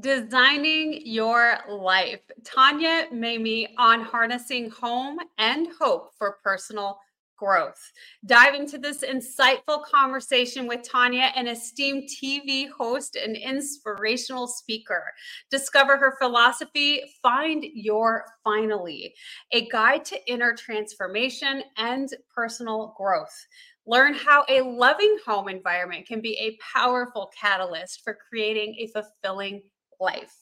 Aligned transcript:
Designing 0.00 1.02
Your 1.06 1.58
Life. 1.68 2.22
Tanya 2.44 3.06
Memme 3.12 3.66
on 3.78 4.00
harnessing 4.00 4.68
home 4.70 5.18
and 5.38 5.68
hope 5.80 6.10
for 6.18 6.38
personal 6.42 6.98
growth. 7.36 7.80
Dive 8.26 8.54
into 8.54 8.76
this 8.76 9.04
insightful 9.04 9.84
conversation 9.84 10.66
with 10.66 10.82
Tanya, 10.82 11.30
an 11.36 11.46
esteemed 11.46 12.08
TV 12.08 12.68
host 12.68 13.14
and 13.14 13.36
inspirational 13.36 14.48
speaker. 14.48 15.04
Discover 15.50 15.96
her 15.98 16.16
philosophy, 16.20 17.02
Find 17.22 17.64
Your 17.72 18.24
Finally, 18.42 19.14
a 19.52 19.68
guide 19.68 20.04
to 20.06 20.18
inner 20.32 20.54
transformation 20.54 21.62
and 21.76 22.08
personal 22.34 22.94
growth. 22.96 23.46
Learn 23.86 24.14
how 24.14 24.44
a 24.48 24.62
loving 24.62 25.18
home 25.24 25.48
environment 25.48 26.06
can 26.06 26.20
be 26.20 26.36
a 26.38 26.58
powerful 26.76 27.30
catalyst 27.38 28.00
for 28.02 28.18
creating 28.28 28.74
a 28.80 28.86
fulfilling 28.88 29.62
life. 30.00 30.36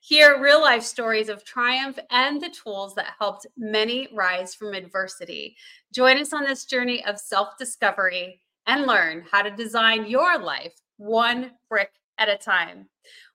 Hear 0.00 0.40
real 0.40 0.60
life 0.60 0.82
stories 0.82 1.28
of 1.28 1.44
triumph 1.44 1.98
and 2.10 2.40
the 2.40 2.50
tools 2.50 2.94
that 2.94 3.14
helped 3.18 3.46
many 3.56 4.08
rise 4.14 4.54
from 4.54 4.74
adversity. 4.74 5.56
Join 5.92 6.18
us 6.18 6.32
on 6.32 6.44
this 6.44 6.64
journey 6.64 7.04
of 7.04 7.18
self 7.18 7.58
discovery 7.58 8.40
and 8.66 8.86
learn 8.86 9.24
how 9.30 9.42
to 9.42 9.50
design 9.50 10.06
your 10.06 10.38
life 10.38 10.74
one 10.96 11.52
brick 11.68 11.90
at 12.18 12.28
a 12.28 12.36
time. 12.36 12.88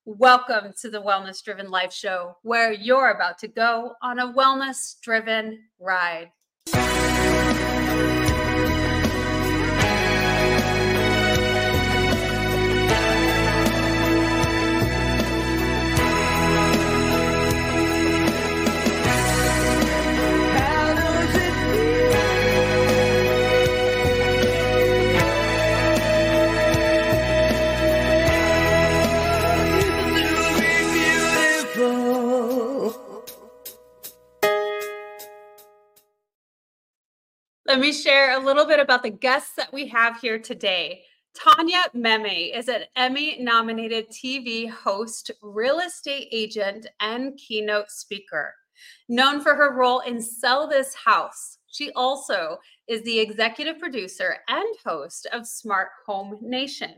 Welcome 0.05 0.73
to 0.81 0.89
the 0.89 1.01
Wellness 1.01 1.43
Driven 1.43 1.69
Life 1.69 1.93
Show, 1.93 2.37
where 2.41 2.73
you're 2.73 3.11
about 3.11 3.37
to 3.39 3.47
go 3.47 3.93
on 4.01 4.19
a 4.19 4.33
wellness 4.33 4.99
driven 5.01 5.59
ride. 5.79 6.31
Let 37.71 37.79
me 37.79 37.93
share 37.93 38.35
a 38.35 38.43
little 38.43 38.65
bit 38.65 38.81
about 38.81 39.01
the 39.01 39.09
guests 39.09 39.53
that 39.55 39.71
we 39.71 39.87
have 39.87 40.19
here 40.19 40.37
today. 40.37 41.03
Tanya 41.33 41.83
Memme 41.93 42.25
is 42.25 42.67
an 42.67 42.81
Emmy 42.97 43.37
nominated 43.39 44.09
TV 44.09 44.69
host, 44.69 45.31
real 45.41 45.79
estate 45.79 46.27
agent, 46.33 46.85
and 46.99 47.37
keynote 47.37 47.89
speaker. 47.89 48.53
Known 49.07 49.39
for 49.39 49.55
her 49.55 49.73
role 49.73 50.01
in 50.01 50.21
Sell 50.21 50.67
This 50.67 50.93
House, 50.93 51.59
she 51.67 51.91
also 51.93 52.57
is 52.89 53.03
the 53.03 53.21
executive 53.21 53.79
producer 53.79 54.39
and 54.49 54.67
host 54.85 55.25
of 55.31 55.47
Smart 55.47 55.87
Home 56.07 56.39
Nation. 56.41 56.95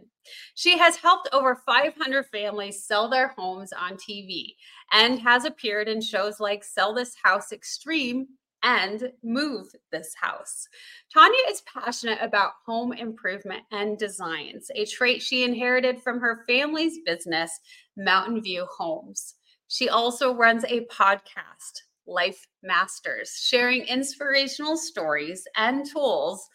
She 0.55 0.80
has 0.80 0.95
helped 0.95 1.30
over 1.31 1.61
500 1.67 2.25
families 2.31 2.83
sell 2.83 3.11
their 3.11 3.27
homes 3.37 3.73
on 3.73 3.95
TV 3.97 4.55
and 4.91 5.19
has 5.19 5.45
appeared 5.45 5.87
in 5.87 6.02
shows 6.02 6.39
like 6.39 6.63
Sell 6.63 6.95
This 6.95 7.13
House 7.23 7.52
Extreme 7.52 8.25
and 8.64 9.11
move 9.23 9.67
this 9.92 10.14
house. 10.19 10.67
Tanya 11.14 11.38
is 11.50 11.61
passionate 11.61 12.19
about 12.22 12.53
home 12.66 12.94
improvement 12.94 13.64
and 13.72 13.97
designs, 13.97 14.72
a 14.75 14.86
trait 14.86 15.22
she 15.22 15.44
inherited 15.44 16.02
from 16.02 16.20
her 16.20 16.44
family's 16.47 17.00
business, 17.05 17.59
Mountain 17.97 18.42
View 18.42 18.66
Homes. 18.78 19.36
She 19.67 19.89
also 19.89 20.33
runs 20.33 20.64
a 20.66 20.86
podcast, 20.86 21.81
Life 22.08 22.47
Masters, 22.64 23.38
sharing 23.42 23.83
inspirational 23.83 24.77
stories 24.77 25.45
and 25.55 25.86
tools 25.86 26.49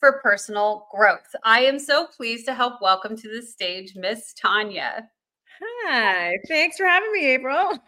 for 0.00 0.20
personal 0.22 0.86
growth. 0.94 1.34
I 1.44 1.60
am 1.60 1.78
so 1.78 2.06
pleased 2.06 2.46
to 2.46 2.54
help 2.54 2.82
welcome 2.82 3.16
to 3.16 3.28
the 3.28 3.42
stage 3.42 3.94
Miss 3.96 4.34
Tanya. 4.34 5.08
Hi, 5.86 6.36
thanks 6.48 6.76
for 6.76 6.86
having 6.86 7.12
me, 7.12 7.26
April. 7.26 7.78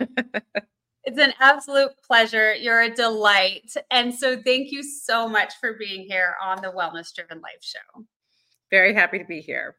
It's 1.06 1.18
an 1.18 1.32
absolute 1.38 1.92
pleasure. 2.04 2.54
You're 2.54 2.82
a 2.82 2.90
delight. 2.90 3.72
And 3.92 4.12
so 4.12 4.42
thank 4.42 4.72
you 4.72 4.82
so 4.82 5.28
much 5.28 5.54
for 5.60 5.74
being 5.74 6.02
here 6.02 6.34
on 6.42 6.60
the 6.60 6.68
Wellness 6.68 7.14
Driven 7.14 7.40
Life 7.40 7.62
Show. 7.62 8.04
Very 8.72 8.92
happy 8.92 9.18
to 9.18 9.24
be 9.24 9.40
here. 9.40 9.76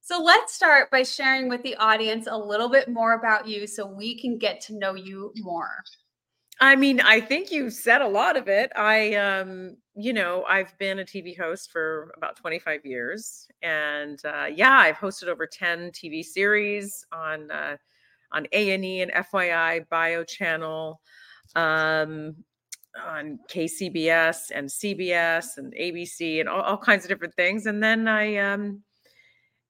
So 0.00 0.22
let's 0.22 0.54
start 0.54 0.90
by 0.90 1.02
sharing 1.02 1.50
with 1.50 1.62
the 1.62 1.76
audience 1.76 2.28
a 2.30 2.38
little 2.38 2.70
bit 2.70 2.88
more 2.88 3.12
about 3.12 3.46
you 3.46 3.66
so 3.66 3.86
we 3.86 4.18
can 4.18 4.38
get 4.38 4.60
to 4.62 4.78
know 4.78 4.94
you 4.94 5.32
more. 5.38 5.82
I 6.60 6.76
mean, 6.76 7.00
I 7.00 7.20
think 7.20 7.52
you've 7.52 7.74
said 7.74 8.00
a 8.00 8.08
lot 8.08 8.38
of 8.38 8.48
it. 8.48 8.72
I 8.74 9.14
um, 9.16 9.76
you 9.94 10.14
know, 10.14 10.44
I've 10.48 10.78
been 10.78 11.00
a 11.00 11.04
TV 11.04 11.36
host 11.36 11.70
for 11.70 12.12
about 12.16 12.36
25 12.36 12.86
years 12.86 13.46
and 13.62 14.18
uh 14.24 14.46
yeah, 14.46 14.72
I've 14.72 14.96
hosted 14.96 15.28
over 15.28 15.46
10 15.46 15.90
TV 15.90 16.24
series 16.24 17.04
on 17.12 17.50
uh 17.50 17.76
on 18.32 18.46
A&E 18.52 19.00
and 19.00 19.12
FYI 19.12 19.88
Bio 19.88 20.24
Channel, 20.24 21.00
um, 21.54 22.36
on 23.04 23.38
KCBS 23.48 24.50
and 24.54 24.68
CBS 24.68 25.58
and 25.58 25.74
ABC 25.74 26.40
and 26.40 26.48
all, 26.48 26.62
all, 26.62 26.78
kinds 26.78 27.04
of 27.04 27.08
different 27.08 27.34
things. 27.34 27.66
And 27.66 27.82
then 27.82 28.08
I, 28.08 28.36
um, 28.36 28.82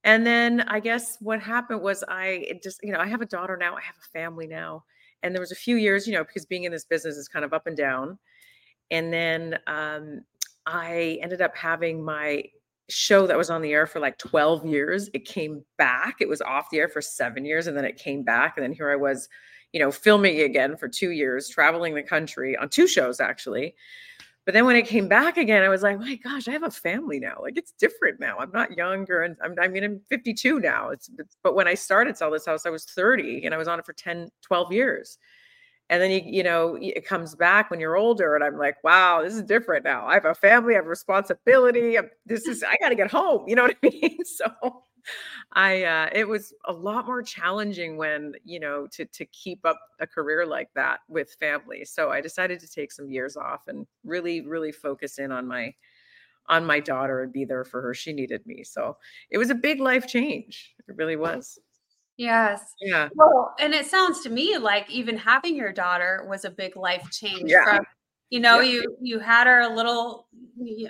and 0.05 0.27
then 0.27 0.61
I 0.63 0.81
guess 0.81 1.17
what 1.21 1.41
happened 1.41 1.83
was 1.83 2.05
I 2.09 2.61
just, 2.63 2.81
you 2.83 2.93
know, 2.93 3.01
I 3.01 3.07
have 3.07 3.23
a 3.23 3.27
daughter 3.27 3.57
now, 3.57 3.75
I 3.77 3.81
have 3.81 3.97
a 3.97 4.19
family 4.19 4.47
now. 4.47 4.85
And 5.23 5.35
there 5.35 5.41
was 5.41 5.53
a 5.53 5.57
few 5.57 5.77
years, 5.77 6.07
you 6.07 6.13
know, 6.13 6.23
because 6.25 6.47
being 6.47 6.65
in 6.65 6.73
this 6.73 6.85
business 6.85 7.17
is 7.17 7.29
kind 7.29 7.45
of 7.45 7.53
up 7.53 7.67
and 7.67 7.77
down. 7.77 8.19
And 8.91 9.13
then 9.13 9.59
um, 9.67 10.21
I 10.65 11.19
ended 11.23 11.41
up 11.41 11.57
having 11.57 12.05
my 12.05 12.45
show 12.89 13.27
that 13.27 13.37
was 13.37 13.51
on 13.51 13.63
the 13.63 13.73
air 13.73 13.87
for 13.87 14.01
like 14.01 14.19
12 14.19 14.67
years. 14.67 15.11
It 15.13 15.25
came 15.25 15.65
back. 15.77 16.17
It 16.21 16.29
was 16.29 16.41
off 16.41 16.71
the 16.71 16.79
air 16.79 16.89
for 16.89 17.01
seven 17.01 17.45
years 17.45 17.67
and 17.67 17.77
then 17.77 17.85
it 17.85 17.97
came 17.97 18.23
back. 18.23 18.57
And 18.57 18.65
then 18.65 18.73
here 18.73 18.91
I 18.91 18.97
was, 18.97 19.29
you 19.73 19.81
know, 19.81 19.91
filming 19.91 20.41
again 20.41 20.77
for 20.77 20.89
two 20.89 21.11
years, 21.11 21.49
traveling 21.49 21.95
the 21.95 22.03
country 22.03 22.57
on 22.57 22.69
two 22.69 22.87
shows 22.87 23.21
actually. 23.21 23.75
But 24.45 24.55
then 24.55 24.65
when 24.65 24.77
it 24.77 24.87
came 24.87 25.09
back 25.09 25.39
again, 25.39 25.65
I 25.65 25.69
was 25.69 25.83
like, 25.83 25.99
my 25.99 26.15
gosh, 26.15 26.47
I 26.47 26.53
have 26.53 26.63
a 26.63 26.71
family 26.71 27.19
now. 27.19 27.39
Like 27.43 27.59
it's 27.59 27.73
different 27.73 28.21
now. 28.21 28.37
I'm 28.39 28.53
not 28.53 28.77
younger. 28.77 29.23
And 29.23 29.37
I'm, 29.43 29.57
I 29.61 29.67
mean, 29.67 29.83
I'm 29.83 30.01
52 30.09 30.61
now. 30.61 30.91
It's, 30.91 31.11
it's, 31.19 31.37
but 31.43 31.57
when 31.57 31.67
I 31.67 31.75
started 31.75 32.17
Sell 32.17 32.31
This 32.31 32.47
House, 32.47 32.65
I 32.65 32.71
was 32.71 32.85
30 32.85 33.45
and 33.45 33.53
I 33.53 33.59
was 33.59 33.67
on 33.67 33.81
it 33.81 33.85
for 33.85 33.93
10, 33.93 34.31
12 34.43 34.73
years 34.73 35.19
and 35.91 36.03
then 36.03 36.11
you 36.11 36.23
you 36.25 36.43
know 36.43 36.77
it 36.81 37.07
comes 37.07 37.35
back 37.35 37.71
when 37.71 37.81
you're 37.81 37.97
older 37.97 38.35
and 38.35 38.45
i'm 38.45 38.59
like 38.59 38.83
wow 38.85 39.23
this 39.23 39.35
is 39.35 39.43
different 39.43 39.85
now. 39.85 40.07
I 40.07 40.15
have 40.15 40.25
a 40.25 40.35
family 40.35 40.75
i 40.75 40.77
have 40.77 40.87
responsibility 40.87 41.99
I'm, 41.99 42.11
this 42.25 42.47
is 42.47 42.63
i 42.63 42.77
got 42.81 42.91
to 42.91 42.95
get 42.95 43.11
home 43.11 43.49
you 43.49 43.57
know 43.57 43.63
what 43.63 43.77
i 43.85 43.91
mean? 43.91 44.19
So 44.25 44.83
i 45.53 45.85
uh 45.85 46.09
it 46.13 46.27
was 46.27 46.53
a 46.67 46.73
lot 46.73 47.07
more 47.07 47.23
challenging 47.23 47.97
when 47.97 48.33
you 48.45 48.59
know 48.59 48.87
to 48.93 49.05
to 49.07 49.25
keep 49.27 49.65
up 49.65 49.79
a 50.01 50.07
career 50.07 50.45
like 50.47 50.69
that 50.75 51.01
with 51.09 51.37
family. 51.39 51.85
So 51.85 52.11
i 52.11 52.21
decided 52.21 52.61
to 52.61 52.69
take 52.69 52.93
some 52.93 53.11
years 53.11 53.37
off 53.37 53.69
and 53.69 53.87
really 54.05 54.41
really 54.41 54.73
focus 54.73 55.19
in 55.19 55.31
on 55.33 55.47
my 55.47 55.73
on 56.49 56.65
my 56.65 56.81
daughter 56.81 57.23
and 57.23 57.33
be 57.33 57.45
there 57.45 57.65
for 57.65 57.83
her. 57.83 57.93
She 57.93 58.13
needed 58.13 58.47
me. 58.47 58.63
So 58.63 58.97
it 59.31 59.39
was 59.39 59.51
a 59.51 59.55
big 59.55 59.81
life 59.81 60.07
change. 60.07 60.75
It 60.89 60.95
really 60.97 61.17
was 61.17 61.59
Yes. 62.17 62.75
Yeah. 62.81 63.09
Well, 63.15 63.55
and 63.61 63.75
it 63.75 63.87
sounds 63.87 64.23
to 64.23 64.31
me 64.31 64.57
like 64.59 64.91
even 64.91 65.17
having 65.17 65.55
your 65.57 65.73
daughter 65.73 66.27
was 66.29 66.45
a 66.45 66.51
big 66.51 66.77
life 66.77 67.07
change 67.11 67.51
Yeah. 67.51 67.65
from 67.65 67.87
you 68.31 68.41
know 68.41 68.61
Yeah. 68.61 68.73
you 68.73 68.97
you 69.01 69.19
had 69.21 69.47
her 69.47 69.61
a 69.61 69.69
little 69.69 70.27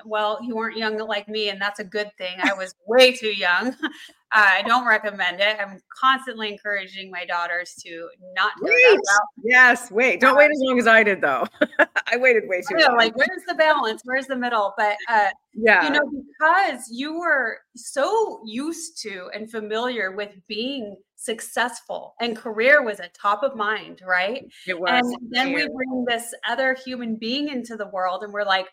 well 0.06 0.38
you 0.42 0.54
weren't 0.56 0.76
young 0.76 0.97
like 0.98 1.28
me 1.28 1.50
and 1.50 1.60
that's 1.60 1.81
a 1.81 1.84
good 1.84 2.10
thing 2.16 2.38
i 2.42 2.54
was 2.54 2.75
way 2.87 3.12
too 3.12 3.28
young 3.28 3.75
i 4.32 4.62
don't 4.66 4.87
recommend 4.87 5.38
it 5.41 5.59
i'm 5.60 5.78
constantly 6.00 6.50
encouraging 6.50 7.11
my 7.11 7.26
daughters 7.26 7.75
to 7.84 8.08
not 8.34 8.52
go 8.58 8.67
Wait. 8.69 9.00
Yes. 9.44 9.90
Wait. 9.90 10.20
Don't 10.20 10.37
wait 10.37 10.50
as 10.50 10.58
long 10.61 10.79
as 10.79 10.87
I 10.87 11.02
did, 11.02 11.20
though. 11.20 11.46
I 12.11 12.17
waited 12.17 12.49
way 12.49 12.61
too 12.61 12.76
know, 12.76 12.88
long. 12.88 12.97
like 12.97 13.17
where's 13.17 13.43
the 13.49 13.55
balance 13.55 14.03
where's 14.05 14.26
the 14.26 14.37
middle 14.37 14.75
but 14.76 14.97
uh 15.08 15.29
yeah. 15.55 15.85
you 15.85 15.91
know 15.91 16.11
because 16.11 16.88
you 16.91 17.19
were 17.19 17.58
so 17.75 18.41
used 18.44 19.00
to 19.03 19.31
and 19.35 19.50
familiar 19.50 20.12
with 20.12 20.31
being 20.47 20.97
successful 21.17 22.14
and 22.20 22.37
career 22.37 22.82
was 22.82 23.00
at 23.00 23.14
top 23.14 23.43
of 23.43 23.56
mind 23.56 24.03
right 24.06 24.47
it 24.67 24.79
was. 24.79 24.91
and 24.91 25.17
then 25.31 25.53
we 25.53 25.69
bring 25.69 26.05
this 26.06 26.35
other 26.49 26.75
human 26.75 27.17
being 27.17 27.49
into 27.49 27.76
the 27.76 27.88
world 27.88 28.23
and 28.23 28.32
we're 28.32 28.44
like 28.44 28.69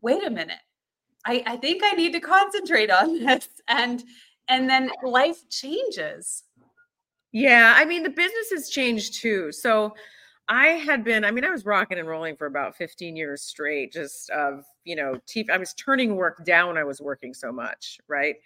wait 0.00 0.24
a 0.24 0.30
minute 0.30 0.58
I, 1.26 1.42
I 1.46 1.56
think 1.56 1.82
i 1.84 1.92
need 1.92 2.12
to 2.12 2.20
concentrate 2.20 2.90
on 2.90 3.18
this 3.24 3.48
and 3.68 4.02
and 4.48 4.68
then 4.68 4.90
life 5.02 5.48
changes 5.50 6.44
Yeah, 7.32 7.74
I 7.76 7.84
mean 7.84 8.02
the 8.02 8.10
business 8.10 8.50
has 8.52 8.70
changed 8.70 9.20
too. 9.20 9.52
So 9.52 9.94
I 10.48 10.68
had 10.68 11.04
been, 11.04 11.24
I 11.24 11.30
mean, 11.30 11.44
I 11.44 11.50
was 11.50 11.66
rocking 11.66 11.98
and 11.98 12.08
rolling 12.08 12.36
for 12.36 12.46
about 12.46 12.76
15 12.76 13.16
years 13.16 13.42
straight, 13.42 13.92
just 13.92 14.30
of, 14.30 14.64
you 14.84 14.96
know, 14.96 15.20
TV. 15.26 15.50
I 15.50 15.58
was 15.58 15.74
turning 15.74 16.16
work 16.16 16.44
down. 16.44 16.78
I 16.78 16.84
was 16.84 17.00
working 17.00 17.34
so 17.34 17.52
much, 17.52 18.00
right? 18.08 18.36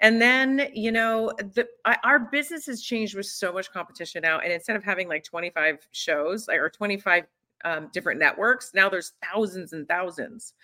and 0.00 0.20
then 0.20 0.68
you 0.72 0.92
know 0.92 1.32
the 1.38 1.66
I, 1.84 1.96
our 2.04 2.18
business 2.18 2.66
has 2.66 2.82
changed 2.82 3.16
with 3.16 3.26
so 3.26 3.52
much 3.52 3.70
competition 3.72 4.22
now 4.22 4.38
and 4.38 4.52
instead 4.52 4.76
of 4.76 4.84
having 4.84 5.08
like 5.08 5.24
25 5.24 5.86
shows 5.92 6.48
like, 6.48 6.58
or 6.58 6.70
25 6.70 7.24
um, 7.64 7.90
different 7.92 8.20
networks 8.20 8.72
now 8.74 8.88
there's 8.88 9.12
thousands 9.22 9.72
and 9.72 9.88
thousands 9.88 10.54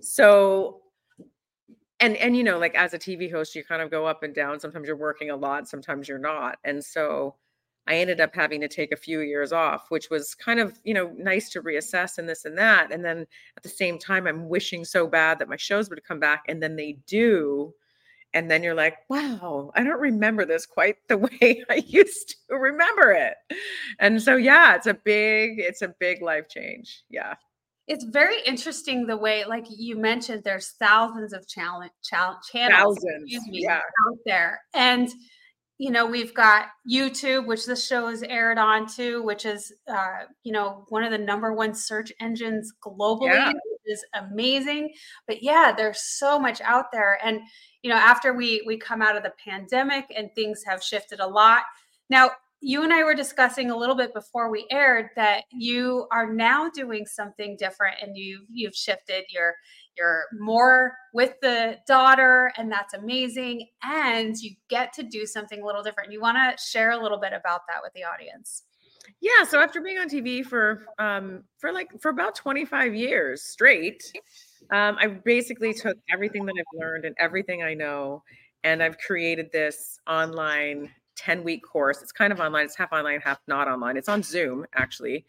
so 0.00 0.82
and 2.00 2.16
and 2.16 2.36
you 2.36 2.44
know 2.44 2.58
like 2.58 2.74
as 2.74 2.94
a 2.94 2.98
tv 2.98 3.30
host 3.30 3.54
you 3.54 3.64
kind 3.64 3.82
of 3.82 3.90
go 3.90 4.06
up 4.06 4.22
and 4.22 4.34
down 4.34 4.60
sometimes 4.60 4.86
you're 4.86 4.96
working 4.96 5.30
a 5.30 5.36
lot 5.36 5.66
sometimes 5.68 6.08
you're 6.08 6.18
not 6.18 6.58
and 6.64 6.84
so 6.84 7.34
i 7.86 7.96
ended 7.96 8.20
up 8.20 8.34
having 8.34 8.60
to 8.60 8.68
take 8.68 8.92
a 8.92 8.96
few 8.96 9.20
years 9.20 9.52
off 9.52 9.86
which 9.90 10.10
was 10.10 10.34
kind 10.34 10.60
of 10.60 10.78
you 10.84 10.94
know 10.94 11.12
nice 11.16 11.50
to 11.50 11.62
reassess 11.62 12.18
and 12.18 12.28
this 12.28 12.44
and 12.44 12.56
that 12.58 12.92
and 12.92 13.04
then 13.04 13.26
at 13.56 13.62
the 13.62 13.68
same 13.68 13.98
time 13.98 14.26
i'm 14.26 14.48
wishing 14.48 14.84
so 14.84 15.06
bad 15.06 15.38
that 15.38 15.48
my 15.48 15.56
shows 15.56 15.90
would 15.90 16.04
come 16.04 16.20
back 16.20 16.44
and 16.48 16.62
then 16.62 16.76
they 16.76 16.98
do 17.06 17.72
and 18.34 18.50
then 18.50 18.62
you're 18.62 18.74
like 18.74 18.98
wow 19.08 19.70
i 19.74 19.82
don't 19.82 20.00
remember 20.00 20.44
this 20.44 20.66
quite 20.66 20.96
the 21.08 21.16
way 21.40 21.64
i 21.70 21.82
used 21.86 22.36
to 22.48 22.56
remember 22.56 23.12
it 23.12 23.34
and 23.98 24.22
so 24.22 24.36
yeah 24.36 24.74
it's 24.74 24.86
a 24.86 24.94
big 24.94 25.58
it's 25.58 25.82
a 25.82 25.94
big 25.98 26.22
life 26.22 26.48
change 26.48 27.02
yeah 27.10 27.34
it's 27.88 28.04
very 28.04 28.40
interesting 28.46 29.06
the 29.06 29.16
way 29.16 29.44
like 29.44 29.66
you 29.70 29.96
mentioned 29.96 30.42
there's 30.44 30.72
thousands 30.78 31.32
of 31.32 31.46
challenge 31.48 31.92
channels 32.02 32.38
thousands, 32.52 33.32
me, 33.48 33.62
yeah. 33.62 33.76
out 33.76 34.18
there 34.24 34.60
and 34.74 35.10
you 35.78 35.90
know 35.90 36.06
we've 36.06 36.34
got 36.34 36.66
youtube 36.88 37.46
which 37.46 37.66
this 37.66 37.86
show 37.86 38.08
is 38.08 38.22
aired 38.22 38.58
on 38.58 38.86
to 38.86 39.22
which 39.22 39.44
is 39.44 39.72
uh, 39.88 40.20
you 40.42 40.52
know 40.52 40.84
one 40.88 41.02
of 41.02 41.10
the 41.10 41.18
number 41.18 41.52
one 41.52 41.74
search 41.74 42.12
engines 42.20 42.72
globally 42.82 43.34
yeah. 43.34 43.52
is 43.86 44.04
amazing. 44.14 44.92
But 45.26 45.42
yeah 45.42 45.72
there's 45.76 46.02
so 46.02 46.38
much 46.38 46.60
out 46.60 46.86
there. 46.92 47.18
And 47.24 47.40
you 47.82 47.90
know 47.90 47.96
after 47.96 48.32
we 48.32 48.62
we 48.66 48.76
come 48.76 49.02
out 49.02 49.16
of 49.16 49.22
the 49.22 49.32
pandemic 49.44 50.06
and 50.16 50.30
things 50.34 50.62
have 50.66 50.82
shifted 50.82 51.20
a 51.20 51.26
lot. 51.26 51.62
Now 52.10 52.30
you 52.60 52.82
and 52.82 52.92
I 52.92 53.04
were 53.04 53.14
discussing 53.14 53.70
a 53.70 53.76
little 53.76 53.94
bit 53.94 54.14
before 54.14 54.50
we 54.50 54.66
aired 54.70 55.10
that 55.14 55.44
you 55.52 56.06
are 56.10 56.32
now 56.32 56.70
doing 56.70 57.06
something 57.06 57.56
different 57.58 57.96
and 58.02 58.16
you've 58.16 58.46
you've 58.50 58.74
shifted 58.74 59.24
your 59.28 59.54
you're 59.96 60.24
more 60.38 60.96
with 61.12 61.34
the 61.40 61.78
daughter 61.86 62.52
and 62.56 62.70
that's 62.70 62.94
amazing 62.94 63.68
and 63.82 64.36
you 64.38 64.52
get 64.68 64.92
to 64.94 65.02
do 65.02 65.26
something 65.26 65.62
a 65.62 65.66
little 65.66 65.82
different. 65.82 66.12
You 66.12 66.20
want 66.20 66.36
to 66.36 66.62
share 66.62 66.90
a 66.90 67.02
little 67.02 67.18
bit 67.18 67.32
about 67.32 67.62
that 67.68 67.80
with 67.82 67.92
the 67.94 68.04
audience. 68.04 68.62
Yeah, 69.20 69.44
so 69.44 69.60
after 69.60 69.80
being 69.80 69.98
on 69.98 70.08
TV 70.08 70.44
for 70.44 70.86
um 70.98 71.44
for 71.58 71.72
like 71.72 71.88
for 72.00 72.10
about 72.10 72.34
25 72.34 72.94
years 72.94 73.42
straight, 73.42 74.02
um 74.72 74.96
I 75.00 75.06
basically 75.06 75.72
took 75.72 75.96
everything 76.12 76.44
that 76.46 76.54
I've 76.58 76.80
learned 76.80 77.04
and 77.04 77.14
everything 77.18 77.62
I 77.62 77.74
know 77.74 78.22
and 78.64 78.82
I've 78.82 78.98
created 78.98 79.52
this 79.52 79.98
online 80.08 80.90
10 81.16 81.42
week 81.42 81.64
course. 81.64 82.02
It's 82.02 82.12
kind 82.12 82.32
of 82.32 82.40
online, 82.40 82.66
it's 82.66 82.76
half 82.76 82.92
online, 82.92 83.20
half 83.20 83.40
not 83.48 83.68
online. 83.68 83.96
It's 83.96 84.08
on 84.08 84.22
Zoom, 84.22 84.66
actually. 84.74 85.24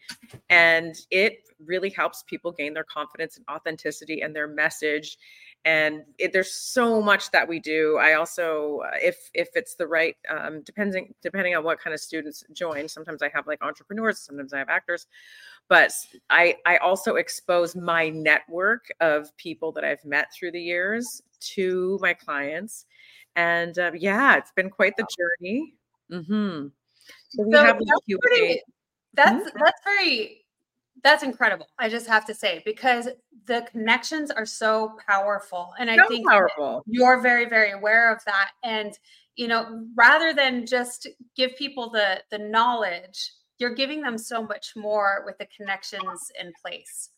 And 0.48 0.94
it 1.10 1.40
really 1.64 1.90
helps 1.90 2.22
people 2.22 2.52
gain 2.52 2.74
their 2.74 2.84
confidence 2.84 3.36
and 3.36 3.44
authenticity 3.50 4.20
and 4.20 4.34
their 4.34 4.46
message. 4.46 5.18
And 5.64 6.02
it, 6.18 6.32
there's 6.32 6.52
so 6.52 7.02
much 7.02 7.30
that 7.32 7.48
we 7.48 7.58
do. 7.58 7.98
I 8.00 8.14
also, 8.14 8.82
uh, 8.86 8.96
if 9.02 9.30
if 9.34 9.48
it's 9.54 9.74
the 9.74 9.86
right, 9.86 10.14
um, 10.30 10.62
depending 10.62 11.14
depending 11.20 11.56
on 11.56 11.64
what 11.64 11.80
kind 11.80 11.92
of 11.92 12.00
students 12.00 12.44
join. 12.52 12.86
Sometimes 12.86 13.22
I 13.22 13.30
have 13.34 13.46
like 13.48 13.60
entrepreneurs, 13.62 14.20
sometimes 14.20 14.52
I 14.52 14.58
have 14.58 14.68
actors, 14.68 15.08
but 15.68 15.90
I 16.30 16.56
I 16.64 16.76
also 16.76 17.16
expose 17.16 17.74
my 17.74 18.08
network 18.08 18.86
of 19.00 19.36
people 19.36 19.72
that 19.72 19.84
I've 19.84 20.04
met 20.04 20.28
through 20.32 20.52
the 20.52 20.62
years 20.62 21.22
to 21.40 21.98
my 22.00 22.14
clients 22.14 22.86
and 23.38 23.78
uh, 23.78 23.92
yeah, 23.94 24.36
it's 24.36 24.50
been 24.50 24.68
quite 24.68 24.96
the 24.96 25.06
journey. 25.16 25.74
Mm-hmm. 26.12 26.68
So 27.30 27.42
we 27.42 27.52
so 27.52 27.64
have 27.64 27.78
that's, 27.78 28.18
pretty, 28.22 28.60
that's 29.14 29.30
mm-hmm. 29.30 29.58
that's 29.58 29.80
very 29.84 30.44
that's 31.02 31.22
incredible. 31.22 31.66
I 31.78 31.88
just 31.88 32.06
have 32.06 32.24
to 32.26 32.34
say 32.34 32.62
because 32.64 33.08
the 33.46 33.66
connections 33.70 34.30
are 34.30 34.46
so 34.46 34.96
powerful, 35.06 35.72
and 35.78 35.90
I 35.90 36.06
think 36.06 36.28
powerful. 36.28 36.82
You're 36.86 37.20
very 37.20 37.46
very 37.46 37.72
aware 37.72 38.12
of 38.12 38.24
that, 38.24 38.50
and 38.64 38.98
you 39.36 39.48
know, 39.48 39.86
rather 39.94 40.34
than 40.34 40.66
just 40.66 41.06
give 41.36 41.56
people 41.56 41.90
the 41.90 42.22
the 42.30 42.38
knowledge, 42.38 43.32
you're 43.58 43.74
giving 43.74 44.00
them 44.02 44.18
so 44.18 44.42
much 44.42 44.74
more 44.76 45.22
with 45.26 45.38
the 45.38 45.46
connections 45.56 46.30
in 46.40 46.52
place. 46.60 47.10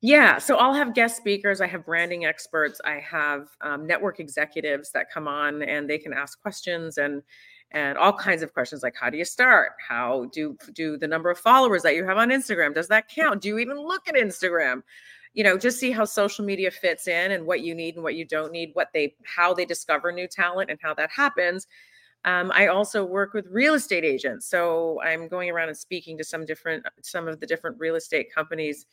Yeah, 0.00 0.38
so 0.38 0.56
I'll 0.56 0.74
have 0.74 0.94
guest 0.94 1.16
speakers. 1.16 1.60
I 1.60 1.66
have 1.66 1.84
branding 1.84 2.24
experts. 2.24 2.80
I 2.84 2.98
have 2.98 3.48
um, 3.60 3.86
network 3.86 4.18
executives 4.18 4.90
that 4.92 5.10
come 5.10 5.28
on 5.28 5.62
and 5.62 5.88
they 5.88 5.98
can 5.98 6.12
ask 6.12 6.40
questions 6.40 6.98
and 6.98 7.22
and 7.70 7.98
all 7.98 8.12
kinds 8.12 8.42
of 8.42 8.54
questions 8.54 8.82
like 8.82 8.94
how 8.96 9.10
do 9.10 9.18
you 9.18 9.24
start? 9.24 9.72
How 9.86 10.26
do 10.32 10.56
do 10.72 10.96
the 10.96 11.08
number 11.08 11.30
of 11.30 11.38
followers 11.38 11.82
that 11.82 11.94
you 11.94 12.04
have 12.04 12.18
on 12.18 12.30
Instagram 12.30 12.74
does 12.74 12.88
that 12.88 13.08
count? 13.08 13.42
Do 13.42 13.48
you 13.48 13.58
even 13.58 13.78
look 13.78 14.08
at 14.08 14.14
Instagram? 14.14 14.82
You 15.34 15.44
know, 15.44 15.58
just 15.58 15.78
see 15.78 15.90
how 15.90 16.04
social 16.04 16.44
media 16.44 16.70
fits 16.70 17.06
in 17.06 17.32
and 17.32 17.46
what 17.46 17.60
you 17.60 17.74
need 17.74 17.94
and 17.94 18.02
what 18.02 18.14
you 18.14 18.24
don't 18.24 18.52
need, 18.52 18.70
what 18.72 18.88
they 18.94 19.14
how 19.24 19.52
they 19.54 19.64
discover 19.64 20.10
new 20.12 20.26
talent 20.26 20.70
and 20.70 20.78
how 20.82 20.94
that 20.94 21.10
happens. 21.10 21.66
Um, 22.24 22.50
I 22.54 22.66
also 22.66 23.04
work 23.04 23.32
with 23.32 23.46
real 23.50 23.74
estate 23.74 24.04
agents, 24.04 24.46
so 24.46 25.00
I'm 25.02 25.28
going 25.28 25.50
around 25.50 25.68
and 25.68 25.78
speaking 25.78 26.18
to 26.18 26.24
some 26.24 26.44
different 26.44 26.84
some 27.02 27.28
of 27.28 27.38
the 27.38 27.46
different 27.46 27.76
real 27.78 27.94
estate 27.94 28.34
companies 28.34 28.86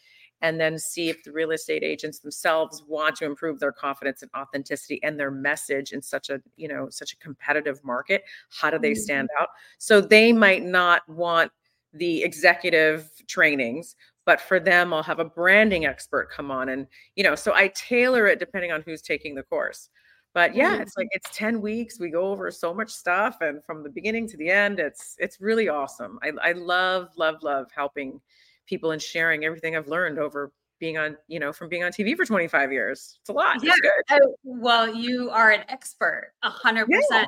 and 0.46 0.62
then 0.62 0.78
see 0.78 1.10
if 1.10 1.24
the 1.24 1.32
real 1.32 1.50
estate 1.50 1.82
agents 1.82 2.20
themselves 2.20 2.84
want 2.88 3.16
to 3.16 3.26
improve 3.26 3.60
their 3.60 3.72
confidence 3.72 4.22
and 4.22 4.30
authenticity 4.38 5.02
and 5.02 5.20
their 5.20 5.32
message 5.32 5.92
in 5.92 6.02
such 6.02 6.30
a 6.30 6.40
you 6.56 6.68
know 6.68 6.88
such 6.90 7.14
a 7.14 7.18
competitive 7.18 7.84
market 7.84 8.24
how 8.50 8.70
do 8.70 8.78
they 8.78 8.92
mm-hmm. 8.92 9.02
stand 9.02 9.30
out 9.40 9.50
so 9.80 10.00
they 10.00 10.32
might 10.32 10.64
not 10.64 11.08
want 11.10 11.52
the 11.94 12.24
executive 12.24 13.10
trainings 13.28 13.96
but 14.26 14.40
for 14.40 14.60
them 14.60 14.94
i'll 14.94 15.02
have 15.02 15.20
a 15.20 15.26
branding 15.26 15.86
expert 15.86 16.30
come 16.30 16.52
on 16.52 16.70
and 16.70 16.86
you 17.16 17.24
know 17.24 17.34
so 17.34 17.52
i 17.56 17.68
tailor 17.70 18.28
it 18.28 18.38
depending 18.38 18.72
on 18.72 18.84
who's 18.86 19.02
taking 19.02 19.34
the 19.34 19.44
course 19.44 19.90
but 20.36 20.54
yeah 20.54 20.74
mm-hmm. 20.74 20.82
it's 20.84 20.96
like 20.96 21.08
it's 21.12 21.36
10 21.36 21.60
weeks 21.60 22.00
we 22.00 22.12
go 22.12 22.28
over 22.28 22.52
so 22.52 22.72
much 22.72 22.92
stuff 22.92 23.38
and 23.42 23.64
from 23.64 23.82
the 23.82 23.90
beginning 23.90 24.28
to 24.28 24.38
the 24.38 24.50
end 24.50 24.80
it's 24.80 25.16
it's 25.18 25.42
really 25.42 25.70
awesome 25.70 26.20
i, 26.22 26.32
I 26.44 26.52
love 26.52 27.10
love 27.18 27.42
love 27.42 27.68
helping 27.74 28.22
people 28.66 28.92
and 28.92 29.02
sharing 29.02 29.46
everything 29.46 29.76
I've 29.76 29.88
learned 29.88 30.20
over 30.20 30.52
being 30.80 30.98
on, 30.98 31.16
you 31.28 31.40
know, 31.40 31.54
from 31.54 31.70
being 31.70 31.84
on 31.84 31.92
TV 31.92 32.16
for 32.16 32.26
25 32.26 32.72
years. 32.72 33.18
It's 33.22 33.30
a 33.30 33.34
lot. 33.34 33.64
Yeah. 33.64 33.74
Oh, 34.12 34.36
well, 34.44 34.94
you 34.94 35.30
are 35.30 35.52
an 35.52 35.64
expert, 35.70 36.34
a 36.44 36.50
hundred 36.50 36.88
percent. 36.88 37.28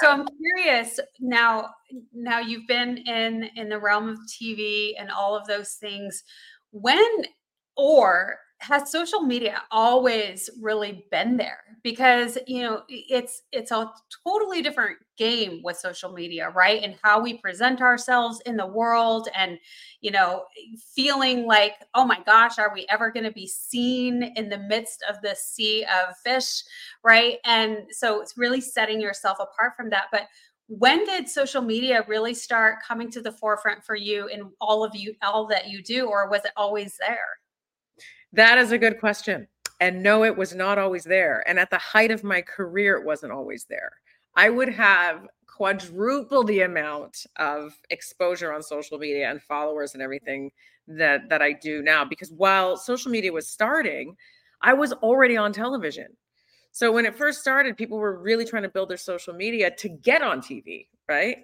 So 0.00 0.08
I'm 0.08 0.26
curious 0.56 0.98
now, 1.20 1.70
now 2.14 2.40
you've 2.40 2.66
been 2.66 2.98
in, 2.98 3.50
in 3.56 3.68
the 3.68 3.78
realm 3.78 4.08
of 4.08 4.18
TV 4.26 4.92
and 4.98 5.10
all 5.10 5.36
of 5.36 5.46
those 5.46 5.74
things. 5.74 6.24
When, 6.70 7.24
or 7.76 8.38
has 8.62 8.92
social 8.92 9.20
media 9.22 9.60
always 9.72 10.48
really 10.60 11.04
been 11.10 11.36
there? 11.36 11.58
Because 11.82 12.38
you 12.46 12.62
know 12.62 12.82
it's 12.88 13.42
it's 13.50 13.72
a 13.72 13.90
totally 14.24 14.62
different 14.62 14.98
game 15.18 15.60
with 15.64 15.76
social 15.76 16.12
media 16.12 16.48
right? 16.50 16.82
And 16.82 16.96
how 17.02 17.20
we 17.20 17.38
present 17.38 17.80
ourselves 17.80 18.40
in 18.46 18.56
the 18.56 18.66
world 18.66 19.28
and 19.34 19.58
you 20.00 20.12
know 20.12 20.44
feeling 20.94 21.44
like 21.44 21.74
oh 21.94 22.04
my 22.04 22.20
gosh 22.24 22.58
are 22.58 22.72
we 22.72 22.86
ever 22.88 23.10
going 23.10 23.24
to 23.24 23.32
be 23.32 23.48
seen 23.48 24.22
in 24.36 24.48
the 24.48 24.58
midst 24.58 25.04
of 25.10 25.20
this 25.22 25.44
sea 25.44 25.84
of 25.84 26.16
fish? 26.24 26.62
Right? 27.02 27.38
And 27.44 27.78
so 27.90 28.20
it's 28.20 28.38
really 28.38 28.60
setting 28.60 29.00
yourself 29.00 29.38
apart 29.40 29.72
from 29.76 29.90
that. 29.90 30.04
But 30.12 30.28
when 30.68 31.04
did 31.04 31.28
social 31.28 31.60
media 31.60 32.04
really 32.06 32.32
start 32.32 32.76
coming 32.86 33.10
to 33.10 33.20
the 33.20 33.32
forefront 33.32 33.84
for 33.84 33.96
you 33.96 34.28
in 34.28 34.50
all 34.60 34.84
of 34.84 34.94
you 34.94 35.14
all 35.20 35.46
that 35.46 35.68
you 35.68 35.82
do 35.82 36.06
or 36.06 36.30
was 36.30 36.44
it 36.44 36.52
always 36.56 36.96
there 37.00 37.41
that 38.32 38.58
is 38.58 38.72
a 38.72 38.78
good 38.78 38.98
question. 38.98 39.46
And 39.80 40.02
no, 40.02 40.24
it 40.24 40.36
was 40.36 40.54
not 40.54 40.78
always 40.78 41.04
there. 41.04 41.42
And 41.48 41.58
at 41.58 41.70
the 41.70 41.78
height 41.78 42.10
of 42.10 42.22
my 42.22 42.40
career, 42.40 42.96
it 42.96 43.04
wasn't 43.04 43.32
always 43.32 43.64
there. 43.68 43.92
I 44.36 44.48
would 44.48 44.68
have 44.68 45.26
quadruple 45.46 46.44
the 46.44 46.62
amount 46.62 47.26
of 47.36 47.74
exposure 47.90 48.52
on 48.52 48.62
social 48.62 48.98
media 48.98 49.30
and 49.30 49.42
followers 49.42 49.92
and 49.94 50.02
everything 50.02 50.50
that 50.88 51.28
that 51.28 51.42
I 51.42 51.52
do 51.52 51.82
now 51.82 52.04
because 52.04 52.32
while 52.32 52.76
social 52.76 53.10
media 53.10 53.32
was 53.32 53.48
starting, 53.48 54.16
I 54.62 54.72
was 54.72 54.92
already 54.94 55.36
on 55.36 55.52
television. 55.52 56.16
So 56.72 56.90
when 56.90 57.04
it 57.04 57.14
first 57.14 57.40
started, 57.40 57.76
people 57.76 57.98
were 57.98 58.18
really 58.18 58.46
trying 58.46 58.62
to 58.62 58.68
build 58.68 58.88
their 58.88 58.96
social 58.96 59.34
media 59.34 59.70
to 59.70 59.88
get 59.88 60.22
on 60.22 60.40
TV, 60.40 60.88
right? 61.08 61.38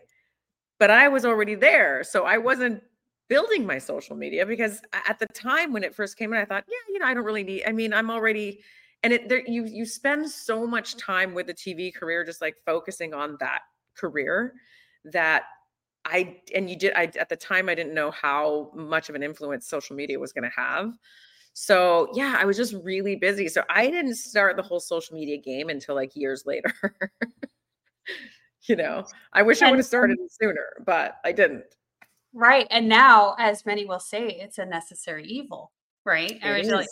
But 0.79 0.91
I 0.91 1.09
was 1.09 1.25
already 1.25 1.55
there, 1.55 2.03
so 2.03 2.25
I 2.25 2.39
wasn't 2.39 2.83
building 3.29 3.67
my 3.67 3.79
social 3.79 4.17
media 4.17 4.45
because 4.47 4.81
at 4.93 5.19
the 5.19 5.27
time 5.27 5.73
when 5.73 5.85
it 5.85 5.95
first 5.95 6.17
came 6.17 6.33
in, 6.33 6.41
I 6.41 6.45
thought, 6.45 6.65
yeah, 6.69 6.93
you 6.93 6.99
know, 6.99 7.07
I 7.07 7.15
don't 7.15 7.25
really 7.25 7.45
need. 7.45 7.65
I 7.67 7.73
mean, 7.73 7.93
I'm 7.93 8.11
already, 8.11 8.61
and 9.03 9.13
it 9.13 9.29
there 9.29 9.43
you 9.47 9.65
you 9.65 9.85
spend 9.85 10.29
so 10.31 10.67
much 10.67 10.97
time 10.97 11.35
with 11.35 11.47
the 11.47 11.55
TV 11.55 11.95
career, 11.95 12.25
just 12.25 12.41
like 12.41 12.57
focusing 12.65 13.15
on 13.15 13.37
that 13.41 13.61
career, 13.97 14.55
that 15.05 15.45
I 16.05 16.41
and 16.55 16.69
you 16.69 16.77
did. 16.77 16.93
I 16.95 17.11
at 17.19 17.29
the 17.29 17.37
time 17.37 17.69
I 17.69 17.75
didn't 17.75 17.95
know 17.95 18.11
how 18.11 18.73
much 18.75 19.09
of 19.09 19.15
an 19.15 19.23
influence 19.23 19.69
social 19.69 19.95
media 19.95 20.19
was 20.19 20.33
going 20.33 20.45
to 20.45 20.61
have. 20.61 20.93
So 21.53 22.09
yeah, 22.15 22.37
I 22.39 22.45
was 22.45 22.57
just 22.57 22.75
really 22.83 23.17
busy. 23.17 23.49
So 23.49 23.63
I 23.69 23.91
didn't 23.91 24.15
start 24.15 24.57
the 24.57 24.63
whole 24.63 24.81
social 24.81 25.17
media 25.17 25.37
game 25.37 25.69
until 25.69 25.95
like 25.95 26.15
years 26.15 26.45
later. 26.47 26.73
you 28.63 28.77
know, 28.77 29.05
I 29.33 29.43
wish 29.43 29.61
I 29.63 29.71
would 29.71 29.79
have 29.79 29.87
started 29.87 30.19
sooner, 30.41 30.67
but 30.87 31.17
I 31.25 31.33
didn't. 31.33 31.65
Right. 32.35 32.67
And 32.71 32.89
now, 32.89 33.35
as 33.39 33.65
many 33.65 33.85
will 33.87 34.01
say, 34.01 34.27
it's 34.29 34.59
a 34.59 34.67
necessary 34.67 35.25
evil, 35.25 35.73
right? 36.05 36.39
Like, 36.77 36.89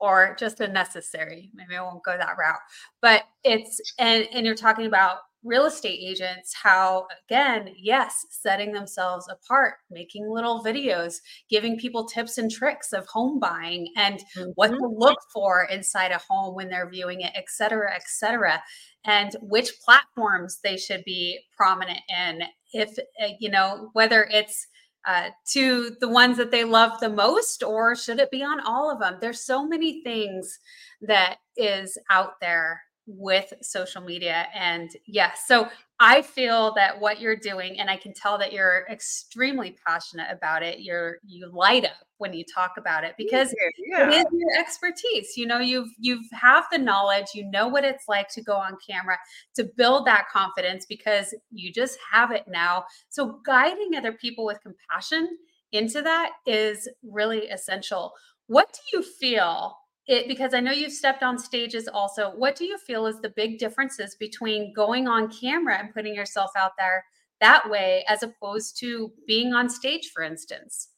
or 0.00 0.36
just 0.38 0.60
a 0.60 0.68
necessary. 0.68 1.50
Maybe 1.54 1.76
I 1.76 1.82
won't 1.82 2.04
go 2.04 2.16
that 2.16 2.36
route. 2.38 2.60
But 3.02 3.24
it's 3.44 3.80
and 3.98 4.26
and 4.32 4.46
you're 4.46 4.54
talking 4.54 4.86
about 4.86 5.18
real 5.44 5.66
estate 5.66 6.00
agents 6.04 6.52
how 6.52 7.06
again 7.28 7.72
yes 7.76 8.26
setting 8.28 8.72
themselves 8.72 9.28
apart 9.30 9.74
making 9.88 10.28
little 10.28 10.64
videos 10.64 11.18
giving 11.48 11.78
people 11.78 12.04
tips 12.06 12.38
and 12.38 12.50
tricks 12.50 12.92
of 12.92 13.06
home 13.06 13.38
buying 13.38 13.86
and 13.96 14.18
mm-hmm. 14.36 14.50
what 14.56 14.68
to 14.68 14.94
look 14.96 15.18
for 15.32 15.68
inside 15.70 16.10
a 16.10 16.20
home 16.28 16.56
when 16.56 16.68
they're 16.68 16.90
viewing 16.90 17.20
it 17.20 17.30
et 17.36 17.44
cetera 17.46 17.94
et 17.94 18.02
cetera 18.06 18.60
and 19.04 19.36
which 19.40 19.78
platforms 19.84 20.58
they 20.64 20.76
should 20.76 21.04
be 21.04 21.38
prominent 21.56 22.00
in 22.08 22.42
if 22.72 22.98
uh, 22.98 23.28
you 23.38 23.48
know 23.48 23.90
whether 23.92 24.24
it's 24.32 24.66
uh, 25.08 25.30
to 25.46 25.96
the 26.00 26.08
ones 26.08 26.36
that 26.36 26.50
they 26.50 26.64
love 26.64 27.00
the 27.00 27.08
most 27.08 27.62
or 27.62 27.96
should 27.96 28.20
it 28.20 28.30
be 28.30 28.44
on 28.44 28.60
all 28.60 28.90
of 28.92 29.00
them? 29.00 29.16
There's 29.20 29.40
so 29.40 29.66
many 29.66 30.02
things 30.02 30.58
that 31.00 31.36
is 31.56 31.96
out 32.10 32.32
there 32.42 32.82
with 33.10 33.54
social 33.62 34.02
media. 34.02 34.46
And 34.54 34.90
yes, 35.06 35.44
so 35.46 35.68
I 35.98 36.20
feel 36.20 36.74
that 36.74 37.00
what 37.00 37.20
you're 37.20 37.36
doing, 37.36 37.80
and 37.80 37.88
I 37.88 37.96
can 37.96 38.12
tell 38.12 38.38
that 38.38 38.52
you're 38.52 38.86
extremely 38.90 39.76
passionate 39.84 40.28
about 40.30 40.62
it. 40.62 40.80
You're 40.80 41.16
you 41.26 41.50
light 41.50 41.86
up 41.86 42.06
when 42.18 42.34
you 42.34 42.44
talk 42.44 42.72
about 42.76 43.04
it 43.04 43.14
because 43.16 43.52
yeah. 43.90 44.08
it 44.08 44.12
is 44.12 44.26
your 44.30 44.60
expertise. 44.60 45.36
You 45.36 45.46
know, 45.46 45.58
you've 45.58 45.88
you've 45.98 46.26
have 46.32 46.66
the 46.70 46.78
knowledge, 46.78 47.28
you 47.34 47.50
know 47.50 47.66
what 47.66 47.84
it's 47.84 48.04
like 48.06 48.28
to 48.34 48.42
go 48.42 48.54
on 48.54 48.76
camera, 48.86 49.16
to 49.56 49.64
build 49.64 50.06
that 50.06 50.28
confidence 50.30 50.84
because 50.86 51.34
you 51.50 51.72
just 51.72 51.98
have 52.12 52.30
it 52.30 52.44
now. 52.46 52.84
So 53.08 53.40
guiding 53.44 53.96
other 53.96 54.12
people 54.12 54.44
with 54.44 54.60
compassion 54.60 55.38
into 55.72 56.02
that 56.02 56.32
is 56.46 56.88
really 57.02 57.48
essential. 57.48 58.12
What 58.46 58.72
do 58.72 58.98
you 58.98 59.02
feel 59.02 59.76
it 60.08 60.26
because 60.26 60.54
I 60.54 60.60
know 60.60 60.72
you've 60.72 60.92
stepped 60.92 61.22
on 61.22 61.38
stages 61.38 61.86
also. 61.86 62.30
What 62.30 62.56
do 62.56 62.64
you 62.64 62.78
feel 62.78 63.06
is 63.06 63.20
the 63.20 63.28
big 63.28 63.58
differences 63.58 64.16
between 64.18 64.72
going 64.72 65.06
on 65.06 65.30
camera 65.30 65.78
and 65.78 65.92
putting 65.92 66.14
yourself 66.14 66.50
out 66.56 66.72
there 66.78 67.04
that 67.40 67.68
way 67.70 68.04
as 68.08 68.22
opposed 68.22 68.78
to 68.80 69.12
being 69.26 69.52
on 69.52 69.68
stage, 69.68 70.10
for 70.12 70.22
instance? 70.22 70.88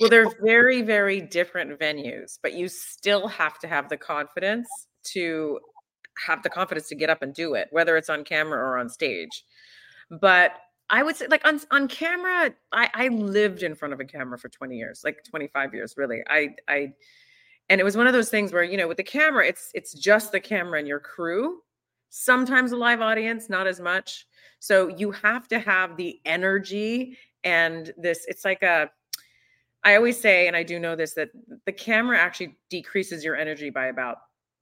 Well, 0.00 0.10
they're 0.10 0.32
very, 0.42 0.82
very 0.82 1.20
different 1.20 1.78
venues, 1.78 2.38
but 2.42 2.54
you 2.54 2.68
still 2.68 3.28
have 3.28 3.60
to 3.60 3.68
have 3.68 3.88
the 3.88 3.96
confidence 3.96 4.68
to 5.12 5.60
have 6.26 6.42
the 6.42 6.50
confidence 6.50 6.88
to 6.88 6.96
get 6.96 7.10
up 7.10 7.22
and 7.22 7.32
do 7.32 7.54
it, 7.54 7.68
whether 7.70 7.96
it's 7.96 8.10
on 8.10 8.24
camera 8.24 8.58
or 8.58 8.78
on 8.78 8.88
stage. 8.88 9.44
But 10.10 10.52
I 10.90 11.02
would 11.02 11.16
say, 11.16 11.28
like 11.28 11.46
on 11.46 11.60
on 11.70 11.86
camera, 11.86 12.52
I, 12.72 12.90
I 12.92 13.08
lived 13.08 13.62
in 13.62 13.76
front 13.76 13.94
of 13.94 14.00
a 14.00 14.04
camera 14.04 14.38
for 14.38 14.48
20 14.48 14.76
years, 14.76 15.02
like 15.04 15.22
25 15.24 15.74
years, 15.74 15.94
really. 15.96 16.22
I 16.28 16.54
I 16.68 16.92
and 17.68 17.80
it 17.80 17.84
was 17.84 17.96
one 17.96 18.06
of 18.06 18.12
those 18.12 18.30
things 18.30 18.52
where 18.52 18.62
you 18.62 18.76
know 18.76 18.88
with 18.88 18.96
the 18.96 19.02
camera 19.02 19.46
it's 19.46 19.70
it's 19.74 19.92
just 19.94 20.32
the 20.32 20.40
camera 20.40 20.78
and 20.78 20.88
your 20.88 21.00
crew. 21.00 21.60
Sometimes 22.10 22.72
a 22.72 22.76
live 22.76 23.00
audience 23.00 23.48
not 23.48 23.66
as 23.66 23.80
much. 23.80 24.26
So 24.60 24.88
you 24.88 25.10
have 25.10 25.48
to 25.48 25.58
have 25.58 25.96
the 25.96 26.20
energy 26.24 27.18
and 27.42 27.92
this 27.98 28.24
it's 28.28 28.44
like 28.44 28.62
a 28.62 28.90
i 29.82 29.96
always 29.96 30.18
say 30.18 30.46
and 30.46 30.56
i 30.56 30.62
do 30.62 30.78
know 30.78 30.96
this 30.96 31.12
that 31.12 31.28
the 31.66 31.72
camera 31.72 32.18
actually 32.18 32.56
decreases 32.70 33.22
your 33.22 33.36
energy 33.36 33.68
by 33.68 33.86
about 33.86 34.16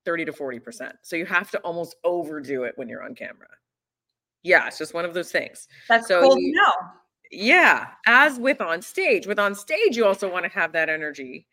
30 0.05 0.25
to 0.25 0.33
40 0.33 0.59
percent. 0.59 0.95
So 1.03 1.15
you 1.15 1.27
have 1.27 1.53
to 1.53 1.59
almost 1.59 1.95
overdo 2.03 2.65
it 2.65 2.73
when 2.77 2.89
you're 2.89 3.05
on 3.05 3.15
camera. 3.15 3.49
Yeah 4.43 4.67
it's 4.67 4.79
just 4.79 4.95
one 4.95 5.05
of 5.05 5.15
those 5.15 5.31
things. 5.31 5.69
That's 5.89 6.09
so 6.09 6.23
cool 6.23 6.39
you, 6.39 6.53
know. 6.53 6.73
Yeah 7.31 7.89
as 8.07 8.39
with 8.39 8.61
on 8.61 8.83
stage. 8.83 9.27
With 9.27 9.39
on 9.39 9.55
stage 9.55 9.97
you 9.97 10.05
also 10.05 10.31
want 10.31 10.45
to 10.45 10.51
have 10.51 10.73
that 10.73 10.89
energy 10.89 11.47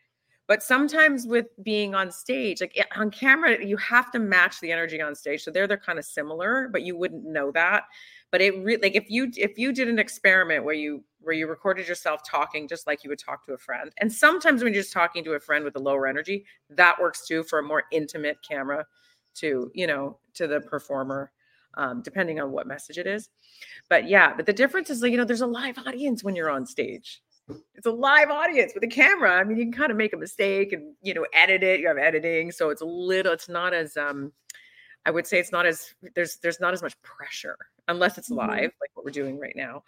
but 0.50 0.64
sometimes 0.64 1.28
with 1.28 1.46
being 1.62 1.94
on 1.94 2.12
stage 2.12 2.60
like 2.60 2.76
on 2.96 3.12
camera 3.12 3.64
you 3.64 3.78
have 3.78 4.12
to 4.12 4.18
match 4.18 4.60
the 4.60 4.72
energy 4.72 5.00
on 5.00 5.16
stage. 5.16 5.44
So 5.44 5.52
they're 5.52 5.68
they're 5.68 5.78
kind 5.78 6.00
of 6.00 6.04
similar 6.04 6.68
but 6.74 6.82
you 6.82 6.98
wouldn't 6.98 7.24
know 7.24 7.52
that. 7.52 7.84
But 8.32 8.42
it 8.42 8.58
really 8.58 8.82
like 8.82 8.96
if 8.96 9.10
you 9.10 9.32
if 9.38 9.58
you 9.58 9.72
did 9.72 9.88
an 9.88 10.00
experiment 10.00 10.66
where 10.66 10.74
you 10.74 11.04
where 11.22 11.36
you 11.36 11.48
recorded 11.48 11.88
yourself 11.88 12.22
talking 12.28 12.68
just 12.68 12.88
like 12.88 13.04
you 13.04 13.10
would 13.12 13.20
talk 13.20 13.46
to 13.46 13.54
a 13.54 13.58
friend 13.58 13.92
and 14.00 14.12
sometimes 14.12 14.64
when 14.64 14.74
you're 14.74 14.82
just 14.82 14.94
talking 14.94 15.24
to 15.24 15.34
a 15.34 15.40
friend 15.40 15.64
with 15.64 15.76
a 15.76 15.80
lower 15.80 16.08
energy 16.08 16.46
that 16.70 17.00
works 17.00 17.28
too 17.28 17.44
for 17.44 17.60
a 17.60 17.64
more 17.64 17.84
intimate 17.92 18.38
camera 18.48 18.86
to 19.36 19.72
you 19.76 19.86
know 19.86 20.18
to 20.34 20.48
the 20.48 20.60
performer 20.62 21.32
um, 21.78 22.02
depending 22.02 22.40
on 22.40 22.52
what 22.52 22.66
message 22.66 22.98
it 22.98 23.06
is. 23.06 23.30
But 23.88 24.10
yeah 24.10 24.34
but 24.36 24.48
the 24.48 24.54
difference 24.54 24.90
is 24.90 25.04
like 25.04 25.12
you 25.12 25.18
know 25.18 25.26
there's 25.26 25.42
a 25.42 25.48
live 25.48 25.78
audience 25.78 26.24
when 26.24 26.36
you're 26.36 26.50
on 26.50 26.66
stage 26.66 27.22
it's 27.76 27.88
a 27.88 27.92
live 27.92 28.30
audience 28.30 28.74
with 28.74 28.84
a 28.84 28.88
camera. 28.88 29.32
I 29.32 29.44
mean, 29.44 29.58
you 29.58 29.64
can 29.66 29.74
kind 29.74 29.92
of 29.92 29.98
make 29.98 30.14
a 30.14 30.18
mistake 30.18 30.74
and 30.74 30.94
you 31.02 31.14
know 31.14 31.26
edit 31.34 31.64
it. 31.64 31.80
You 31.80 31.88
have 31.88 31.98
editing, 31.98 32.52
so 32.52 32.70
it's 32.70 32.82
a 32.82 32.86
little. 32.86 33.34
It's 33.34 33.50
not 33.50 33.74
as 33.74 33.98
um, 33.98 34.32
I 35.06 35.12
would 35.12 35.28
say 35.28 35.40
it's 35.40 35.52
not 35.52 35.66
as 35.66 35.94
there's 36.16 36.38
there's 36.38 36.60
not 36.60 36.74
as 36.74 36.82
much 36.82 37.00
pressure 37.02 37.58
unless 37.88 38.18
it's 38.18 38.30
mm-hmm. 38.30 38.50
live, 38.50 38.72
like 38.82 38.92
what 38.94 39.06
we're 39.06 39.12
doing 39.12 39.40
right 39.40 39.56
now. 39.56 39.84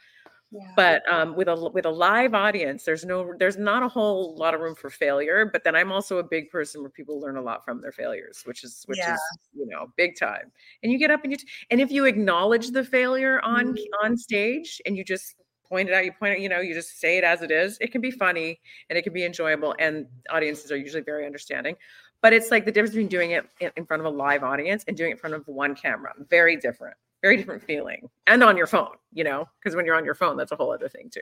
Yeah. 0.52 0.68
But 0.76 1.10
um, 1.10 1.36
with 1.36 1.48
a 1.48 1.70
with 1.70 1.86
a 1.86 1.90
live 1.90 2.34
audience, 2.34 2.84
there's 2.84 3.06
no 3.06 3.34
there's 3.40 3.58
not 3.58 3.84
a 3.84 3.88
whole 3.88 4.36
lot 4.36 4.54
of 4.54 4.60
room 4.60 4.76
for 4.76 4.90
failure. 4.90 5.46
But 5.46 5.64
then 5.64 5.76
I'm 5.76 5.94
also 5.94 6.18
a 6.18 6.24
big 6.24 6.50
person 6.50 6.82
where 6.82 6.90
people 6.90 7.22
learn 7.22 7.38
a 7.38 7.42
lot 7.42 7.64
from 7.64 7.82
their 7.82 7.94
failures, 7.94 8.42
which 8.44 8.66
is 8.66 8.84
which 8.88 8.98
yeah. 8.98 9.14
is 9.14 9.22
you 9.54 9.66
know 9.66 9.88
big 9.96 10.18
time. 10.18 10.52
And 10.84 10.92
you 10.92 10.98
get 10.98 11.10
up 11.10 11.24
and 11.24 11.32
you 11.32 11.38
t- 11.38 11.48
and 11.70 11.80
if 11.80 11.90
you 11.90 12.04
acknowledge 12.04 12.72
the 12.72 12.84
failure 12.84 13.40
on 13.42 13.68
mm-hmm. 13.68 14.06
on 14.06 14.18
stage 14.18 14.82
and 14.86 14.98
you 14.98 15.06
just 15.06 15.36
point 15.72 15.88
it 15.90 15.96
out 15.96 16.04
you 16.04 16.12
point 16.12 16.34
it 16.34 16.40
you 16.42 16.50
know 16.50 16.60
you 16.60 16.74
just 16.74 17.00
say 17.00 17.18
it 17.18 17.24
as 17.24 17.42
it 17.42 17.50
is 17.50 17.78
it 17.80 17.92
can 17.92 18.02
be 18.02 18.12
funny 18.12 18.60
and 18.90 19.00
it 19.00 19.04
can 19.04 19.14
be 19.14 19.24
enjoyable 19.26 19.74
and 19.80 20.06
audiences 20.30 20.72
are 20.72 20.78
usually 20.78 21.02
very 21.02 21.26
understanding 21.26 21.76
but 22.22 22.34
it's 22.34 22.52
like 22.52 22.66
the 22.66 22.72
difference 22.72 22.92
between 22.94 23.08
doing 23.08 23.32
it 23.32 23.46
in 23.78 23.86
front 23.86 24.02
of 24.02 24.06
a 24.06 24.10
live 24.10 24.44
audience 24.44 24.84
and 24.88 24.98
doing 24.98 25.10
it 25.10 25.14
in 25.14 25.18
front 25.18 25.34
of 25.34 25.48
one 25.48 25.74
camera 25.74 26.14
very 26.30 26.58
different 26.58 26.96
very 27.22 27.38
different 27.38 27.64
feeling 27.64 28.10
and 28.28 28.44
on 28.44 28.58
your 28.58 28.68
phone 28.68 28.96
you 29.14 29.24
know 29.24 29.48
because 29.60 29.76
when 29.76 29.86
you're 29.86 29.96
on 29.96 30.06
your 30.06 30.16
phone 30.16 30.36
that's 30.36 30.52
a 30.52 30.56
whole 30.56 30.74
other 30.74 30.90
thing 30.90 31.10
too. 31.10 31.22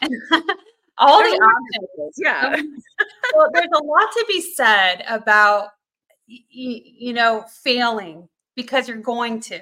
All 0.98 1.18
there's 1.20 1.32
the 1.32 1.38
options. 1.38 2.14
yeah. 2.18 2.62
Well 3.34 3.48
there's 3.52 3.68
a 3.74 3.84
lot 3.84 4.10
to 4.12 4.24
be 4.28 4.40
said 4.40 5.04
about 5.08 5.70
you 6.26 7.12
know 7.12 7.44
failing 7.62 8.28
because 8.54 8.88
you're 8.88 8.98
going 8.98 9.40
to 9.40 9.60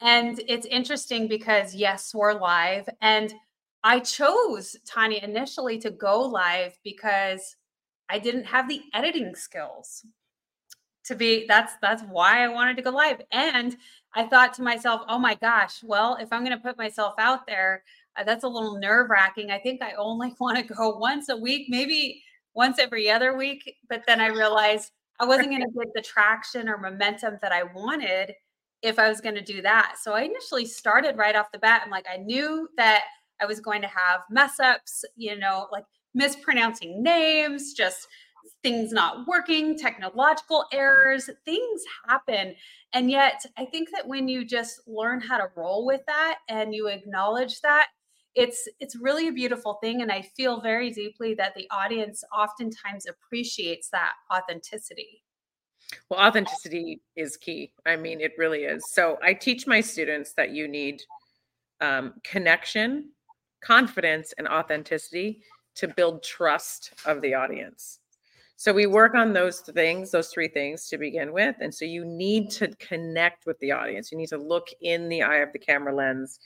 and 0.00 0.40
it's 0.48 0.66
interesting 0.66 1.28
because 1.28 1.74
yes 1.74 2.14
we're 2.14 2.32
live 2.32 2.88
and 3.00 3.34
I 3.84 4.00
chose 4.00 4.76
Tanya 4.86 5.20
initially 5.22 5.78
to 5.78 5.90
go 5.90 6.20
live 6.20 6.78
because 6.84 7.56
I 8.08 8.18
didn't 8.18 8.44
have 8.44 8.68
the 8.68 8.82
editing 8.94 9.34
skills 9.34 10.04
to 11.04 11.16
be 11.16 11.46
that's 11.48 11.72
that's 11.82 12.02
why 12.04 12.44
I 12.44 12.48
wanted 12.48 12.76
to 12.76 12.82
go 12.82 12.90
live 12.90 13.20
and 13.32 13.76
I 14.14 14.26
thought 14.26 14.52
to 14.54 14.62
myself, 14.62 15.02
"Oh 15.08 15.18
my 15.18 15.34
gosh, 15.34 15.82
well, 15.82 16.16
if 16.20 16.32
I'm 16.32 16.44
going 16.44 16.56
to 16.56 16.62
put 16.62 16.76
myself 16.76 17.14
out 17.18 17.46
there, 17.46 17.82
uh, 18.16 18.24
that's 18.24 18.44
a 18.44 18.48
little 18.48 18.78
nerve-wracking. 18.78 19.50
I 19.50 19.58
think 19.58 19.82
I 19.82 19.92
only 19.92 20.34
want 20.40 20.58
to 20.58 20.74
go 20.74 20.98
once 20.98 21.28
a 21.28 21.36
week, 21.36 21.66
maybe 21.68 22.22
once 22.54 22.78
every 22.78 23.10
other 23.10 23.36
week." 23.36 23.76
But 23.88 24.02
then 24.06 24.20
I 24.20 24.26
realized 24.26 24.92
I 25.18 25.24
wasn't 25.24 25.50
going 25.50 25.62
to 25.62 25.78
get 25.78 25.94
the 25.94 26.02
traction 26.02 26.68
or 26.68 26.78
momentum 26.78 27.38
that 27.42 27.52
I 27.52 27.62
wanted 27.62 28.34
if 28.82 28.98
I 28.98 29.08
was 29.08 29.20
going 29.20 29.36
to 29.36 29.42
do 29.42 29.62
that. 29.62 29.94
So 30.02 30.12
I 30.12 30.22
initially 30.22 30.66
started 30.66 31.16
right 31.16 31.36
off 31.36 31.52
the 31.52 31.58
bat. 31.58 31.82
I'm 31.84 31.90
like, 31.90 32.06
I 32.12 32.16
knew 32.16 32.68
that 32.76 33.04
I 33.42 33.46
was 33.46 33.60
going 33.60 33.82
to 33.82 33.88
have 33.88 34.20
mess 34.30 34.60
ups, 34.60 35.04
you 35.16 35.36
know, 35.36 35.66
like 35.72 35.84
mispronouncing 36.14 37.02
names, 37.02 37.72
just 37.72 38.06
things 38.62 38.92
not 38.92 39.26
working, 39.26 39.76
technological 39.76 40.66
errors, 40.72 41.28
things 41.44 41.82
happen. 42.08 42.54
And 42.92 43.10
yet, 43.10 43.44
I 43.56 43.64
think 43.64 43.90
that 43.92 44.06
when 44.06 44.28
you 44.28 44.44
just 44.44 44.80
learn 44.86 45.20
how 45.20 45.38
to 45.38 45.48
roll 45.56 45.86
with 45.86 46.02
that 46.06 46.38
and 46.48 46.74
you 46.74 46.86
acknowledge 46.86 47.60
that, 47.60 47.88
it's 48.34 48.66
it's 48.80 48.96
really 48.96 49.28
a 49.28 49.32
beautiful 49.32 49.74
thing 49.82 50.00
and 50.00 50.10
I 50.10 50.22
feel 50.22 50.62
very 50.62 50.90
deeply 50.90 51.34
that 51.34 51.54
the 51.54 51.68
audience 51.70 52.24
oftentimes 52.34 53.04
appreciates 53.06 53.90
that 53.90 54.12
authenticity. 54.34 55.22
Well, 56.08 56.18
authenticity 56.18 57.02
is 57.14 57.36
key. 57.36 57.74
I 57.84 57.96
mean, 57.96 58.22
it 58.22 58.32
really 58.38 58.60
is. 58.60 58.82
So 58.88 59.18
I 59.22 59.34
teach 59.34 59.66
my 59.66 59.82
students 59.82 60.32
that 60.38 60.50
you 60.52 60.66
need 60.66 61.02
um, 61.82 62.14
connection 62.24 63.10
confidence 63.62 64.34
and 64.38 64.48
authenticity 64.48 65.42
to 65.74 65.88
build 65.88 66.22
trust 66.22 66.92
of 67.06 67.20
the 67.22 67.34
audience. 67.34 68.00
So 68.56 68.72
we 68.72 68.86
work 68.86 69.14
on 69.14 69.32
those 69.32 69.60
things, 69.60 70.10
those 70.10 70.28
three 70.28 70.48
things 70.48 70.88
to 70.88 70.98
begin 70.98 71.32
with. 71.32 71.56
And 71.60 71.74
so 71.74 71.84
you 71.84 72.04
need 72.04 72.50
to 72.52 72.68
connect 72.76 73.46
with 73.46 73.58
the 73.58 73.72
audience. 73.72 74.12
You 74.12 74.18
need 74.18 74.28
to 74.28 74.38
look 74.38 74.68
in 74.80 75.08
the 75.08 75.22
eye 75.22 75.38
of 75.38 75.52
the 75.52 75.58
camera 75.58 75.94
lens. 75.94 76.38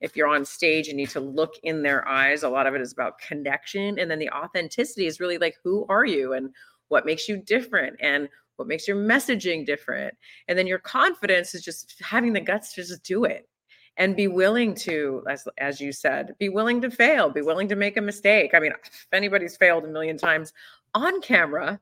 If 0.00 0.14
you're 0.14 0.28
on 0.28 0.44
stage, 0.44 0.86
you 0.86 0.94
need 0.94 1.10
to 1.10 1.20
look 1.20 1.54
in 1.64 1.82
their 1.82 2.06
eyes. 2.06 2.42
A 2.42 2.48
lot 2.48 2.66
of 2.66 2.74
it 2.74 2.80
is 2.80 2.92
about 2.92 3.18
connection. 3.18 3.98
And 3.98 4.10
then 4.10 4.18
the 4.18 4.30
authenticity 4.30 5.06
is 5.06 5.18
really 5.18 5.38
like, 5.38 5.56
who 5.64 5.86
are 5.88 6.04
you? 6.04 6.34
And 6.34 6.50
what 6.88 7.06
makes 7.06 7.28
you 7.28 7.38
different 7.38 7.96
and 8.00 8.28
what 8.56 8.68
makes 8.68 8.86
your 8.86 8.96
messaging 8.96 9.66
different. 9.66 10.14
And 10.46 10.58
then 10.58 10.66
your 10.66 10.78
confidence 10.78 11.54
is 11.54 11.64
just 11.64 12.00
having 12.00 12.32
the 12.32 12.40
guts 12.40 12.74
to 12.74 12.82
just 12.82 13.02
do 13.02 13.24
it 13.24 13.48
and 13.96 14.16
be 14.16 14.28
willing 14.28 14.74
to 14.74 15.24
as 15.28 15.46
as 15.58 15.80
you 15.80 15.92
said 15.92 16.34
be 16.38 16.48
willing 16.48 16.80
to 16.80 16.90
fail 16.90 17.30
be 17.30 17.42
willing 17.42 17.68
to 17.68 17.76
make 17.76 17.96
a 17.96 18.00
mistake. 18.00 18.52
I 18.54 18.60
mean 18.60 18.72
if 18.72 19.06
anybody's 19.12 19.56
failed 19.56 19.84
a 19.84 19.88
million 19.88 20.18
times 20.18 20.52
on 20.94 21.20
camera 21.20 21.80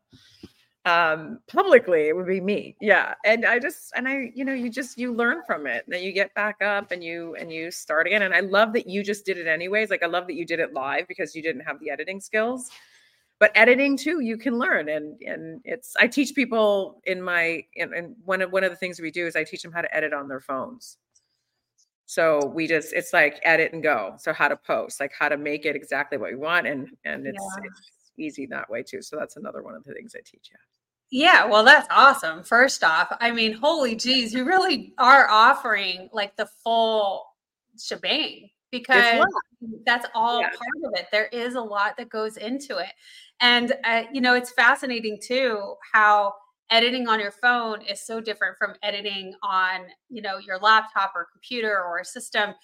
um 0.87 1.39
publicly 1.47 2.09
it 2.09 2.17
would 2.17 2.27
be 2.27 2.41
me. 2.41 2.77
Yeah 2.81 3.15
and 3.25 3.47
i 3.47 3.59
just 3.59 3.93
and 3.97 4.07
i 4.07 4.31
you 4.35 4.45
know 4.45 4.53
you 4.53 4.69
just 4.69 4.99
you 4.99 5.15
learn 5.15 5.43
from 5.47 5.67
it 5.67 5.85
and 5.87 5.95
then 5.95 6.03
you 6.03 6.13
get 6.13 6.35
back 6.35 6.61
up 6.61 6.93
and 6.93 7.03
you 7.03 7.35
and 7.37 7.51
you 7.51 7.71
start 7.71 8.07
again 8.07 8.23
and 8.23 8.35
i 8.35 8.41
love 8.41 8.73
that 8.75 8.87
you 8.87 9.03
just 9.03 9.25
did 9.25 9.39
it 9.39 9.47
anyways 9.47 9.89
like 9.89 10.03
i 10.03 10.07
love 10.07 10.27
that 10.27 10.35
you 10.35 10.45
did 10.45 10.61
it 10.61 10.75
live 10.75 11.09
because 11.09 11.35
you 11.35 11.43
didn't 11.43 11.63
have 11.63 11.81
the 11.81 11.91
editing 11.91 12.21
skills 12.21 12.71
but 13.39 13.51
editing 13.55 13.97
too 13.97 14.21
you 14.21 14.37
can 14.37 14.59
learn 14.59 14.91
and 14.91 15.21
and 15.23 15.61
it's 15.65 15.95
i 15.99 16.07
teach 16.07 16.35
people 16.35 17.01
in 17.05 17.21
my 17.21 17.65
and 17.77 18.15
one 18.25 18.43
of 18.43 18.53
one 18.53 18.65
of 18.65 18.71
the 18.71 18.77
things 18.77 19.01
we 19.01 19.11
do 19.11 19.27
is 19.27 19.37
i 19.37 19.45
teach 19.45 19.63
them 19.63 19.73
how 19.73 19.81
to 19.81 19.97
edit 19.97 20.13
on 20.13 20.29
their 20.29 20.41
phones 20.41 20.99
so 22.07 22.47
we 22.47 22.67
just 22.67 22.93
it's 22.93 23.13
like 23.13 23.41
edit 23.45 23.73
and 23.73 23.83
go. 23.83 24.15
So 24.19 24.33
how 24.33 24.49
to 24.49 24.57
post, 24.57 25.01
like 25.01 25.13
how 25.19 25.29
to 25.29 25.37
make 25.37 25.65
it 25.65 25.77
exactly 25.77 26.19
what 26.19 26.31
we 26.31 26.37
want, 26.37 26.67
and 26.67 26.89
and 27.05 27.27
it's, 27.27 27.39
yeah. 27.59 27.65
it's 27.65 27.93
easy 28.19 28.47
that 28.47 28.69
way 28.69 28.83
too. 28.83 29.03
So 29.03 29.17
that's 29.17 29.37
another 29.37 29.63
one 29.63 29.75
of 29.75 29.85
the 29.85 29.95
things 29.95 30.15
I 30.15 30.21
teach 30.21 30.51
you. 30.51 30.59
Yeah, 31.11 31.47
well, 31.47 31.65
that's 31.65 31.87
awesome. 31.91 32.43
First 32.43 32.83
off, 32.83 33.17
I 33.21 33.31
mean, 33.31 33.53
holy 33.53 33.95
geez, 33.95 34.33
you 34.33 34.45
really 34.45 34.95
are 34.99 35.29
offering 35.31 36.09
like 36.13 36.37
the 36.37 36.49
full 36.65 37.27
shebang 37.79 38.49
because 38.71 39.25
that's 39.87 40.07
all 40.15 40.41
yeah. 40.41 40.49
part 40.49 40.93
of 40.93 41.01
it. 41.01 41.07
There 41.13 41.27
is 41.27 41.55
a 41.55 41.61
lot 41.61 41.97
that 41.99 42.09
goes 42.09 42.37
into 42.37 42.79
it. 42.79 42.93
And, 43.41 43.73
uh, 43.85 44.05
you 44.13 44.21
know, 44.21 44.35
it's 44.35 44.51
fascinating 44.51 45.19
too 45.23 45.75
how 45.93 46.35
editing 46.71 47.09
on 47.09 47.21
your 47.21 47.31
phone 47.31 47.83
is 47.83 48.05
so 48.05 48.21
different 48.21 48.57
from 48.57 48.75
editing 48.83 49.35
on 49.43 49.83
you 50.09 50.23
know 50.23 50.39
your 50.39 50.59
laptop 50.59 51.13
or 51.15 51.27
computer 51.33 51.83
or 51.83 51.99
a 51.99 52.05
system. 52.05 52.55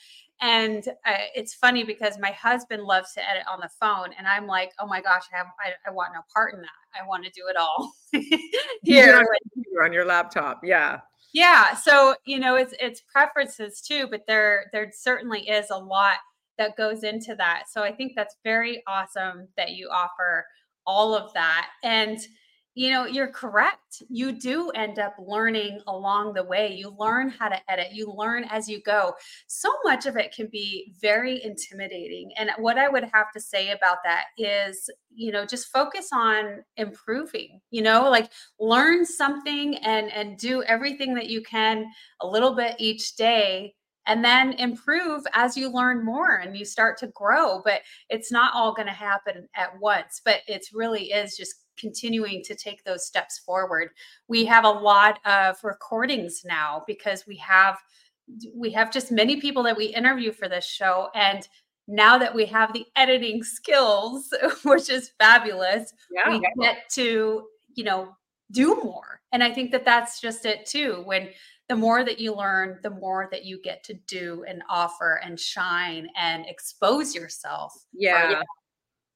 And 0.42 0.82
uh, 1.06 1.28
it's 1.34 1.52
funny 1.52 1.84
because 1.84 2.18
my 2.18 2.30
husband 2.30 2.84
loves 2.84 3.12
to 3.12 3.28
edit 3.28 3.42
on 3.50 3.60
the 3.60 3.68
phone 3.78 4.08
and 4.16 4.26
i'm 4.26 4.46
like 4.46 4.72
oh 4.78 4.86
my 4.86 5.02
gosh 5.02 5.24
i 5.34 5.36
have 5.36 5.48
i, 5.60 5.72
I 5.86 5.92
want 5.92 6.14
no 6.14 6.20
part 6.34 6.54
in 6.54 6.60
that. 6.60 6.68
I 6.98 7.06
want 7.06 7.24
to 7.24 7.30
do 7.30 7.42
it 7.48 7.56
all 7.56 7.92
here. 8.82 9.18
on, 9.18 9.84
on 9.84 9.92
your 9.92 10.06
laptop 10.06 10.60
yeah. 10.64 11.00
Yeah 11.34 11.74
so 11.74 12.14
you 12.24 12.38
know 12.38 12.56
it's 12.56 12.72
it's 12.80 13.02
preferences 13.12 13.82
too 13.82 14.06
but 14.10 14.22
there 14.26 14.70
there 14.72 14.90
certainly 14.94 15.46
is 15.46 15.66
a 15.70 15.78
lot 15.78 16.16
that 16.56 16.76
goes 16.76 17.04
into 17.04 17.34
that. 17.36 17.64
So 17.70 17.82
i 17.82 17.92
think 17.92 18.12
that's 18.16 18.36
very 18.42 18.82
awesome 18.86 19.48
that 19.58 19.72
you 19.72 19.90
offer 19.92 20.46
all 20.86 21.14
of 21.14 21.32
that. 21.34 21.68
And 21.82 22.18
you 22.74 22.90
know, 22.90 23.04
you're 23.04 23.28
correct. 23.28 24.02
You 24.08 24.30
do 24.30 24.70
end 24.70 24.98
up 25.00 25.16
learning 25.18 25.80
along 25.88 26.34
the 26.34 26.44
way. 26.44 26.72
You 26.72 26.94
learn 26.98 27.28
how 27.28 27.48
to 27.48 27.58
edit, 27.70 27.88
you 27.92 28.12
learn 28.16 28.44
as 28.44 28.68
you 28.68 28.80
go. 28.80 29.14
So 29.48 29.68
much 29.84 30.06
of 30.06 30.16
it 30.16 30.32
can 30.32 30.46
be 30.46 30.94
very 31.00 31.42
intimidating. 31.42 32.30
And 32.38 32.50
what 32.58 32.78
I 32.78 32.88
would 32.88 33.04
have 33.12 33.32
to 33.32 33.40
say 33.40 33.70
about 33.70 33.98
that 34.04 34.26
is, 34.38 34.88
you 35.12 35.32
know, 35.32 35.44
just 35.44 35.72
focus 35.72 36.10
on 36.12 36.62
improving, 36.76 37.60
you 37.70 37.82
know, 37.82 38.08
like 38.08 38.30
learn 38.60 39.04
something 39.04 39.76
and 39.78 40.12
and 40.12 40.38
do 40.38 40.62
everything 40.62 41.14
that 41.14 41.28
you 41.28 41.42
can 41.42 41.86
a 42.20 42.26
little 42.26 42.54
bit 42.54 42.76
each 42.78 43.16
day 43.16 43.74
and 44.06 44.24
then 44.24 44.54
improve 44.54 45.22
as 45.34 45.56
you 45.56 45.70
learn 45.70 46.04
more 46.04 46.36
and 46.36 46.56
you 46.56 46.64
start 46.64 46.98
to 46.98 47.06
grow 47.08 47.60
but 47.64 47.82
it's 48.08 48.32
not 48.32 48.54
all 48.54 48.74
going 48.74 48.88
to 48.88 48.92
happen 48.92 49.46
at 49.54 49.78
once 49.78 50.22
but 50.24 50.40
it 50.48 50.64
really 50.72 51.12
is 51.12 51.36
just 51.36 51.54
continuing 51.80 52.42
to 52.44 52.54
take 52.54 52.84
those 52.84 53.06
steps 53.06 53.38
forward. 53.38 53.90
We 54.28 54.44
have 54.44 54.64
a 54.64 54.70
lot 54.70 55.18
of 55.24 55.56
recordings 55.62 56.42
now 56.44 56.84
because 56.86 57.26
we 57.26 57.36
have 57.36 57.78
we 58.54 58.70
have 58.70 58.92
just 58.92 59.10
many 59.10 59.40
people 59.40 59.62
that 59.64 59.76
we 59.76 59.86
interview 59.86 60.32
for 60.32 60.48
this 60.48 60.64
show 60.64 61.08
and 61.14 61.48
now 61.88 62.16
that 62.18 62.34
we 62.34 62.46
have 62.46 62.72
the 62.72 62.86
editing 62.94 63.42
skills 63.42 64.32
which 64.64 64.88
is 64.88 65.10
fabulous 65.18 65.92
yeah. 66.12 66.30
we 66.30 66.40
get 66.60 66.88
to 66.88 67.44
you 67.74 67.84
know 67.84 68.14
do 68.52 68.76
more 68.76 69.20
and 69.32 69.42
i 69.42 69.52
think 69.52 69.72
that 69.72 69.84
that's 69.84 70.20
just 70.20 70.46
it 70.46 70.64
too 70.64 71.02
when 71.04 71.28
the 71.68 71.74
more 71.76 72.04
that 72.04 72.20
you 72.20 72.34
learn 72.34 72.78
the 72.82 72.90
more 72.90 73.28
that 73.30 73.44
you 73.44 73.60
get 73.62 73.82
to 73.82 73.94
do 74.06 74.44
and 74.46 74.62
offer 74.68 75.20
and 75.24 75.38
shine 75.38 76.08
and 76.16 76.46
expose 76.46 77.14
yourself 77.14 77.72
yeah 77.92 78.42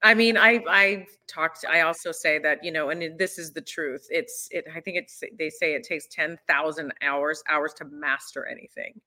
I 0.04 0.12
mean, 0.12 0.36
I 0.36 0.62
I 0.68 1.06
talked. 1.26 1.64
I 1.68 1.80
also 1.80 2.12
say 2.12 2.38
that 2.40 2.62
you 2.62 2.70
know, 2.70 2.90
and 2.90 3.18
this 3.18 3.38
is 3.38 3.52
the 3.52 3.62
truth. 3.62 4.06
It's 4.10 4.48
it. 4.50 4.66
I 4.76 4.80
think 4.80 4.98
it's. 4.98 5.22
They 5.38 5.48
say 5.48 5.74
it 5.74 5.82
takes 5.82 6.06
ten 6.08 6.38
thousand 6.46 6.92
hours 7.00 7.42
hours 7.48 7.72
to 7.78 7.86
master 7.86 8.46
anything, 8.46 9.00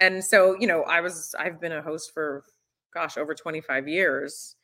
and 0.00 0.22
so 0.22 0.54
you 0.60 0.66
know, 0.66 0.82
I 0.82 1.00
was. 1.00 1.34
I've 1.38 1.62
been 1.62 1.72
a 1.72 1.80
host 1.80 2.12
for, 2.12 2.44
gosh, 2.92 3.16
over 3.16 3.34
twenty 3.34 3.62
five 3.62 3.88
years, 3.88 4.56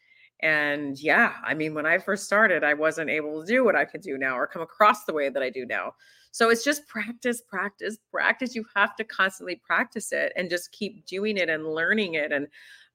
and 0.43 0.99
yeah, 1.01 1.37
I 1.43 1.55
mean, 1.55 1.73
when 1.73 1.87
I 1.87 1.97
first 1.99 2.25
started, 2.25 2.63
I 2.63 2.75
wasn't 2.75 3.09
able 3.09 3.41
to 3.41 3.47
do 3.47 3.65
what 3.65 3.75
I 3.75 3.87
could 3.87 4.03
do 4.03 4.19
now 4.19 4.37
or 4.37 4.47
come 4.47 4.63
across 4.63 5.07
the 5.07 5.15
way 5.15 5.31
that 5.31 5.43
I 5.43 5.49
do 5.49 5.65
now. 5.65 5.95
So 6.31 6.51
it's 6.51 6.63
just 6.63 6.87
practice, 6.89 7.41
practice, 7.41 7.97
practice. 8.11 8.55
You 8.55 8.67
have 8.77 8.97
to 8.97 9.05
constantly 9.05 9.57
practice 9.57 10.13
it 10.13 10.35
and 10.37 10.51
just 10.51 10.73
keep 10.73 11.07
doing 11.07 11.39
it 11.39 11.49
and 11.49 11.67
learning 11.67 12.15
it. 12.15 12.33
And 12.33 12.49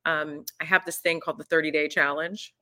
um, 0.06 0.46
I 0.62 0.66
have 0.66 0.86
this 0.86 1.00
thing 1.00 1.20
called 1.20 1.40
the 1.40 1.44
30 1.44 1.72
day 1.72 1.88
challenge 1.88 2.54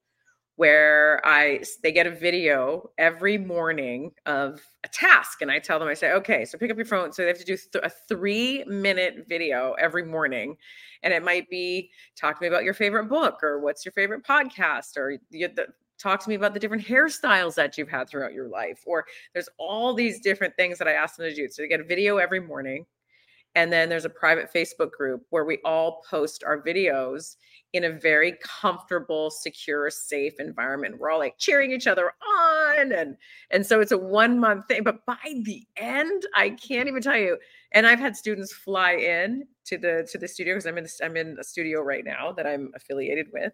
where 0.55 1.19
I 1.25 1.63
they 1.81 1.91
get 1.91 2.05
a 2.05 2.11
video 2.11 2.91
every 2.97 3.37
morning 3.37 4.11
of 4.25 4.61
a 4.83 4.87
task, 4.87 5.41
and 5.41 5.51
I 5.51 5.59
tell 5.59 5.79
them 5.79 5.87
I 5.87 5.93
say, 5.93 6.11
okay, 6.13 6.45
so 6.45 6.57
pick 6.57 6.69
up 6.69 6.77
your 6.77 6.85
phone. 6.85 7.11
So 7.11 7.23
they 7.23 7.29
have 7.29 7.39
to 7.39 7.43
do 7.43 7.57
th- 7.57 7.83
a 7.83 7.89
three 7.89 8.63
minute 8.65 9.25
video 9.27 9.73
every 9.79 10.05
morning, 10.05 10.57
and 11.01 11.13
it 11.13 11.23
might 11.23 11.49
be 11.49 11.89
talk 12.15 12.37
to 12.37 12.43
me 12.43 12.47
about 12.47 12.63
your 12.63 12.73
favorite 12.73 13.09
book 13.09 13.43
or 13.43 13.59
what's 13.59 13.85
your 13.85 13.93
favorite 13.93 14.23
podcast 14.23 14.97
or 14.97 15.17
you, 15.31 15.47
the, 15.47 15.67
talk 15.97 16.21
to 16.21 16.29
me 16.29 16.35
about 16.35 16.53
the 16.53 16.59
different 16.59 16.85
hairstyles 16.85 17.55
that 17.55 17.77
you've 17.77 17.89
had 17.89 18.09
throughout 18.09 18.33
your 18.33 18.49
life 18.49 18.81
or 18.85 19.05
there's 19.33 19.47
all 19.57 19.93
these 19.93 20.19
different 20.19 20.53
things 20.57 20.77
that 20.77 20.87
i 20.87 20.91
ask 20.91 21.15
them 21.15 21.29
to 21.29 21.33
do 21.33 21.47
so 21.47 21.61
they 21.61 21.67
get 21.67 21.79
a 21.79 21.83
video 21.83 22.17
every 22.17 22.41
morning 22.41 22.83
and 23.55 23.71
then 23.71 23.89
there's 23.89 24.05
a 24.05 24.09
private 24.09 24.51
Facebook 24.51 24.91
group 24.91 25.25
where 25.29 25.45
we 25.45 25.59
all 25.63 26.03
post 26.09 26.43
our 26.43 26.61
videos 26.61 27.35
in 27.73 27.83
a 27.83 27.91
very 27.91 28.37
comfortable, 28.43 29.31
secure, 29.31 29.89
safe 29.89 30.33
environment. 30.39 30.99
We're 30.99 31.09
all 31.09 31.19
like 31.19 31.37
cheering 31.39 31.71
each 31.71 31.87
other 31.87 32.13
on. 32.39 32.91
And, 32.93 33.17
and 33.49 33.65
so 33.65 33.81
it's 33.81 33.91
a 33.91 33.97
one 33.97 34.39
month 34.39 34.67
thing. 34.67 34.83
But 34.83 35.05
by 35.05 35.17
the 35.43 35.65
end, 35.75 36.23
I 36.35 36.51
can't 36.51 36.87
even 36.87 37.01
tell 37.01 37.17
you. 37.17 37.37
And 37.71 37.87
I've 37.87 37.99
had 37.99 38.15
students 38.15 38.53
fly 38.53 38.93
in 38.93 39.45
to 39.65 39.77
the 39.77 40.07
to 40.11 40.17
the 40.17 40.27
studio 40.27 40.53
because 40.53 40.67
I'm 40.67 40.77
in 40.77 40.87
I'm 41.01 41.17
in 41.17 41.37
a 41.39 41.43
studio 41.43 41.81
right 41.81 42.05
now 42.05 42.31
that 42.33 42.45
I'm 42.45 42.71
affiliated 42.75 43.27
with 43.33 43.53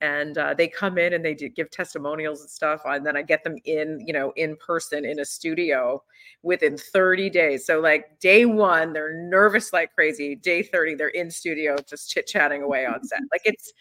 and 0.00 0.38
uh, 0.38 0.54
they 0.54 0.66
come 0.66 0.96
in 0.98 1.12
and 1.12 1.24
they 1.24 1.34
do 1.34 1.48
give 1.48 1.70
testimonials 1.70 2.40
and 2.40 2.50
stuff 2.50 2.82
and 2.86 3.04
then 3.04 3.16
i 3.16 3.22
get 3.22 3.44
them 3.44 3.56
in 3.64 4.00
you 4.06 4.12
know 4.12 4.32
in 4.36 4.56
person 4.56 5.04
in 5.04 5.20
a 5.20 5.24
studio 5.24 6.02
within 6.42 6.76
30 6.76 7.30
days. 7.30 7.66
So 7.66 7.80
like 7.80 8.18
day 8.20 8.46
one 8.46 8.92
they're 8.92 9.14
nervous 9.14 9.72
like 9.72 9.94
crazy. 9.94 10.34
Day 10.34 10.62
30 10.62 10.94
they're 10.94 11.08
in 11.08 11.30
studio 11.30 11.76
just 11.88 12.10
chit 12.10 12.26
chatting 12.26 12.62
away 12.62 12.86
on 12.86 13.04
set. 13.04 13.20
Like 13.32 13.42
it's 13.44 13.72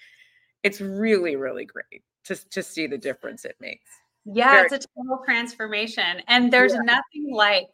it's 0.64 0.82
really 0.82 1.36
really 1.36 1.66
great 1.66 2.04
to, 2.26 2.36
to 2.50 2.62
see 2.62 2.88
the 2.88 2.98
difference 2.98 3.46
it 3.46 3.56
makes. 3.60 3.90
Yeah 4.26 4.52
Very- 4.52 4.66
it's 4.72 4.86
a 4.86 4.88
total 4.98 5.24
transformation 5.24 6.22
and 6.28 6.52
there's 6.52 6.74
yeah. 6.74 6.82
nothing 6.82 7.34
like 7.34 7.70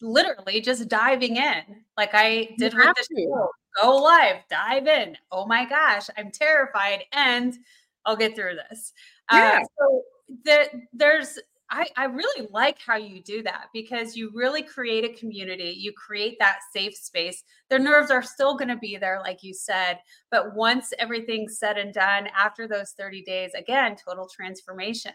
literally 0.00 0.60
just 0.60 0.88
diving 0.88 1.36
in. 1.36 1.62
Like 1.96 2.10
i 2.12 2.54
did 2.58 2.74
with 2.74 2.86
the 2.96 3.06
show 3.16 3.50
go 3.80 3.96
live 3.96 4.36
dive 4.48 4.86
in. 4.86 5.16
Oh 5.32 5.46
my 5.46 5.68
gosh 5.68 6.08
i'm 6.16 6.30
terrified 6.30 7.04
and 7.12 7.58
I'll 8.08 8.16
get 8.16 8.34
through 8.34 8.56
this. 8.70 8.92
Uh, 9.28 9.36
yeah. 9.36 9.60
Uh, 9.60 9.66
so 9.78 10.02
the, 10.44 10.68
there's 10.94 11.38
I, 11.70 11.86
I 11.96 12.04
really 12.06 12.48
like 12.50 12.78
how 12.80 12.96
you 12.96 13.22
do 13.22 13.42
that 13.42 13.66
because 13.74 14.16
you 14.16 14.30
really 14.32 14.62
create 14.62 15.04
a 15.04 15.18
community. 15.18 15.74
You 15.78 15.92
create 15.92 16.38
that 16.38 16.60
safe 16.72 16.94
space. 16.94 17.44
Their 17.68 17.78
nerves 17.78 18.10
are 18.10 18.22
still 18.22 18.56
going 18.56 18.68
to 18.68 18.76
be 18.76 18.96
there, 18.96 19.20
like 19.22 19.42
you 19.42 19.52
said. 19.52 19.98
But 20.30 20.54
once 20.54 20.94
everything's 20.98 21.58
said 21.58 21.76
and 21.76 21.92
done, 21.92 22.28
after 22.38 22.66
those 22.66 22.92
30 22.92 23.22
days, 23.22 23.50
again, 23.54 23.96
total 23.96 24.26
transformation. 24.34 25.12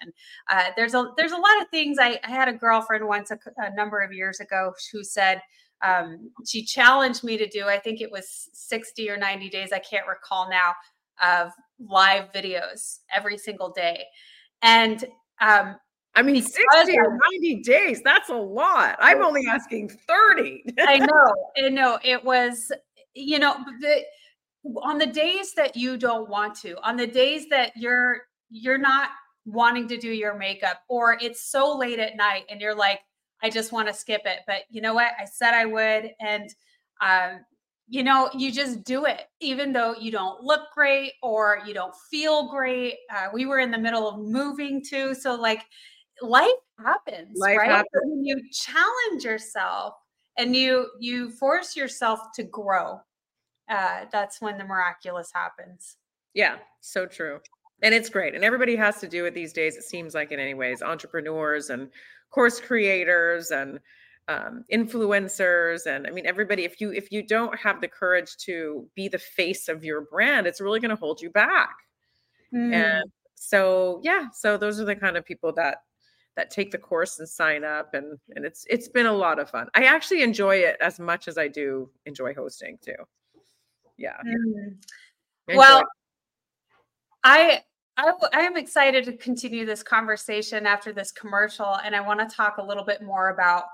Uh, 0.51 0.65
there's 0.77 0.93
a 0.93 1.11
there's 1.17 1.31
a 1.31 1.37
lot 1.37 1.61
of 1.61 1.69
things. 1.69 1.97
I, 1.99 2.19
I 2.23 2.29
had 2.29 2.47
a 2.47 2.53
girlfriend 2.53 3.07
once 3.07 3.31
a, 3.31 3.39
a 3.57 3.73
number 3.73 4.01
of 4.01 4.13
years 4.13 4.39
ago 4.39 4.73
who 4.91 5.03
said 5.03 5.41
um, 5.83 6.29
she 6.47 6.63
challenged 6.63 7.23
me 7.23 7.35
to 7.37 7.47
do. 7.47 7.65
I 7.65 7.79
think 7.79 7.99
it 7.99 8.11
was 8.11 8.49
60 8.53 9.09
or 9.09 9.17
90 9.17 9.49
days. 9.49 9.71
I 9.73 9.79
can't 9.79 10.07
recall 10.07 10.49
now 10.49 10.73
of 11.21 11.51
live 11.87 12.31
videos 12.31 12.99
every 13.13 13.37
single 13.37 13.71
day. 13.71 14.05
And 14.61 15.03
um, 15.41 15.75
I 16.15 16.21
mean, 16.21 16.41
60 16.41 16.97
or 16.97 17.17
90 17.31 17.61
days, 17.63 18.01
that's 18.03 18.29
a 18.29 18.35
lot. 18.35 18.95
I'm 18.99 19.23
only 19.23 19.47
asking 19.49 19.89
30. 19.89 20.63
I 20.79 20.97
know. 20.99 21.33
I 21.57 21.69
know. 21.69 21.99
It 22.03 22.23
was, 22.23 22.71
you 23.13 23.39
know, 23.39 23.55
the, 23.81 24.03
on 24.83 24.97
the 24.97 25.07
days 25.07 25.53
that 25.55 25.75
you 25.75 25.97
don't 25.97 26.29
want 26.29 26.55
to, 26.61 26.79
on 26.81 26.95
the 26.97 27.07
days 27.07 27.47
that 27.49 27.73
you're 27.75 28.21
you're 28.49 28.77
not 28.77 29.09
wanting 29.45 29.87
to 29.87 29.97
do 29.97 30.11
your 30.11 30.37
makeup, 30.37 30.81
or 30.87 31.17
it's 31.19 31.49
so 31.49 31.75
late 31.75 31.99
at 31.99 32.15
night 32.15 32.43
and 32.49 32.61
you're 32.61 32.75
like, 32.75 32.99
I 33.41 33.49
just 33.49 33.71
want 33.71 33.87
to 33.87 33.93
skip 33.93 34.21
it. 34.25 34.39
But 34.45 34.61
you 34.69 34.79
know 34.79 34.93
what? 34.93 35.11
I 35.19 35.25
said 35.25 35.53
I 35.53 35.65
would. 35.65 36.11
And, 36.21 36.49
um, 37.01 37.39
you 37.87 38.03
know, 38.03 38.29
you 38.33 38.51
just 38.51 38.83
do 38.83 39.05
it, 39.05 39.23
even 39.39 39.73
though 39.73 39.93
you 39.93 40.11
don't 40.11 40.41
look 40.41 40.61
great 40.73 41.13
or 41.21 41.59
you 41.65 41.73
don't 41.73 41.93
feel 42.09 42.49
great. 42.49 42.95
Uh, 43.13 43.27
we 43.33 43.45
were 43.45 43.59
in 43.59 43.71
the 43.71 43.77
middle 43.77 44.07
of 44.07 44.19
moving 44.19 44.81
too. 44.83 45.13
So, 45.13 45.35
like, 45.35 45.63
life 46.21 46.49
happens, 46.83 47.37
life 47.37 47.57
right? 47.57 47.69
Happens. 47.69 48.03
when 48.05 48.25
you 48.25 48.41
challenge 48.51 49.23
yourself 49.23 49.95
and 50.37 50.55
you 50.55 50.87
you 50.99 51.29
force 51.31 51.75
yourself 51.75 52.19
to 52.35 52.43
grow, 52.43 52.99
uh, 53.69 54.05
that's 54.11 54.41
when 54.41 54.57
the 54.57 54.63
miraculous 54.63 55.31
happens. 55.33 55.97
Yeah, 56.33 56.57
so 56.81 57.05
true. 57.05 57.39
And 57.81 57.93
it's 57.93 58.09
great. 58.09 58.33
And 58.33 58.45
everybody 58.45 58.75
has 58.77 58.99
to 59.01 59.07
do 59.07 59.25
it 59.25 59.33
these 59.33 59.51
days, 59.51 59.75
it 59.75 59.83
seems 59.83 60.15
like 60.15 60.31
in 60.31 60.39
any 60.39 60.53
ways, 60.53 60.81
entrepreneurs 60.81 61.69
and 61.69 61.89
course 62.31 62.59
creators 62.59 63.51
and 63.51 63.79
um, 64.27 64.63
influencers 64.71 65.85
and 65.85 66.07
i 66.07 66.09
mean 66.09 66.25
everybody 66.25 66.63
if 66.63 66.79
you 66.79 66.91
if 66.93 67.11
you 67.11 67.25
don't 67.25 67.57
have 67.59 67.81
the 67.81 67.87
courage 67.87 68.37
to 68.37 68.87
be 68.95 69.07
the 69.07 69.17
face 69.17 69.67
of 69.67 69.83
your 69.83 70.01
brand 70.01 70.47
it's 70.47 70.61
really 70.61 70.79
going 70.79 70.89
to 70.89 70.95
hold 70.95 71.21
you 71.21 71.29
back. 71.29 71.75
Mm. 72.53 72.73
and 72.73 73.11
so 73.35 73.99
yeah 74.03 74.27
so 74.31 74.57
those 74.57 74.79
are 74.79 74.85
the 74.85 74.95
kind 74.95 75.17
of 75.17 75.25
people 75.25 75.51
that 75.53 75.79
that 76.35 76.49
take 76.49 76.71
the 76.71 76.77
course 76.77 77.19
and 77.19 77.27
sign 77.27 77.63
up 77.63 77.93
and 77.93 78.17
and 78.35 78.45
it's 78.45 78.65
it's 78.69 78.87
been 78.87 79.05
a 79.05 79.13
lot 79.13 79.39
of 79.39 79.49
fun. 79.49 79.67
I 79.75 79.83
actually 79.83 80.23
enjoy 80.23 80.57
it 80.57 80.77
as 80.81 80.99
much 80.99 81.27
as 81.27 81.37
i 81.37 81.47
do 81.47 81.89
enjoy 82.05 82.33
hosting 82.33 82.77
too. 82.81 82.95
Yeah. 83.97 84.17
Mm. 84.25 84.77
well 85.55 85.83
I, 87.23 87.61
I 87.97 88.13
I 88.33 88.41
am 88.41 88.57
excited 88.57 89.05
to 89.05 89.17
continue 89.17 89.65
this 89.65 89.83
conversation 89.83 90.65
after 90.65 90.91
this 90.91 91.11
commercial, 91.11 91.77
and 91.83 91.95
I 91.95 92.01
want 92.01 92.19
to 92.27 92.35
talk 92.35 92.57
a 92.57 92.63
little 92.63 92.83
bit 92.83 93.01
more 93.01 93.29
about 93.29 93.65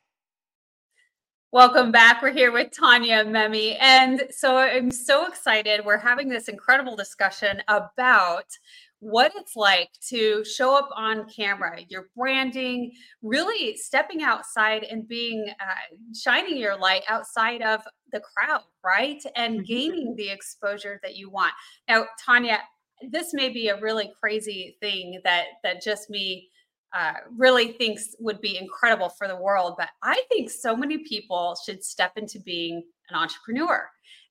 Welcome 1.53 1.93
back. 1.93 2.21
We're 2.21 2.33
here 2.33 2.51
with 2.53 2.73
Tanya 2.73 3.25
Memme. 3.25 3.77
And 3.81 4.25
so 4.31 4.59
I'm 4.59 4.91
so 4.91 5.27
excited. 5.27 5.85
We're 5.85 5.97
having 5.97 6.29
this 6.29 6.49
incredible 6.49 6.97
discussion 6.97 7.63
about 7.69 8.45
what 9.01 9.33
it's 9.37 9.57
like 9.57 9.91
to 10.09 10.45
show 10.45 10.77
up 10.77 10.89
on 10.97 11.29
camera, 11.29 11.81
your 11.89 12.09
branding, 12.17 12.93
really 13.23 13.77
stepping 13.77 14.23
outside 14.23 14.85
and 14.85 15.07
being 15.07 15.47
uh, 15.61 15.97
shining 16.15 16.57
your 16.57 16.79
light 16.79 17.03
outside 17.09 17.63
of 17.63 17.83
the 18.13 18.21
crowd, 18.21 18.63
right? 18.85 19.23
And 19.37 19.57
mm-hmm. 19.57 19.65
gaining 19.65 20.15
the 20.17 20.31
exposure 20.31 20.99
that 21.03 21.17
you 21.17 21.31
want. 21.31 21.53
Now, 21.89 22.07
Tanya, 22.25 22.61
this 23.11 23.35
may 23.35 23.51
be 23.51 23.69
a 23.69 23.81
really 23.81 24.11
crazy 24.19 24.77
thing 24.81 25.21
that 25.25 25.45
that 25.63 25.83
just 25.83 26.09
me 26.09 26.49
uh, 26.95 27.13
really 27.37 27.73
thinks 27.73 28.15
would 28.21 28.41
be 28.41 28.57
incredible 28.57 29.11
for 29.11 29.29
the 29.29 29.37
world. 29.37 29.75
But 29.77 29.89
I 30.03 30.23
think 30.31 30.51
so 30.51 30.75
many 30.75 30.99
people 30.99 31.55
should 31.67 31.85
step 31.85 32.13
into 32.17 32.41
being 32.41 32.83
an 33.11 33.17
entrepreneur. 33.17 33.87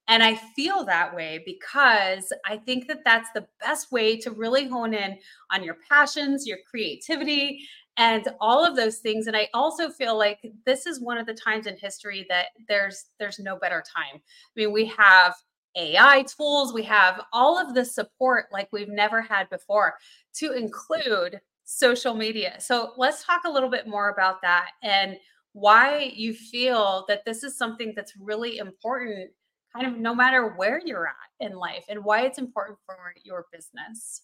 And 0.08 0.22
I 0.22 0.36
feel 0.36 0.86
that 0.86 1.16
way 1.16 1.42
because 1.46 2.32
I 2.46 2.58
think 2.58 2.88
that 2.88 3.04
that's 3.04 3.30
the 3.34 3.48
best 3.60 3.92
way 3.92 4.18
to 4.18 4.32
really 4.32 4.68
hone 4.68 4.94
in 4.94 5.18
on 5.52 5.64
your 5.64 5.78
passions, 5.90 6.46
your 6.46 6.60
creativity, 6.70 7.68
and 7.98 8.28
all 8.40 8.64
of 8.64 8.76
those 8.76 9.00
things. 9.00 9.28
And 9.28 9.36
I 9.36 9.50
also 9.54 9.90
feel 9.90 10.18
like 10.18 10.40
this 10.66 10.86
is 10.86 11.02
one 11.02 11.18
of 11.18 11.26
the 11.26 11.34
times 11.34 11.66
in 11.66 11.78
history 11.78 12.26
that 12.30 12.48
there's 12.68 13.06
there's 13.20 13.40
no 13.40 13.58
better 13.58 13.84
time. 13.96 14.16
I 14.16 14.22
mean, 14.56 14.72
we 14.72 14.86
have 14.86 15.36
AI 15.76 16.24
tools, 16.24 16.74
we 16.74 16.84
have 16.84 17.22
all 17.34 17.58
of 17.58 17.74
the 17.74 17.84
support 17.86 18.46
like 18.52 18.70
we've 18.72 18.90
never 18.90 19.22
had 19.22 19.50
before 19.50 19.96
to 20.36 20.54
include 20.54 21.40
social 21.64 22.14
media. 22.14 22.56
So 22.60 22.92
let's 22.98 23.26
talk 23.26 23.42
a 23.46 23.52
little 23.52 23.70
bit 23.70 23.88
more 23.88 24.10
about 24.10 24.42
that 24.42 24.70
and 24.84 25.18
why 25.54 26.12
you 26.16 26.34
feel 26.34 27.06
that 27.08 27.24
this 27.26 27.44
is 27.44 27.58
something 27.58 27.94
that's 27.96 28.14
really 28.20 28.58
important, 28.58 29.32
kind 29.76 29.88
of 29.88 30.00
no 30.00 30.16
matter 30.16 30.50
where 30.56 30.82
you're 30.84 31.08
at 31.08 31.46
in 31.46 31.56
life, 31.56 31.86
and 31.90 32.04
why 32.04 32.22
it's 32.22 32.38
important 32.38 32.78
for 32.86 32.98
your 33.24 33.46
business. 33.52 34.22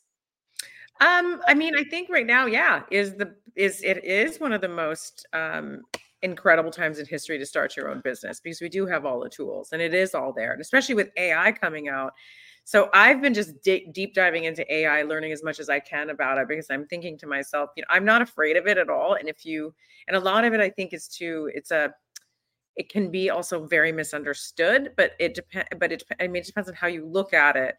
Um, 1.00 1.42
I 1.48 1.54
mean, 1.54 1.76
I 1.76 1.84
think 1.84 2.10
right 2.10 2.28
now, 2.28 2.46
yeah, 2.46 2.84
is 2.92 3.16
the 3.16 3.36
is 3.56 3.82
it 3.84 4.04
is 4.04 4.40
one 4.40 4.54
of 4.54 4.62
the 4.62 4.70
most 4.70 5.26
um 5.34 5.82
incredible 6.22 6.70
times 6.72 7.00
in 7.00 7.06
history 7.06 7.40
to 7.40 7.46
start 7.46 7.76
your 7.76 7.90
own 7.90 8.00
business 8.04 8.40
because 8.40 8.62
we 8.62 8.70
do 8.70 8.86
have 8.86 9.06
all 9.06 9.20
the 9.20 9.30
tools 9.30 9.72
and 9.72 9.82
it 9.82 9.94
is 9.94 10.14
all 10.14 10.32
there. 10.32 10.52
And 10.52 10.62
especially 10.62 10.94
with 10.94 11.10
AI 11.18 11.52
coming 11.52 11.90
out, 11.90 12.14
so 12.64 12.90
I've 12.94 13.22
been 13.22 13.34
just 13.34 13.62
d- 13.64 13.88
deep 13.92 14.14
diving 14.14 14.44
into 14.44 14.72
AI, 14.72 15.02
learning 15.02 15.32
as 15.32 15.44
much 15.44 15.60
as 15.60 15.70
I 15.70 15.80
can 15.80 16.10
about 16.12 16.38
it 16.38 16.48
because 16.48 16.68
I'm 16.70 16.86
thinking 16.86 17.18
to 17.20 17.28
myself, 17.28 17.72
you 17.76 17.82
know, 17.82 17.88
I'm 17.90 18.06
not 18.06 18.22
afraid 18.22 18.56
of 18.56 18.68
it 18.68 18.78
at 18.78 18.90
all. 18.90 19.16
And 19.16 19.28
if 19.28 19.46
you, 19.46 19.74
and 20.08 20.16
a 20.16 20.20
lot 20.20 20.46
of 20.46 20.54
it, 20.54 20.60
I 20.60 20.70
think 20.70 20.94
is 20.94 21.08
too, 21.08 21.50
it's 21.54 21.72
a, 21.72 21.92
it 22.76 22.90
can 22.90 23.12
be 23.12 23.30
also 23.30 23.66
very 23.66 23.92
misunderstood, 23.92 24.94
but 24.98 25.12
it 25.20 25.34
depends, 25.34 25.68
but 25.78 25.92
it, 25.92 26.04
I 26.20 26.28
mean, 26.28 26.42
it 26.42 26.46
depends 26.46 26.70
on 26.70 26.76
how 26.76 26.88
you 26.88 27.06
look 27.06 27.34
at 27.34 27.56
it. 27.56 27.76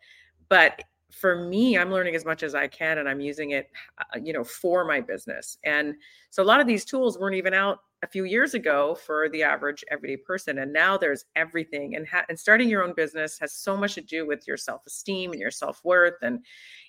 But 0.49 0.83
for 1.11 1.37
me, 1.37 1.77
I'm 1.77 1.91
learning 1.91 2.15
as 2.15 2.25
much 2.25 2.43
as 2.43 2.55
I 2.55 2.67
can 2.69 2.99
and 2.99 3.09
I'm 3.09 3.21
using 3.21 3.51
it, 3.51 3.71
uh, 3.99 4.19
you 4.23 4.33
know, 4.33 4.45
for 4.45 4.85
my 4.85 5.01
business. 5.01 5.59
And 5.65 5.95
so 6.31 6.43
a 6.43 6.45
lot 6.45 6.61
of 6.61 6.67
these 6.67 6.85
tools 6.85 7.19
weren't 7.19 7.37
even 7.37 7.55
out 7.55 7.81
a 8.03 8.07
few 8.07 8.25
years 8.25 8.55
ago 8.55 8.95
for 8.95 9.29
the 9.29 9.43
average 9.43 9.85
everyday 9.91 10.17
person 10.17 10.59
and 10.59 10.73
now 10.73 10.99
there's 10.99 11.25
everything 11.37 11.95
and 11.95 12.07
ha- 12.07 12.25
and 12.29 12.39
starting 12.39 12.69
your 12.69 12.83
own 12.83 12.93
business 12.95 13.39
has 13.39 13.53
so 13.53 13.77
much 13.77 13.95
to 13.95 14.01
do 14.01 14.27
with 14.27 14.47
your 14.47 14.57
self-esteem 14.57 15.31
and 15.31 15.41
your 15.41 15.53
self-worth 15.53 16.17
and 16.23 16.41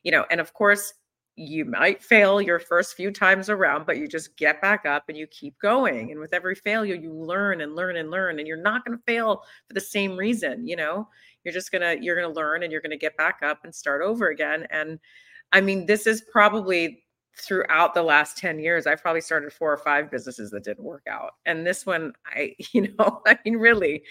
you 0.02 0.12
know 0.12 0.26
and 0.32 0.42
of 0.42 0.54
course 0.54 0.94
you 1.36 1.66
might 1.66 2.04
fail 2.04 2.40
your 2.40 2.60
first 2.60 2.96
few 2.96 3.12
times 3.12 3.50
around 3.50 3.86
but 3.86 3.98
you 3.98 4.08
just 4.08 4.38
get 4.38 4.62
back 4.62 4.86
up 4.86 5.06
and 5.10 5.18
you 5.18 5.26
keep 5.28 5.58
going 5.60 6.12
and 6.12 6.20
with 6.20 6.34
every 6.34 6.54
failure 6.54 6.94
you 6.94 7.12
learn 7.12 7.62
and 7.62 7.76
learn 7.76 7.98
and 7.98 8.12
learn 8.12 8.38
and 8.38 8.48
you're 8.48 8.56
not 8.56 8.86
going 8.86 8.96
to 8.96 9.04
fail 9.06 9.44
for 9.68 9.74
the 9.74 9.82
same 9.82 10.16
reason 10.16 10.68
you 10.68 10.76
know 10.76 11.08
you're 11.44 11.54
just 11.54 11.72
going 11.72 11.82
to 11.82 12.04
you're 12.04 12.22
to 12.22 12.30
learn 12.30 12.62
and 12.62 12.72
you're 12.72 12.82
going 12.82 12.92
to 12.92 12.98
get 12.98 13.18
back 13.18 13.40
up 13.42 13.62
and 13.64 13.74
start 13.74 14.04
over 14.04 14.30
again 14.30 14.68
and 14.70 15.00
I 15.54 15.62
mean, 15.62 15.86
this 15.86 16.08
is 16.08 16.24
probably 16.32 17.04
throughout 17.38 17.94
the 17.94 18.04
last 18.04 18.38
10 18.38 18.60
years, 18.60 18.86
I've 18.86 19.02
probably 19.02 19.22
started 19.22 19.54
four 19.54 19.72
or 19.72 19.78
five 19.78 20.12
businesses 20.12 20.52
that 20.52 20.64
didn't 20.64 20.84
work 20.84 21.04
out. 21.08 21.34
And 21.46 21.66
this 21.66 21.86
one, 21.86 22.14
I, 22.26 22.56
you 22.74 22.94
know, 22.98 23.22
I 23.26 23.38
mean, 23.46 23.58
really. 23.58 24.04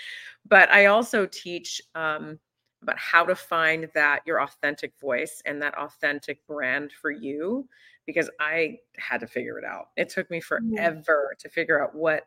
But 0.49 0.71
I 0.71 0.87
also 0.87 1.27
teach 1.27 1.83
um, 1.95 2.39
about 2.83 2.99
how 2.99 3.25
to 3.25 3.35
find 3.35 3.89
that 3.95 4.21
your 4.27 4.43
authentic 4.43 4.93
voice 5.01 5.41
and 5.47 5.63
that 5.63 5.77
authentic 5.79 6.45
brand 6.47 6.93
for 6.93 7.11
you 7.11 7.69
because 8.07 8.29
I 8.41 8.79
had 8.99 9.21
to 9.21 9.27
figure 9.27 9.59
it 9.59 9.65
out. 9.65 9.87
It 9.97 10.09
took 10.09 10.31
me 10.31 10.41
mm-hmm. 10.41 10.75
forever 10.75 11.37
to 11.39 11.49
figure 11.49 11.83
out 11.83 11.95
what 11.95 12.27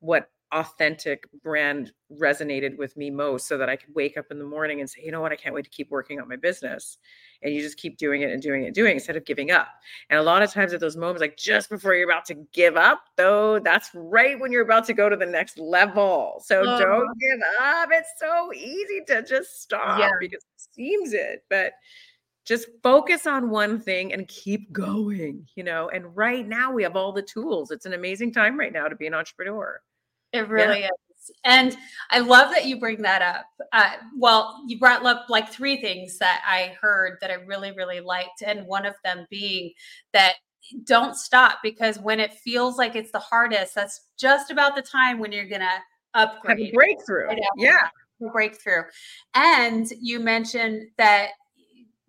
what 0.00 0.30
authentic 0.52 1.24
brand 1.42 1.92
resonated 2.12 2.76
with 2.78 2.96
me 2.96 3.10
most 3.10 3.48
so 3.48 3.58
that 3.58 3.68
I 3.68 3.76
could 3.76 3.94
wake 3.94 4.16
up 4.16 4.26
in 4.30 4.38
the 4.38 4.44
morning 4.44 4.80
and 4.80 4.88
say, 4.88 5.02
you 5.04 5.10
know 5.10 5.20
what, 5.20 5.32
I 5.32 5.36
can't 5.36 5.54
wait 5.54 5.64
to 5.64 5.70
keep 5.70 5.90
working 5.90 6.20
on 6.20 6.28
my 6.28 6.36
business. 6.36 6.98
And 7.42 7.52
you 7.52 7.60
just 7.60 7.78
keep 7.78 7.98
doing 7.98 8.22
it 8.22 8.30
and 8.30 8.40
doing 8.40 8.62
it 8.62 8.66
and 8.66 8.74
doing 8.74 8.92
it 8.92 8.94
instead 8.94 9.16
of 9.16 9.24
giving 9.24 9.50
up. 9.50 9.68
And 10.08 10.18
a 10.18 10.22
lot 10.22 10.42
of 10.42 10.52
times 10.52 10.72
at 10.72 10.80
those 10.80 10.96
moments, 10.96 11.20
like 11.20 11.36
just 11.36 11.68
before 11.68 11.94
you're 11.94 12.08
about 12.08 12.24
to 12.26 12.34
give 12.52 12.76
up, 12.76 13.02
though, 13.16 13.58
that's 13.58 13.90
right 13.94 14.38
when 14.38 14.52
you're 14.52 14.62
about 14.62 14.86
to 14.86 14.94
go 14.94 15.08
to 15.08 15.16
the 15.16 15.26
next 15.26 15.58
level. 15.58 16.42
So 16.44 16.62
don't 16.62 16.80
uh-huh. 16.80 17.14
give 17.20 17.40
up. 17.60 17.88
It's 17.92 18.12
so 18.18 18.52
easy 18.54 19.02
to 19.08 19.22
just 19.22 19.62
stop 19.62 19.98
yeah. 19.98 20.10
because 20.20 20.42
it 20.42 20.74
seems 20.74 21.12
it. 21.12 21.44
But 21.50 21.72
just 22.46 22.68
focus 22.82 23.26
on 23.26 23.50
one 23.50 23.80
thing 23.80 24.12
and 24.12 24.28
keep 24.28 24.72
going, 24.72 25.46
you 25.56 25.64
know. 25.64 25.88
And 25.88 26.16
right 26.16 26.46
now 26.46 26.72
we 26.72 26.84
have 26.84 26.94
all 26.94 27.12
the 27.12 27.22
tools. 27.22 27.72
It's 27.72 27.86
an 27.86 27.92
amazing 27.92 28.32
time 28.32 28.58
right 28.58 28.72
now 28.72 28.86
to 28.86 28.94
be 28.94 29.08
an 29.08 29.14
entrepreneur. 29.14 29.80
It 30.32 30.48
really 30.48 30.80
yeah. 30.80 30.86
is. 30.86 31.30
And 31.44 31.76
I 32.10 32.20
love 32.20 32.52
that 32.52 32.66
you 32.66 32.78
bring 32.78 33.02
that 33.02 33.22
up. 33.22 33.46
Uh, 33.72 33.92
well, 34.16 34.62
you 34.66 34.78
brought 34.78 35.04
up 35.04 35.26
like 35.28 35.50
three 35.50 35.80
things 35.80 36.18
that 36.18 36.42
I 36.46 36.74
heard 36.80 37.18
that 37.20 37.30
I 37.30 37.34
really, 37.34 37.72
really 37.72 38.00
liked. 38.00 38.42
And 38.44 38.66
one 38.66 38.86
of 38.86 38.94
them 39.04 39.26
being 39.28 39.72
that 40.12 40.34
don't 40.84 41.16
stop 41.16 41.58
because 41.62 41.98
when 41.98 42.20
it 42.20 42.32
feels 42.32 42.78
like 42.78 42.94
it's 42.94 43.12
the 43.12 43.18
hardest, 43.18 43.74
that's 43.74 44.02
just 44.16 44.50
about 44.50 44.76
the 44.76 44.82
time 44.82 45.18
when 45.18 45.32
you're 45.32 45.48
going 45.48 45.60
to 45.60 45.78
upgrade. 46.14 46.58
Have 46.58 46.68
a 46.68 46.72
breakthrough. 46.72 47.26
Right 47.26 47.38
yeah. 47.56 47.88
Breakthrough. 48.32 48.84
And 49.34 49.86
you 50.00 50.20
mentioned 50.20 50.88
that 50.96 51.30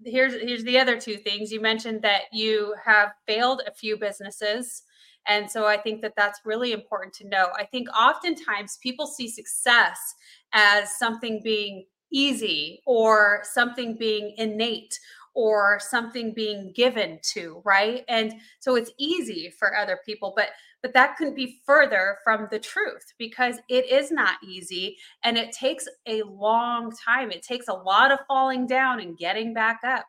here's 0.06 0.34
here's 0.34 0.64
the 0.64 0.80
other 0.80 1.00
two 1.00 1.18
things 1.18 1.52
you 1.52 1.60
mentioned 1.60 2.02
that 2.02 2.24
you 2.32 2.74
have 2.84 3.10
failed 3.26 3.62
a 3.68 3.74
few 3.74 3.98
businesses 3.98 4.84
and 5.28 5.50
so 5.50 5.66
I 5.66 5.78
think 5.78 6.02
that 6.02 6.14
that's 6.16 6.40
really 6.46 6.72
important 6.72 7.14
to 7.16 7.28
know. 7.28 7.48
I 7.58 7.66
think 7.66 7.90
oftentimes 7.90 8.80
people 8.82 9.06
see 9.06 9.28
success 9.28 10.16
as 10.54 10.98
something 10.98 11.42
being 11.44 11.86
easy 12.12 12.82
or 12.86 13.42
something 13.44 13.98
being 13.98 14.34
innate 14.38 14.98
or 15.34 15.80
something 15.80 16.34
being 16.34 16.72
given 16.74 17.20
to 17.22 17.62
right 17.64 18.04
and 18.08 18.34
so 18.60 18.76
it's 18.76 18.92
easy 18.98 19.54
for 19.60 19.76
other 19.76 20.00
people 20.06 20.34
but 20.36 20.50
but 20.82 20.94
that 20.94 21.16
couldn't 21.18 21.36
be 21.36 21.60
further 21.66 22.18
from 22.24 22.48
the 22.50 22.58
truth 22.58 23.14
because 23.20 23.58
it 23.70 23.86
is 23.92 24.10
not 24.10 24.38
easy 24.44 24.98
and 25.24 25.38
it 25.38 25.52
takes 25.52 25.88
a 26.08 26.24
long 26.24 26.92
time 27.06 27.30
it 27.30 27.44
takes 27.44 27.68
a 27.68 27.74
lot 27.74 28.12
of 28.12 28.20
falling 28.28 28.66
down 28.66 29.00
and 29.00 29.18
getting 29.18 29.54
back 29.54 29.82
up 29.86 30.06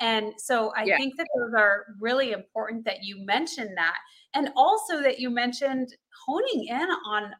and 0.00 0.32
so 0.36 0.72
i 0.76 0.84
yeah. 0.84 0.96
think 0.96 1.16
that 1.16 1.26
those 1.36 1.54
are 1.56 1.86
really 2.00 2.32
important 2.32 2.84
that 2.84 3.02
you 3.02 3.24
mention 3.24 3.74
that 3.76 3.96
and 4.36 4.50
also 4.54 5.02
that 5.02 5.18
you 5.18 5.30
mentioned 5.30 5.96
honing 6.26 6.66
in 6.68 6.88
on 7.06 7.32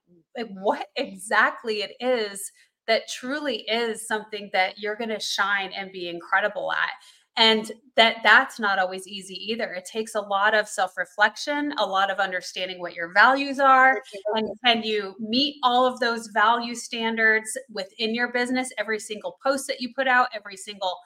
what 0.55 0.87
exactly 0.97 1.83
it 1.83 1.93
is 2.01 2.51
that 2.87 3.03
truly 3.09 3.59
is 3.69 4.07
something 4.09 4.49
that 4.53 4.79
you're 4.79 4.97
going 4.97 5.11
to 5.11 5.21
shine 5.21 5.73
and 5.77 5.93
be 5.93 6.09
incredible 6.09 6.73
at. 6.73 6.91
And 7.39 7.71
that 7.97 8.19
that's 8.25 8.59
not 8.59 8.79
always 8.79 9.07
easy 9.07 9.35
either. 9.35 9.71
It 9.75 9.85
takes 9.85 10.15
a 10.15 10.21
lot 10.23 10.55
of 10.55 10.69
self-reflection 10.69 11.75
a 11.77 11.85
lot 11.85 12.11
of 12.11 12.19
understanding 12.19 12.81
what 12.81 12.95
your 12.95 13.13
values 13.13 13.61
are 13.61 14.01
and 14.35 14.49
can 14.65 14.83
you 14.83 15.15
meet 15.21 15.57
all 15.63 15.85
of 15.85 16.01
those 16.01 16.29
value 16.29 16.75
standards 16.75 17.59
within 17.71 18.15
your 18.15 18.33
business? 18.33 18.73
Every 18.79 18.99
single 18.99 19.37
post 19.45 19.67
that 19.67 19.83
you 19.83 19.93
put 19.95 20.09
out 20.09 20.29
every 20.35 20.57
single 20.57 20.97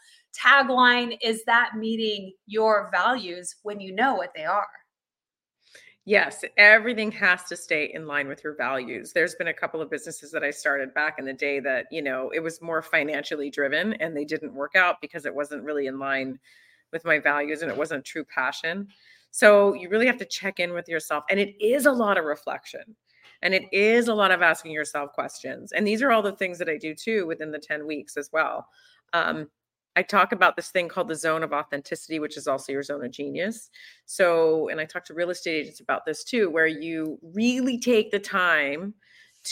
tagline 0.41 1.19
is 1.21 1.43
that 1.47 1.73
meeting 1.77 2.33
your 2.47 2.91
values 2.93 3.57
when 3.65 3.81
you 3.81 3.93
know 3.93 4.15
what 4.15 4.31
they 4.37 4.45
are 4.45 4.69
Yes, 6.07 6.45
everything 6.57 7.13
has 7.13 7.45
to 7.45 7.57
stay 7.57 7.91
in 7.93 8.07
line 8.07 8.27
with 8.27 8.43
your 8.43 8.55
values. 8.55 9.13
There's 9.13 9.35
been 9.35 9.49
a 9.49 9.55
couple 9.55 9.83
of 9.83 9.91
businesses 9.91 10.33
that 10.33 10.43
I 10.43 10.51
started 10.51 10.95
back 10.95 11.19
in 11.19 11.27
the 11.27 11.33
day 11.33 11.61
that, 11.61 11.87
you 11.91 12.01
know, 12.01 12.31
it 12.31 12.41
was 12.41 12.63
more 12.63 12.81
financially 12.81 13.51
driven 13.51 13.93
and 13.95 14.17
they 14.17 14.25
didn't 14.25 14.55
work 14.55 14.75
out 14.77 14.97
because 15.03 15.27
it 15.27 15.35
wasn't 15.35 15.63
really 15.63 15.87
in 15.87 15.99
line 15.99 16.39
with 16.91 17.05
my 17.05 17.19
values 17.19 17.61
and 17.63 17.71
it 17.71 17.77
wasn't 17.77 18.05
true 18.05 18.25
passion. 18.25 18.89
So 19.31 19.75
you 19.75 19.91
really 19.91 20.07
have 20.07 20.17
to 20.19 20.25
check 20.25 20.59
in 20.59 20.73
with 20.73 20.89
yourself. 20.89 21.25
And 21.29 21.39
it 21.39 21.55
is 21.63 21.85
a 21.85 21.93
lot 21.93 22.17
of 22.17 22.25
reflection 22.25 22.97
and 23.43 23.55
it 23.55 23.65
is 23.71 24.09
a 24.09 24.15
lot 24.15 24.31
of 24.31 24.41
asking 24.41 24.73
yourself 24.73 25.13
questions. 25.13 25.73
And 25.73 25.87
these 25.87 26.03
are 26.03 26.11
all 26.13 26.23
the 26.23 26.33
things 26.33 26.59
that 26.59 26.69
I 26.69 26.79
do 26.79 26.95
too 26.95 27.27
within 27.27 27.51
the 27.51 27.59
10 27.59 27.87
weeks 27.87 28.17
as 28.17 28.31
well. 28.33 28.67
Um, 29.13 29.49
I 30.01 30.03
talk 30.03 30.33
about 30.33 30.57
this 30.57 30.71
thing 30.71 30.89
called 30.89 31.09
the 31.09 31.15
zone 31.15 31.43
of 31.43 31.53
authenticity, 31.53 32.21
which 32.21 32.39
is 32.39 32.49
also 32.49 32.73
your 32.73 32.83
zone 32.83 33.05
of 33.05 33.11
genius. 33.11 33.69
So, 34.07 34.71
and 34.71 34.81
I 34.81 34.87
talk 34.87 35.05
to 35.05 35.15
real 35.15 35.29
estate 35.29 35.57
agents 35.57 35.81
about 35.81 36.07
this 36.07 36.25
too, 36.25 36.49
where 36.49 36.67
you 36.67 37.19
really 37.35 37.79
take 37.79 38.11
the 38.11 38.19
time 38.19 38.95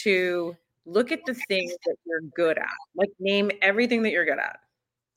to 0.05 0.57
look 0.87 1.13
at 1.13 1.21
the 1.27 1.35
things 1.35 1.75
that 1.85 1.97
you're 2.07 2.23
good 2.35 2.57
at, 2.57 2.65
like 2.97 3.11
name 3.21 3.51
everything 3.61 4.01
that 4.05 4.11
you're 4.11 4.25
good 4.25 4.39
at. 4.39 4.57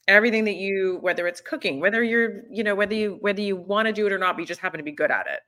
Everything 0.10 0.44
that 0.44 0.56
you, 0.56 0.98
whether 1.00 1.28
it's 1.28 1.39
cooking, 1.39 1.80
whether 1.80 2.04
you're, 2.04 2.41
you 2.52 2.65
know, 2.65 2.76
whether 2.76 2.96
you 2.96 3.17
whether 3.22 3.41
you 3.41 3.56
want 3.56 3.86
to 3.86 3.94
do 3.94 4.06
it 4.08 4.12
or 4.12 4.17
not, 4.17 4.36
but 4.36 4.41
you 4.41 4.46
just 4.46 4.60
happen 4.60 4.80
to 4.80 4.84
be 4.84 4.91
good 4.91 5.12
at 5.12 5.28
it 5.28 5.39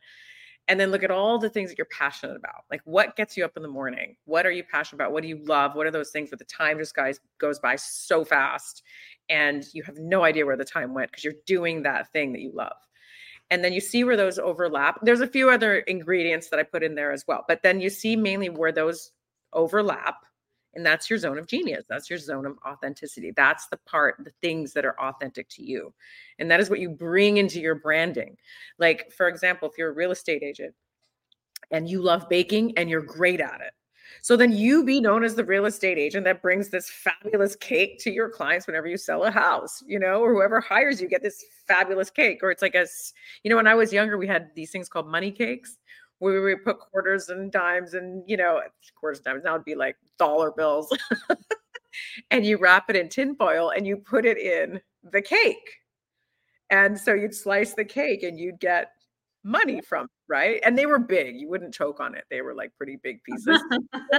and 0.70 0.80
then 0.80 0.92
look 0.92 1.04
at 1.04 1.12
all 1.12 1.38
the 1.38 1.50
things 1.50 1.70
that 1.70 1.78
you're 1.78 1.88
passionate 1.92 2.36
about 2.36 2.64
like 2.72 2.82
what 2.86 3.16
gets 3.16 3.36
you 3.36 3.44
up 3.44 3.58
in 3.58 3.64
the 3.64 3.70
morning 3.70 4.16
what 4.26 4.46
are 4.46 4.52
you 4.52 4.64
passionate 4.64 4.98
about 4.98 5.12
what 5.12 5.22
do 5.22 5.30
you 5.30 5.44
love 5.46 5.76
what 5.76 5.86
are 5.86 5.92
those 5.92 6.12
things 6.12 6.32
where 6.32 6.38
the 6.38 6.46
time 6.46 6.78
just 6.78 6.96
guys 6.96 7.20
goes 7.38 7.60
by 7.60 7.76
so 7.76 8.24
fast 8.24 8.84
and 9.30 9.66
you 9.74 9.84
have 9.84 9.98
no 9.98 10.24
idea 10.24 10.46
where 10.46 10.58
the 10.58 10.66
time 10.66 10.94
went 10.94 11.12
because 11.12 11.24
you're 11.24 11.34
doing 11.46 11.84
that 11.84 12.12
thing 12.12 12.34
that 12.34 12.42
you 12.42 12.52
love. 12.54 12.76
And 13.52 13.64
then 13.64 13.74
you 13.74 13.82
see 13.82 14.04
where 14.04 14.18
those 14.18 14.40
overlap. 14.40 15.00
There's 15.04 15.22
a 15.22 15.28
few 15.28 15.50
other 15.50 15.78
ingredients 15.80 16.50
that 16.50 16.60
I 16.60 16.64
put 16.64 16.84
in 16.84 16.96
there 16.96 17.12
as 17.12 17.26
well, 17.28 17.44
but 17.48 17.62
then 17.62 17.80
you 17.80 17.90
see 17.90 18.16
mainly 18.16 18.50
where 18.50 18.72
those 18.72 19.12
overlap. 19.52 20.26
And 20.76 20.86
that's 20.86 21.10
your 21.10 21.20
zone 21.20 21.38
of 21.38 21.48
genius. 21.48 21.86
That's 21.88 22.10
your 22.10 22.20
zone 22.20 22.46
of 22.46 22.58
authenticity. 22.66 23.32
That's 23.36 23.68
the 23.68 23.78
part, 23.86 24.16
the 24.24 24.32
things 24.42 24.74
that 24.74 24.86
are 24.86 25.00
authentic 25.00 25.48
to 25.50 25.64
you. 25.64 25.94
And 26.40 26.50
that 26.50 26.60
is 26.60 26.70
what 26.70 26.80
you 26.80 26.90
bring 26.90 27.38
into 27.38 27.60
your 27.60 27.76
branding. 27.76 28.38
Like, 28.80 29.12
for 29.12 29.28
example, 29.28 29.70
if 29.70 29.78
you're 29.78 29.90
a 29.90 29.94
real 29.94 30.12
estate 30.12 30.44
agent 30.44 30.74
and 31.72 31.88
you 31.88 32.02
love 32.02 32.28
baking 32.28 32.78
and 32.78 32.90
you're 32.90 33.02
great 33.02 33.40
at 33.40 33.62
it, 33.62 33.74
so 34.22 34.38
then 34.38 34.52
you 34.52 34.84
be 34.84 35.02
known 35.02 35.24
as 35.24 35.36
the 35.36 35.44
real 35.44 35.66
estate 35.66 35.98
agent 35.98 36.24
that 36.26 36.42
brings 36.42 36.70
this 36.70 36.90
fabulous 36.90 37.56
cake 37.56 38.00
to 38.00 38.12
your 38.12 38.30
clients 38.30 38.68
whenever 38.68 38.88
you 38.88 38.98
sell 38.98 39.24
a 39.24 39.32
house, 39.32 39.84
you 39.88 40.00
know, 40.00 40.22
or 40.22 40.34
whoever 40.34 40.62
hires 40.62 41.02
you 41.02 41.08
get 41.08 41.24
this 41.24 41.44
fabulous 41.68 42.10
cake. 42.10 42.40
Or 42.44 42.52
it's 42.52 42.62
like 42.62 42.76
a, 42.76 42.86
you 43.44 43.50
know, 43.50 43.56
when 43.56 43.68
I 43.68 43.76
was 43.76 43.92
younger, 43.92 44.18
we 44.18 44.28
had 44.28 44.50
these 44.56 44.72
things 44.72 44.88
called 44.88 45.08
money 45.08 45.32
cakes 45.32 45.78
where 46.24 46.42
we 46.42 46.54
would 46.54 46.64
put 46.64 46.80
quarters 46.80 47.28
and 47.28 47.52
dimes 47.52 47.94
and, 47.96 48.24
you 48.26 48.38
know, 48.38 48.62
quarters 48.96 49.18
and 49.20 49.26
dimes. 49.26 49.44
Now 49.44 49.56
it'd 49.56 49.66
be 49.66 49.76
like 49.76 49.98
dollar 50.18 50.52
bills. 50.52 50.88
and 52.32 52.46
you 52.46 52.58
wrap 52.58 52.90
it 52.90 52.96
in 52.96 53.10
tinfoil 53.10 53.72
and 53.72 53.86
you 53.86 53.98
put 53.98 54.26
it 54.26 54.38
in 54.38 54.80
the 55.12 55.22
cake. 55.22 55.80
And 56.70 56.98
so 56.98 57.14
you'd 57.14 57.36
slice 57.36 57.74
the 57.74 57.84
cake 57.84 58.24
and 58.24 58.40
you'd 58.40 58.60
get 58.62 58.92
money 59.44 59.82
from 59.82 60.08
right 60.30 60.62
and 60.64 60.78
they 60.78 60.86
were 60.86 60.98
big 60.98 61.36
you 61.36 61.50
wouldn't 61.50 61.74
choke 61.74 62.00
on 62.00 62.16
it 62.16 62.24
they 62.32 62.42
were 62.42 62.56
like 62.56 62.72
pretty 62.78 62.98
big 63.04 63.22
pieces 63.26 63.62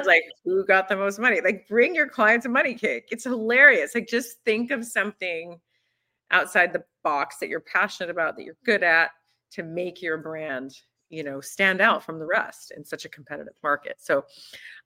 like 0.05 0.23
who 0.45 0.63
got 0.67 0.87
the 0.87 0.95
most 0.95 1.19
money 1.19 1.41
like 1.41 1.67
bring 1.67 1.95
your 1.95 2.07
clients 2.07 2.45
a 2.45 2.49
money 2.51 2.75
cake 2.75 3.09
it's 3.11 3.25
hilarious 3.25 3.95
like 3.95 4.07
just 4.07 4.37
think 4.45 4.71
of 4.71 4.85
something 4.85 5.59
outside 6.31 6.75
the 6.75 6.85
box 7.03 7.39
that 7.39 7.49
you're 7.49 7.61
passionate 7.61 8.11
about 8.11 8.37
that 8.37 8.45
you're 8.45 8.59
good 8.67 8.83
at 8.83 9.13
to 9.51 9.63
make 9.63 10.03
your 10.03 10.19
brand 10.19 10.75
you 11.11 11.23
know 11.23 11.41
stand 11.41 11.81
out 11.81 12.03
from 12.03 12.19
the 12.19 12.27
rest 12.27 12.73
in 12.77 12.85
such 12.85 13.05
a 13.05 13.09
competitive 13.09 13.55
market 13.63 13.97
so 13.99 14.25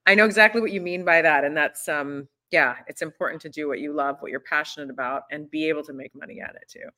i 0.06 0.14
know 0.14 0.24
exactly 0.24 0.60
what 0.60 0.72
you 0.72 0.80
mean 0.80 1.04
by 1.04 1.22
that 1.22 1.44
and 1.44 1.56
that's 1.56 1.88
um 1.88 2.28
yeah 2.50 2.76
it's 2.86 3.02
important 3.02 3.40
to 3.40 3.48
do 3.48 3.68
what 3.68 3.80
you 3.80 3.92
love 3.92 4.16
what 4.20 4.30
you're 4.30 4.40
passionate 4.40 4.90
about 4.90 5.22
and 5.30 5.50
be 5.50 5.68
able 5.68 5.82
to 5.82 5.92
make 5.92 6.14
money 6.14 6.40
at 6.40 6.54
it 6.54 6.68
too 6.68 6.88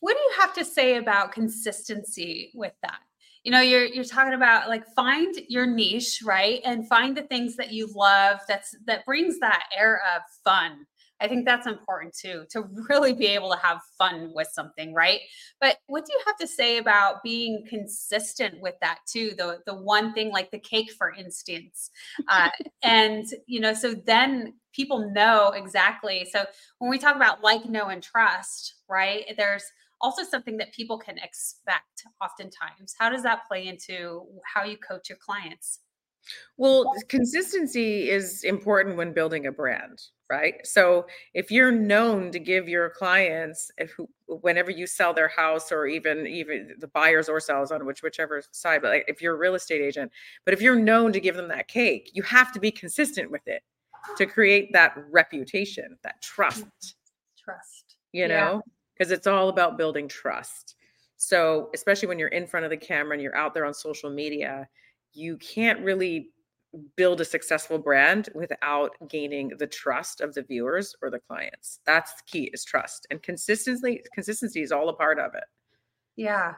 what 0.00 0.16
do 0.16 0.22
you 0.22 0.40
have 0.40 0.54
to 0.54 0.64
say 0.64 0.96
about 0.96 1.32
consistency 1.32 2.50
with 2.54 2.72
that? 2.82 2.98
You 3.44 3.52
know, 3.52 3.60
you're 3.60 3.84
you're 3.84 4.04
talking 4.04 4.34
about 4.34 4.68
like 4.68 4.86
find 4.94 5.34
your 5.48 5.66
niche, 5.66 6.22
right? 6.24 6.60
And 6.64 6.88
find 6.88 7.16
the 7.16 7.22
things 7.22 7.56
that 7.56 7.72
you 7.72 7.90
love 7.94 8.40
that's 8.48 8.74
that 8.86 9.06
brings 9.06 9.38
that 9.38 9.64
air 9.76 10.02
of 10.14 10.22
fun. 10.44 10.86
I 11.20 11.28
think 11.28 11.44
that's 11.44 11.66
important 11.66 12.14
too, 12.14 12.44
to 12.50 12.64
really 12.88 13.12
be 13.12 13.26
able 13.26 13.50
to 13.50 13.58
have 13.58 13.80
fun 13.98 14.32
with 14.34 14.48
something, 14.52 14.94
right? 14.94 15.20
But 15.60 15.78
what 15.86 16.06
do 16.06 16.12
you 16.12 16.20
have 16.26 16.36
to 16.38 16.46
say 16.46 16.78
about 16.78 17.22
being 17.22 17.64
consistent 17.68 18.60
with 18.60 18.74
that 18.80 18.98
too? 19.06 19.32
The 19.36 19.58
the 19.66 19.74
one 19.74 20.14
thing 20.14 20.30
like 20.30 20.50
the 20.50 20.58
cake, 20.58 20.92
for 20.92 21.12
instance, 21.12 21.90
uh, 22.28 22.50
and 22.82 23.26
you 23.46 23.60
know, 23.60 23.74
so 23.74 23.94
then 23.94 24.54
people 24.72 25.10
know 25.12 25.52
exactly. 25.54 26.28
So 26.30 26.44
when 26.78 26.90
we 26.90 26.98
talk 26.98 27.16
about 27.16 27.42
like, 27.42 27.66
know, 27.66 27.88
and 27.88 28.02
trust, 28.02 28.74
right? 28.88 29.24
There's 29.36 29.64
also 30.00 30.22
something 30.22 30.56
that 30.56 30.72
people 30.72 30.98
can 30.98 31.18
expect 31.18 32.04
oftentimes. 32.22 32.94
How 32.98 33.10
does 33.10 33.22
that 33.22 33.46
play 33.46 33.66
into 33.66 34.24
how 34.44 34.64
you 34.64 34.76
coach 34.78 35.08
your 35.08 35.18
clients? 35.18 35.80
Well, 36.56 36.92
consistency 37.08 38.08
is 38.08 38.44
important 38.44 38.96
when 38.96 39.12
building 39.12 39.46
a 39.46 39.52
brand, 39.52 40.00
right? 40.30 40.66
So 40.66 41.06
if 41.34 41.50
you're 41.50 41.72
known 41.72 42.30
to 42.30 42.38
give 42.38 42.68
your 42.68 42.90
clients, 42.90 43.70
eh, 43.78 43.84
if 43.84 43.96
whenever 44.26 44.70
you 44.70 44.86
sell 44.86 45.12
their 45.12 45.28
house, 45.28 45.72
or 45.72 45.86
even 45.86 46.26
even 46.26 46.74
the 46.78 46.88
buyers 46.88 47.28
or 47.28 47.40
sellers 47.40 47.72
on 47.72 47.84
which 47.84 48.02
whichever 48.02 48.42
side, 48.52 48.82
but 48.82 48.88
like 48.88 49.04
if 49.08 49.20
you're 49.20 49.34
a 49.34 49.38
real 49.38 49.54
estate 49.54 49.82
agent, 49.82 50.10
but 50.44 50.54
if 50.54 50.62
you're 50.62 50.76
known 50.76 51.12
to 51.12 51.20
give 51.20 51.36
them 51.36 51.48
that 51.48 51.68
cake, 51.68 52.10
you 52.14 52.22
have 52.22 52.52
to 52.52 52.60
be 52.60 52.70
consistent 52.70 53.30
with 53.30 53.46
it 53.46 53.62
to 54.16 54.24
create 54.24 54.72
that 54.72 54.94
reputation, 55.10 55.98
that 56.02 56.22
trust. 56.22 56.96
Trust. 57.42 57.96
You 58.12 58.28
know, 58.28 58.62
because 58.94 59.10
yeah. 59.10 59.16
it's 59.16 59.26
all 59.26 59.48
about 59.48 59.78
building 59.78 60.08
trust. 60.08 60.76
So 61.16 61.70
especially 61.74 62.08
when 62.08 62.18
you're 62.18 62.28
in 62.28 62.46
front 62.46 62.64
of 62.64 62.70
the 62.70 62.76
camera 62.76 63.12
and 63.12 63.22
you're 63.22 63.36
out 63.36 63.52
there 63.52 63.66
on 63.66 63.74
social 63.74 64.10
media 64.10 64.68
you 65.12 65.36
can't 65.38 65.80
really 65.80 66.30
build 66.96 67.20
a 67.20 67.24
successful 67.24 67.78
brand 67.78 68.28
without 68.34 68.92
gaining 69.08 69.52
the 69.58 69.66
trust 69.66 70.20
of 70.20 70.34
the 70.34 70.42
viewers 70.42 70.94
or 71.02 71.10
the 71.10 71.18
clients. 71.18 71.80
That's 71.84 72.12
the 72.14 72.22
key 72.26 72.50
is 72.52 72.64
trust. 72.64 73.06
And 73.10 73.22
consistency 73.22 74.02
consistency 74.14 74.62
is 74.62 74.72
all 74.72 74.88
a 74.88 74.94
part 74.94 75.18
of 75.18 75.34
it. 75.34 75.44
Yeah. 76.16 76.52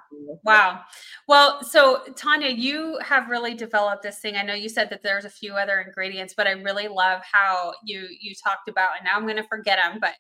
Wow. 0.45 0.81
Well, 1.29 1.63
so 1.63 2.03
Tanya, 2.17 2.49
you 2.49 2.99
have 3.03 3.29
really 3.29 3.55
developed 3.55 4.03
this 4.03 4.19
thing. 4.19 4.35
I 4.35 4.43
know 4.43 4.55
you 4.55 4.69
said 4.69 4.91
that 4.91 5.03
there's 5.03 5.25
a 5.25 5.31
few 5.31 5.55
other 5.55 5.81
ingredients, 5.81 6.35
but 6.37 6.47
I 6.47 6.53
really 6.53 6.89
love 6.89 7.23
how 7.31 7.73
you 7.85 8.07
you 8.21 8.35
talked 8.43 8.69
about 8.69 8.91
and 8.99 9.05
now 9.05 9.17
I'm 9.17 9.25
going 9.25 9.37
to 9.37 9.49
forget 9.49 9.79
them, 9.79 9.99
but 10.01 10.15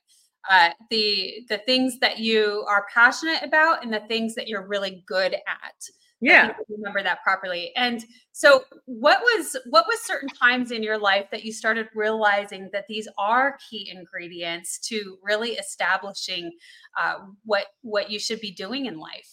uh, 0.50 0.70
the 0.90 1.44
the 1.48 1.58
things 1.58 1.98
that 2.00 2.18
you 2.18 2.64
are 2.68 2.86
passionate 2.92 3.42
about 3.42 3.84
and 3.84 3.92
the 3.92 4.02
things 4.08 4.34
that 4.34 4.48
you're 4.48 4.66
really 4.66 5.04
good 5.06 5.34
at 5.34 5.74
yeah. 6.22 6.52
remember 6.68 7.02
that 7.02 7.22
properly. 7.22 7.72
And 7.76 8.04
so 8.32 8.64
what 8.86 9.20
was 9.20 9.56
what 9.68 9.86
was 9.86 10.00
certain 10.00 10.28
times 10.28 10.70
in 10.70 10.82
your 10.82 10.98
life 10.98 11.26
that 11.30 11.44
you 11.44 11.52
started 11.52 11.88
realizing 11.94 12.70
that 12.72 12.86
these 12.88 13.08
are 13.18 13.58
key 13.68 13.90
ingredients 13.92 14.78
to 14.88 15.18
really 15.22 15.52
establishing 15.52 16.52
uh, 17.00 17.14
what 17.44 17.66
what 17.82 18.10
you 18.10 18.18
should 18.18 18.40
be 18.40 18.52
doing 18.52 18.86
in 18.86 18.98
life? 18.98 19.28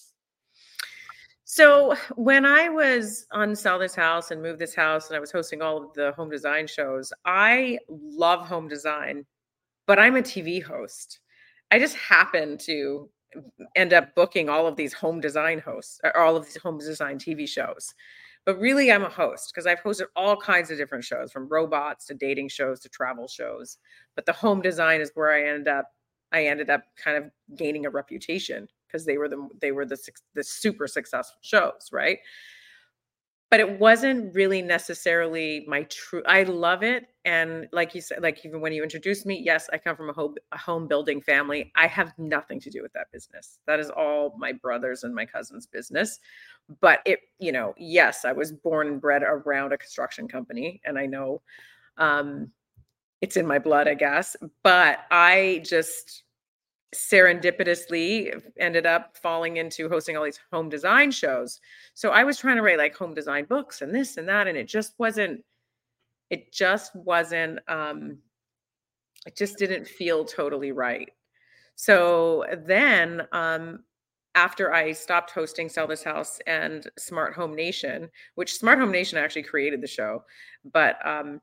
So 1.46 1.96
when 2.16 2.46
i 2.46 2.70
was 2.70 3.26
on 3.32 3.56
sell 3.56 3.80
this 3.80 3.96
house 3.96 4.30
and 4.30 4.40
move 4.40 4.60
this 4.60 4.76
house 4.76 5.08
and 5.08 5.18
i 5.18 5.20
was 5.20 5.32
hosting 5.32 5.64
all 5.64 5.78
of 5.78 5.94
the 5.96 6.12
home 6.12 6.30
design 6.30 6.68
shows 6.68 7.12
i 7.26 7.80
love 7.90 8.48
home 8.48 8.68
design 8.68 9.26
but 9.88 9.98
i'm 9.98 10.16
a 10.16 10.22
tv 10.22 10.62
host. 10.62 11.20
I 11.72 11.80
just 11.80 11.96
happen 11.96 12.58
to 12.60 13.10
end 13.76 13.94
up 13.94 14.16
booking 14.16 14.50
all 14.50 14.68
of 14.68 14.76
these 14.76 14.94
home 14.94 15.20
design 15.20 15.60
hosts 15.60 16.00
or 16.04 16.18
all 16.18 16.36
of 16.36 16.46
these 16.46 16.58
home 16.58 16.78
design 16.78 17.18
TV 17.20 17.48
shows. 17.48 17.94
But 18.46 18.60
really, 18.60 18.92
I'm 18.92 19.04
a 19.04 19.10
host 19.10 19.52
because 19.54 19.68
I've 19.68 19.82
hosted 19.82 20.06
all 20.16 20.36
kinds 20.38 20.72
of 20.72 20.78
different 20.78 21.04
shows 21.04 21.32
from 21.32 21.48
robots 21.50 22.06
to 22.08 22.14
dating 22.14 22.50
shows 22.50 22.80
to 22.82 22.90
travel 22.90 23.28
shows. 23.28 23.78
But 24.16 24.26
the 24.26 24.34
home 24.34 24.62
design 24.62 25.02
is 25.02 25.12
where 25.14 25.32
I 25.32 25.48
ended 25.50 25.68
up. 25.68 25.86
I 26.32 26.46
ended 26.46 26.70
up 26.70 26.84
kind 27.04 27.18
of 27.18 27.32
gaining 27.58 27.86
a 27.86 27.90
reputation 27.90 28.68
because 28.88 29.06
they 29.06 29.18
were 29.18 29.28
the 29.30 29.48
they 29.62 29.72
were 29.72 29.86
the 29.86 29.98
the 30.36 30.44
super 30.44 30.88
successful 30.88 31.40
shows, 31.42 31.90
right? 31.92 32.20
But 33.50 33.60
it 33.60 33.80
wasn't 33.80 34.34
really 34.34 34.62
necessarily 34.62 35.66
my 35.68 35.84
true 35.84 36.24
i 36.28 36.44
love 36.44 36.84
it 36.84 37.08
and 37.26 37.68
like 37.72 37.94
you 37.96 38.02
said 38.02 38.22
like 38.22 38.46
even 38.46 38.62
when 38.62 38.72
you 38.72 38.84
introduced 38.84 39.26
me 39.26 39.42
yes 39.44 39.70
i 39.74 39.78
come 39.78 39.96
from 39.96 40.10
a 40.10 40.14
home, 40.14 40.36
a 40.52 40.58
home 40.58 40.88
building 40.88 41.22
family 41.22 41.72
i 41.76 41.88
have 41.88 42.14
nothing 42.18 42.60
to 42.60 42.70
do 42.70 42.82
with 42.82 42.94
that 42.94 43.12
business. 43.12 43.60
That 43.66 43.80
is 43.80 43.90
all 43.90 44.36
my 44.38 44.52
brothers 44.52 45.04
and 45.04 45.14
my 45.14 45.26
cousins 45.26 45.66
business 45.66 46.20
but 46.82 47.00
it 47.06 47.20
you 47.40 47.52
know 47.52 47.74
yes 47.78 48.26
i 48.26 48.32
was 48.32 48.52
born 48.52 48.88
and 48.88 49.02
bred 49.02 49.24
around 49.24 49.74
a 49.74 49.78
construction 49.78 50.28
company 50.28 50.82
and 50.86 50.98
i 50.98 51.06
know 51.06 51.42
um 51.98 52.52
it's 53.22 53.38
in 53.38 53.46
my 53.46 53.60
blood 53.60 53.88
i 53.88 53.94
guess 53.94 54.36
but 54.64 55.00
i 55.12 55.62
just 55.66 56.24
serendipitously 56.94 58.42
ended 58.58 58.86
up 58.86 59.16
falling 59.16 59.58
into 59.58 59.90
hosting 59.90 60.18
all 60.18 60.24
these 60.24 60.40
home 60.52 60.70
design 60.70 61.12
shows. 61.12 61.60
So 61.94 62.10
I 62.10 62.24
was 62.24 62.38
trying 62.38 62.56
to 62.56 62.64
write 62.64 62.80
like 62.80 62.96
home 62.96 63.14
design 63.14 63.46
books 63.46 63.82
and 63.82 63.94
this 63.94 64.18
and 64.18 64.28
that 64.28 64.48
and 64.48 64.58
it 64.58 64.68
just 64.68 64.94
wasn't 64.98 65.44
it 66.30 66.52
just 66.52 66.96
wasn't 66.96 67.60
um 67.68 68.18
it 69.28 69.36
just 69.36 69.58
didn't 69.58 69.88
feel 69.88 70.26
totally 70.26 70.72
right. 70.72 71.12
So 71.76 72.46
then 72.66 73.28
um 73.32 73.84
after 74.36 74.74
I 74.74 74.92
stopped 74.92 75.32
hosting 75.32 75.70
Sell 75.70 75.88
This 75.88 76.04
House 76.04 76.40
and 76.48 76.88
Smart 76.98 77.34
Home 77.36 77.56
Nation, 77.56 78.10
which 78.36 78.56
Smart 78.56 78.80
Home 78.80 78.92
Nation 78.92 79.18
actually 79.18 79.44
created 79.44 79.82
the 79.82 79.88
show, 79.88 80.24
but 80.72 81.06
um 81.06 81.40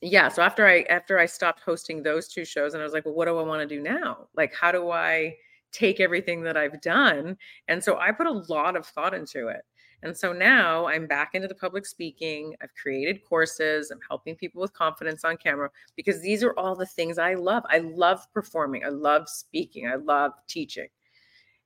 yeah 0.00 0.28
so 0.28 0.42
after 0.42 0.66
i 0.66 0.82
after 0.88 1.18
i 1.18 1.26
stopped 1.26 1.60
hosting 1.60 2.02
those 2.02 2.28
two 2.28 2.44
shows 2.44 2.74
and 2.74 2.80
i 2.80 2.84
was 2.84 2.92
like 2.92 3.04
well 3.04 3.14
what 3.14 3.26
do 3.26 3.38
i 3.38 3.42
want 3.42 3.60
to 3.60 3.74
do 3.74 3.82
now? 3.82 4.28
Like 4.34 4.54
how 4.54 4.72
do 4.72 4.90
i 4.90 5.34
take 5.72 6.00
everything 6.00 6.42
that 6.42 6.56
i've 6.56 6.80
done? 6.80 7.36
And 7.68 7.82
so 7.82 7.98
i 7.98 8.10
put 8.12 8.26
a 8.26 8.44
lot 8.48 8.76
of 8.76 8.86
thought 8.86 9.14
into 9.14 9.48
it. 9.48 9.62
And 10.02 10.16
so 10.16 10.32
now 10.32 10.86
i'm 10.86 11.06
back 11.06 11.34
into 11.34 11.48
the 11.48 11.54
public 11.54 11.84
speaking 11.84 12.54
i've 12.62 12.74
created 12.74 13.22
courses 13.28 13.90
i'm 13.90 14.00
helping 14.08 14.34
people 14.34 14.62
with 14.62 14.72
confidence 14.72 15.24
on 15.24 15.36
camera 15.36 15.68
because 15.96 16.22
these 16.22 16.42
are 16.42 16.54
all 16.58 16.74
the 16.74 16.86
things 16.86 17.18
i 17.18 17.34
love. 17.34 17.64
I 17.68 17.78
love 17.78 18.26
performing 18.32 18.84
i 18.84 18.88
love 18.88 19.28
speaking 19.28 19.86
i 19.86 19.96
love 19.96 20.32
teaching 20.48 20.88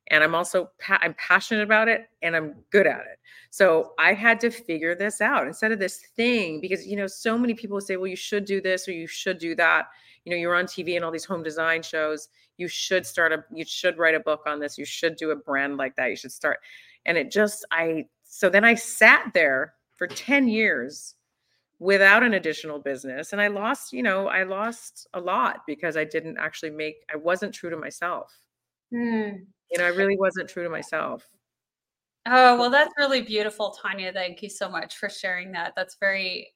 and 0.08 0.22
i'm 0.22 0.34
also 0.34 0.70
pa- 0.80 0.98
i'm 1.00 1.14
passionate 1.14 1.62
about 1.62 1.88
it 1.88 2.08
and 2.22 2.36
i'm 2.36 2.54
good 2.70 2.86
at 2.86 3.00
it. 3.00 3.18
So 3.50 3.92
i 3.98 4.12
had 4.12 4.40
to 4.40 4.50
figure 4.50 4.94
this 4.94 5.20
out 5.20 5.46
instead 5.46 5.72
of 5.72 5.78
this 5.78 5.98
thing 6.16 6.60
because 6.60 6.86
you 6.86 6.96
know 6.96 7.06
so 7.06 7.38
many 7.38 7.54
people 7.54 7.80
say 7.80 7.96
well 7.96 8.06
you 8.06 8.16
should 8.16 8.44
do 8.44 8.60
this 8.60 8.88
or 8.88 8.92
you 8.92 9.06
should 9.06 9.38
do 9.38 9.54
that. 9.56 9.86
You 10.24 10.32
know 10.32 10.38
you're 10.38 10.54
on 10.54 10.66
tv 10.66 10.96
and 10.96 11.04
all 11.04 11.10
these 11.10 11.24
home 11.24 11.42
design 11.42 11.82
shows 11.82 12.28
you 12.56 12.68
should 12.68 13.04
start 13.06 13.32
a 13.32 13.44
you 13.52 13.64
should 13.64 13.98
write 13.98 14.14
a 14.14 14.20
book 14.20 14.42
on 14.46 14.60
this 14.60 14.78
you 14.78 14.84
should 14.84 15.16
do 15.16 15.30
a 15.30 15.36
brand 15.36 15.76
like 15.76 15.96
that 15.96 16.10
you 16.10 16.16
should 16.16 16.32
start 16.32 16.58
and 17.06 17.18
it 17.18 17.30
just 17.30 17.64
i 17.70 18.04
so 18.24 18.48
then 18.48 18.64
i 18.64 18.74
sat 18.74 19.30
there 19.34 19.74
for 19.96 20.06
10 20.06 20.48
years 20.48 21.14
without 21.78 22.22
an 22.22 22.34
additional 22.34 22.78
business 22.78 23.32
and 23.32 23.42
i 23.42 23.48
lost 23.48 23.92
you 23.92 24.02
know 24.02 24.28
i 24.28 24.44
lost 24.44 25.06
a 25.14 25.20
lot 25.20 25.62
because 25.66 25.96
i 25.96 26.04
didn't 26.04 26.38
actually 26.38 26.70
make 26.70 26.96
i 27.12 27.16
wasn't 27.16 27.52
true 27.52 27.70
to 27.70 27.76
myself. 27.76 28.32
Mm 28.92 29.46
you 29.70 29.78
know, 29.78 29.84
I 29.84 29.88
really 29.88 30.16
wasn't 30.16 30.48
true 30.48 30.64
to 30.64 30.70
myself. 30.70 31.26
Oh, 32.26 32.58
well, 32.58 32.70
that's 32.70 32.94
really 32.98 33.20
beautiful, 33.22 33.76
Tanya. 33.82 34.12
Thank 34.12 34.42
you 34.42 34.48
so 34.48 34.68
much 34.68 34.96
for 34.96 35.10
sharing 35.10 35.52
that. 35.52 35.74
That's 35.76 35.96
very 36.00 36.54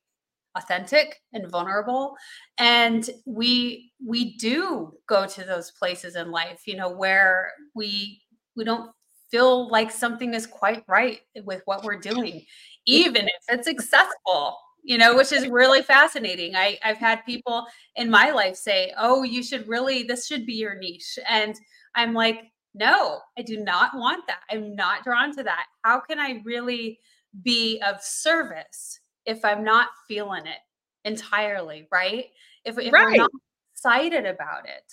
authentic 0.56 1.20
and 1.32 1.50
vulnerable. 1.50 2.16
And 2.56 3.08
we 3.26 3.92
we 4.04 4.36
do 4.38 4.92
go 5.06 5.26
to 5.26 5.44
those 5.44 5.70
places 5.72 6.16
in 6.16 6.30
life, 6.30 6.62
you 6.66 6.76
know, 6.76 6.90
where 6.90 7.52
we 7.74 8.22
we 8.56 8.64
don't 8.64 8.90
feel 9.30 9.68
like 9.68 9.90
something 9.90 10.32
is 10.32 10.46
quite 10.46 10.82
right 10.88 11.20
with 11.44 11.60
what 11.66 11.84
we're 11.84 12.00
doing, 12.00 12.44
even 12.86 13.26
if 13.26 13.42
it's 13.48 13.66
successful 13.66 14.56
you 14.88 14.96
know, 14.96 15.14
which 15.14 15.32
is 15.32 15.46
really 15.48 15.82
fascinating. 15.82 16.56
I, 16.56 16.78
I've 16.82 16.96
had 16.96 17.16
people 17.26 17.66
in 17.96 18.08
my 18.08 18.30
life 18.30 18.56
say, 18.56 18.92
Oh, 18.96 19.22
you 19.22 19.42
should 19.42 19.68
really, 19.68 20.02
this 20.02 20.26
should 20.26 20.46
be 20.46 20.54
your 20.54 20.78
niche. 20.78 21.18
And 21.28 21.54
I'm 21.94 22.14
like, 22.14 22.44
no, 22.74 23.20
I 23.38 23.42
do 23.42 23.58
not 23.58 23.90
want 23.94 24.26
that. 24.26 24.40
I'm 24.50 24.74
not 24.74 25.04
drawn 25.04 25.34
to 25.36 25.42
that. 25.42 25.66
How 25.82 26.00
can 26.00 26.18
I 26.18 26.42
really 26.44 26.98
be 27.42 27.80
of 27.80 28.02
service 28.02 29.00
if 29.26 29.44
I'm 29.44 29.64
not 29.64 29.88
feeling 30.06 30.46
it 30.46 30.58
entirely, 31.04 31.88
right? 31.90 32.26
If, 32.64 32.78
if 32.78 32.92
right. 32.92 33.06
we're 33.06 33.16
not 33.16 33.30
excited 33.74 34.26
about 34.26 34.66
it. 34.66 34.84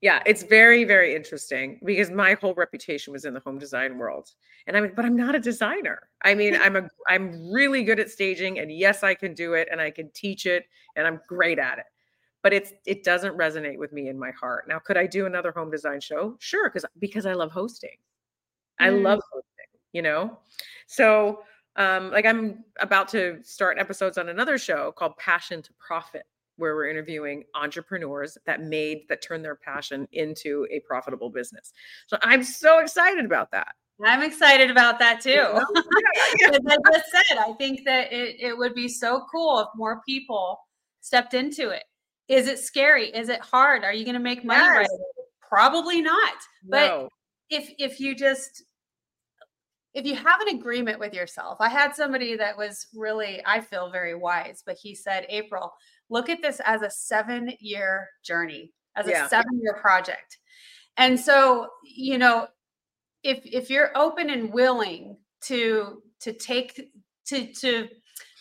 Yeah, 0.00 0.22
it's 0.24 0.42
very, 0.42 0.84
very 0.84 1.14
interesting 1.14 1.78
because 1.84 2.10
my 2.10 2.32
whole 2.34 2.54
reputation 2.54 3.12
was 3.12 3.26
in 3.26 3.34
the 3.34 3.40
home 3.40 3.58
design 3.58 3.98
world. 3.98 4.30
And 4.66 4.74
I 4.76 4.80
mean, 4.80 4.92
but 4.96 5.04
I'm 5.04 5.16
not 5.16 5.34
a 5.34 5.38
designer. 5.38 6.08
I 6.22 6.34
mean, 6.34 6.56
I'm 6.60 6.76
a 6.76 6.88
I'm 7.08 7.52
really 7.52 7.84
good 7.84 8.00
at 8.00 8.10
staging 8.10 8.58
and 8.58 8.72
yes, 8.72 9.02
I 9.02 9.14
can 9.14 9.34
do 9.34 9.54
it 9.54 9.68
and 9.70 9.80
I 9.80 9.90
can 9.90 10.10
teach 10.14 10.46
it 10.46 10.64
and 10.96 11.06
I'm 11.06 11.20
great 11.28 11.58
at 11.58 11.78
it 11.78 11.84
but 12.42 12.52
it's 12.52 12.72
it 12.86 13.04
doesn't 13.04 13.36
resonate 13.36 13.78
with 13.78 13.92
me 13.92 14.08
in 14.08 14.18
my 14.18 14.30
heart. 14.32 14.66
Now, 14.68 14.78
could 14.78 14.96
I 14.96 15.06
do 15.06 15.26
another 15.26 15.52
home 15.52 15.70
design 15.70 16.00
show? 16.00 16.36
Sure, 16.38 16.68
because 16.68 16.84
because 16.98 17.26
I 17.26 17.34
love 17.34 17.52
hosting. 17.52 17.96
Mm. 18.80 18.86
I 18.86 18.88
love 18.90 19.20
hosting, 19.32 19.80
you 19.92 20.02
know? 20.02 20.38
So 20.86 21.40
um, 21.76 22.10
like 22.10 22.26
I'm 22.26 22.64
about 22.80 23.08
to 23.08 23.38
start 23.42 23.78
episodes 23.78 24.18
on 24.18 24.28
another 24.28 24.58
show 24.58 24.92
called 24.92 25.16
Passion 25.16 25.62
to 25.62 25.70
Profit, 25.78 26.24
where 26.56 26.74
we're 26.74 26.88
interviewing 26.88 27.44
entrepreneurs 27.54 28.36
that 28.46 28.62
made 28.62 29.02
that 29.08 29.22
turned 29.22 29.44
their 29.44 29.56
passion 29.56 30.08
into 30.12 30.66
a 30.70 30.80
profitable 30.80 31.30
business. 31.30 31.72
So 32.06 32.18
I'm 32.22 32.42
so 32.42 32.78
excited 32.78 33.24
about 33.24 33.50
that. 33.52 33.74
I'm 34.04 34.22
excited 34.22 34.70
about 34.70 34.98
that 34.98 35.20
too. 35.20 35.30
As 36.44 36.60
I 36.68 36.76
just 36.92 37.10
said, 37.10 37.38
I 37.38 37.52
think 37.58 37.84
that 37.84 38.12
it, 38.12 38.36
it 38.40 38.56
would 38.56 38.74
be 38.74 38.88
so 38.88 39.26
cool 39.30 39.60
if 39.60 39.68
more 39.76 40.00
people 40.06 40.58
stepped 41.00 41.34
into 41.34 41.68
it. 41.68 41.84
Is 42.30 42.46
it 42.46 42.60
scary? 42.60 43.08
Is 43.08 43.28
it 43.28 43.40
hard? 43.40 43.82
Are 43.82 43.92
you 43.92 44.04
going 44.04 44.14
to 44.14 44.20
make 44.20 44.44
money 44.44 44.60
yes. 44.60 44.76
right 44.76 44.88
Probably 45.48 46.00
not. 46.00 46.34
No. 46.64 46.70
But 46.70 47.08
if 47.50 47.70
if 47.78 48.00
you 48.00 48.14
just 48.14 48.62
if 49.92 50.06
you 50.06 50.14
have 50.14 50.40
an 50.40 50.56
agreement 50.56 51.00
with 51.00 51.12
yourself 51.12 51.56
i 51.60 51.68
had 51.68 51.94
somebody 51.94 52.36
that 52.36 52.56
was 52.56 52.86
really 52.94 53.42
i 53.44 53.60
feel 53.60 53.90
very 53.90 54.14
wise 54.14 54.62
but 54.64 54.76
he 54.80 54.94
said 54.94 55.26
april 55.28 55.72
look 56.08 56.28
at 56.28 56.40
this 56.40 56.60
as 56.64 56.82
a 56.82 56.90
seven 56.90 57.52
year 57.58 58.08
journey 58.22 58.72
as 58.96 59.08
Yeah. 59.08 59.26
a 59.26 59.28
seven 59.28 59.60
year 59.60 59.74
project 59.80 60.38
and 60.96 61.18
so 61.18 61.68
you 61.84 62.18
know 62.18 62.46
if 63.24 63.40
if 63.44 63.68
you're 63.68 63.90
open 63.96 64.30
and 64.30 64.52
willing 64.52 65.16
to 65.42 66.02
to 66.20 66.32
take 66.32 66.92
to 67.26 67.52
to 67.54 67.88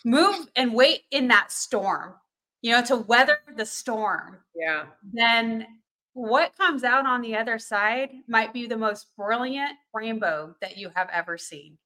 move 0.06 0.48
and 0.56 0.74
wait 0.74 1.02
in 1.12 1.28
that 1.30 1.52
storm 1.52 2.14
you 2.62 2.72
know 2.72 2.84
to 2.84 2.98
weather 2.98 3.38
the 3.56 3.66
storm 3.66 4.38
Yeah. 4.56 4.86
then 5.14 5.66
what 6.14 6.56
comes 6.58 6.84
out 6.84 7.06
on 7.06 7.22
the 7.22 7.36
other 7.36 7.58
side 7.60 8.10
might 8.28 8.52
be 8.54 8.68
the 8.68 8.78
most 8.78 9.08
brilliant 9.16 9.74
rainbow 9.94 10.56
that 10.60 10.76
you 10.78 10.90
have 10.96 11.08
ever 11.14 11.38
seen. 11.38 11.78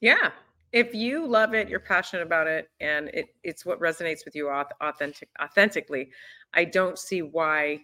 Yeah. 0.00 0.30
If 0.72 0.94
you 0.94 1.26
love 1.26 1.54
it, 1.54 1.68
you're 1.68 1.80
passionate 1.80 2.22
about 2.22 2.46
it, 2.46 2.68
and 2.80 3.08
it, 3.08 3.26
it's 3.44 3.64
what 3.64 3.80
resonates 3.80 4.24
with 4.24 4.34
you 4.34 4.46
auth- 4.46 4.70
authentic 4.80 5.28
authentically, 5.40 6.10
I 6.52 6.64
don't 6.64 6.98
see 6.98 7.22
why 7.22 7.80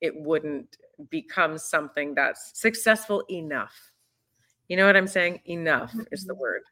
it 0.00 0.14
wouldn't 0.16 0.76
become 1.10 1.58
something 1.58 2.14
that's 2.14 2.52
successful 2.58 3.24
enough. 3.30 3.74
You 4.68 4.76
know 4.76 4.86
what 4.86 4.96
I'm 4.96 5.06
saying? 5.06 5.40
Enough 5.44 5.94
is 6.12 6.24
the 6.24 6.34
Mhm. 6.34 6.38
word. 6.38 6.62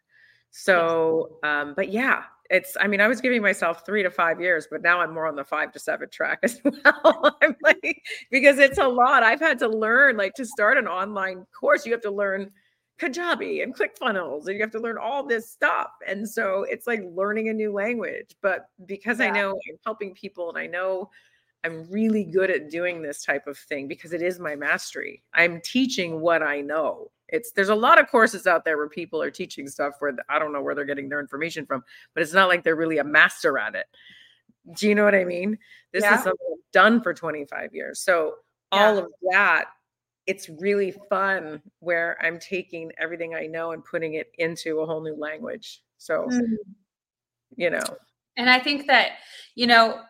So, 0.50 1.38
um, 1.42 1.74
but 1.74 1.90
yeah, 1.90 2.24
it's, 2.52 2.76
I 2.78 2.86
mean, 2.86 3.00
I 3.00 3.08
was 3.08 3.22
giving 3.22 3.40
myself 3.40 3.84
three 3.86 4.02
to 4.02 4.10
five 4.10 4.40
years, 4.40 4.68
but 4.70 4.82
now 4.82 5.00
I'm 5.00 5.14
more 5.14 5.26
on 5.26 5.36
the 5.36 5.44
five 5.44 5.72
to 5.72 5.78
seven 5.78 6.08
track 6.10 6.38
as 6.42 6.60
well. 6.62 7.36
I'm 7.42 7.56
like, 7.62 8.02
because 8.30 8.58
it's 8.58 8.78
a 8.78 8.86
lot. 8.86 9.22
I've 9.22 9.40
had 9.40 9.58
to 9.60 9.68
learn, 9.68 10.18
like, 10.18 10.34
to 10.34 10.44
start 10.44 10.76
an 10.76 10.86
online 10.86 11.46
course, 11.58 11.86
you 11.86 11.92
have 11.92 12.02
to 12.02 12.10
learn 12.10 12.50
Kajabi 13.00 13.62
and 13.62 13.74
ClickFunnels, 13.74 14.46
and 14.46 14.54
you 14.54 14.60
have 14.60 14.70
to 14.72 14.80
learn 14.80 14.98
all 14.98 15.26
this 15.26 15.50
stuff. 15.50 15.88
And 16.06 16.28
so 16.28 16.64
it's 16.64 16.86
like 16.86 17.02
learning 17.14 17.48
a 17.48 17.54
new 17.54 17.72
language. 17.72 18.36
But 18.42 18.66
because 18.84 19.20
I 19.20 19.30
know 19.30 19.50
I'm 19.50 19.78
helping 19.84 20.14
people 20.14 20.50
and 20.50 20.58
I 20.58 20.66
know 20.66 21.08
I'm 21.64 21.88
really 21.90 22.24
good 22.24 22.50
at 22.50 22.70
doing 22.70 23.02
this 23.02 23.24
type 23.24 23.46
of 23.46 23.56
thing 23.56 23.88
because 23.88 24.12
it 24.12 24.20
is 24.20 24.38
my 24.38 24.56
mastery. 24.56 25.22
I'm 25.32 25.60
teaching 25.62 26.20
what 26.20 26.42
I 26.42 26.60
know. 26.60 27.10
It's 27.32 27.50
there's 27.50 27.70
a 27.70 27.74
lot 27.74 28.00
of 28.00 28.08
courses 28.08 28.46
out 28.46 28.64
there 28.64 28.76
where 28.76 28.88
people 28.88 29.20
are 29.20 29.30
teaching 29.30 29.66
stuff 29.66 29.94
where 29.98 30.14
I 30.28 30.38
don't 30.38 30.52
know 30.52 30.62
where 30.62 30.76
they're 30.76 30.84
getting 30.84 31.08
their 31.08 31.20
information 31.20 31.66
from, 31.66 31.82
but 32.14 32.22
it's 32.22 32.32
not 32.32 32.48
like 32.48 32.62
they're 32.62 32.76
really 32.76 32.98
a 32.98 33.04
master 33.04 33.58
at 33.58 33.74
it. 33.74 33.86
Do 34.76 34.88
you 34.88 34.94
know 34.94 35.04
what 35.04 35.16
I 35.16 35.24
mean? 35.24 35.58
This 35.92 36.04
Yeah. 36.04 36.18
is 36.18 36.22
something 36.22 36.46
I've 36.52 36.72
done 36.72 37.02
for 37.02 37.12
25 37.12 37.74
years. 37.74 38.00
So 38.00 38.36
all 38.70 38.98
of 38.98 39.12
that 39.32 39.66
it's 40.26 40.48
really 40.48 40.94
fun 41.08 41.60
where 41.80 42.16
I'm 42.24 42.38
taking 42.38 42.92
everything 42.98 43.34
I 43.34 43.46
know 43.46 43.72
and 43.72 43.84
putting 43.84 44.14
it 44.14 44.30
into 44.38 44.80
a 44.80 44.86
whole 44.86 45.02
new 45.02 45.16
language. 45.16 45.82
So, 45.98 46.28
mm. 46.30 46.56
you 47.56 47.70
know, 47.70 47.82
And 48.36 48.48
I 48.48 48.58
think 48.58 48.86
that, 48.86 49.12
you 49.54 49.66
know, 49.66 50.00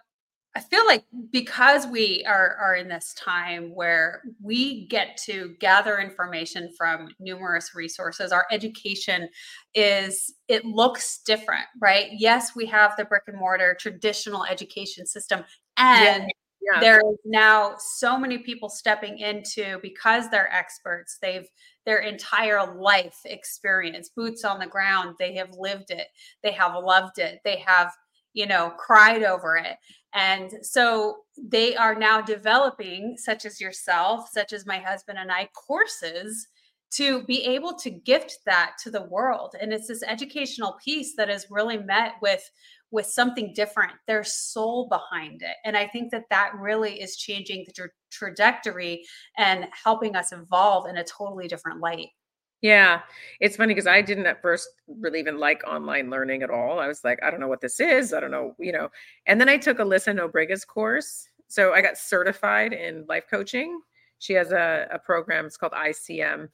I 0.55 0.61
feel 0.61 0.85
like 0.87 1.05
because 1.31 1.87
we 1.87 2.25
are 2.27 2.57
are 2.61 2.75
in 2.75 2.89
this 2.89 3.15
time 3.15 3.75
where 3.75 4.23
we 4.43 4.87
get 4.89 5.17
to 5.25 5.55
gather 5.61 5.99
information 5.99 6.69
from 6.77 7.09
numerous 7.19 7.75
resources, 7.75 8.33
our 8.33 8.47
education 8.51 9.31
is 9.75 10.35
it 10.49 10.65
looks 10.67 11.21
different, 11.25 11.65
right? 11.81 12.11
Yes, 12.13 12.55
we 12.55 12.67
have 12.67 12.95
the 12.99 13.07
brick 13.07 13.23
and 13.29 13.39
mortar 13.39 13.75
traditional 13.81 14.45
education 14.45 15.07
system 15.07 15.43
and 15.79 16.31
yeah. 16.61 16.81
there 16.81 16.99
is 17.01 17.19
now 17.25 17.75
so 17.79 18.19
many 18.19 18.39
people 18.39 18.69
stepping 18.69 19.19
into 19.19 19.79
because 19.83 20.29
they're 20.31 20.53
experts 20.53 21.19
they've 21.21 21.49
their 21.87 21.99
entire 21.99 22.75
life 22.77 23.19
experience 23.25 24.11
boots 24.15 24.45
on 24.45 24.59
the 24.59 24.67
ground 24.67 25.15
they 25.19 25.35
have 25.35 25.51
lived 25.59 25.91
it 25.91 26.09
they 26.43 26.53
have 26.53 26.75
loved 26.75 27.19
it 27.19 27.41
they 27.45 27.57
have 27.57 27.93
you 28.33 28.47
know 28.47 28.73
cried 28.79 29.23
over 29.23 29.57
it 29.57 29.77
and 30.15 30.53
so 30.63 31.19
they 31.37 31.75
are 31.77 31.95
now 31.95 32.21
developing 32.21 33.17
such 33.17 33.45
as 33.45 33.61
yourself 33.61 34.29
such 34.31 34.53
as 34.53 34.67
my 34.67 34.79
husband 34.79 35.19
and 35.19 35.33
i 35.33 35.49
courses 35.55 36.49
to 36.93 37.23
be 37.25 37.43
able 37.45 37.73
to 37.73 37.91
gift 37.91 38.39
that 38.45 38.73
to 38.83 38.91
the 38.91 39.05
world. 39.05 39.55
And 39.61 39.73
it's 39.73 39.89
this 39.89 40.03
educational 40.03 40.77
piece 40.85 41.15
that 41.17 41.31
is 41.31 41.47
really 41.51 41.79
met 41.79 42.13
with 42.21 42.49
with 42.91 43.07
something 43.07 43.55
different. 43.55 43.93
Their 44.07 44.23
soul 44.23 44.87
behind 44.89 45.41
it. 45.43 45.57
And 45.65 45.77
i 45.77 45.87
think 45.87 46.11
that 46.11 46.29
that 46.31 46.53
really 46.59 47.01
is 47.01 47.17
changing 47.17 47.65
the 47.67 47.73
tra- 47.73 47.89
trajectory 48.11 49.05
and 49.39 49.67
helping 49.73 50.15
us 50.15 50.33
evolve 50.33 50.87
in 50.87 50.99
a 50.99 51.05
totally 51.05 51.49
different 51.49 51.81
light 51.81 52.09
Yeah. 52.63 53.03
It's 53.41 53.57
funny 53.57 53.75
because 53.75 53.89
I 53.89 54.01
didn't 54.03 54.27
at 54.27 54.41
first 54.41 54.69
really 54.87 55.19
even 55.19 55.39
like 55.39 55.63
online 55.67 56.11
learning 56.11 56.43
at 56.43 56.51
all. 56.51 56.79
I 56.79 56.87
was 56.87 57.03
like, 57.03 57.19
I 57.23 57.31
don't 57.31 57.41
know 57.41 57.49
what 57.49 57.61
this 57.61 57.81
is. 57.81 58.13
I 58.15 58.21
don't 58.21 58.31
know, 58.31 58.55
you 58.59 58.73
know. 58.73 58.89
And 59.27 59.41
then 59.41 59.49
I 59.49 59.57
took 59.57 59.79
Alyssa 59.79 60.15
Nobriga's 60.17 60.65
course. 60.65 61.29
So 61.49 61.73
I 61.75 61.83
got 61.83 61.99
certified 61.99 62.73
in 62.73 63.05
life 63.09 63.25
coaching. 63.29 63.81
She 64.21 64.33
has 64.35 64.53
a, 64.53 64.87
a 64.93 64.99
program, 64.99 65.47
it's 65.47 65.57
called 65.57 65.73
ICM. 65.73 66.49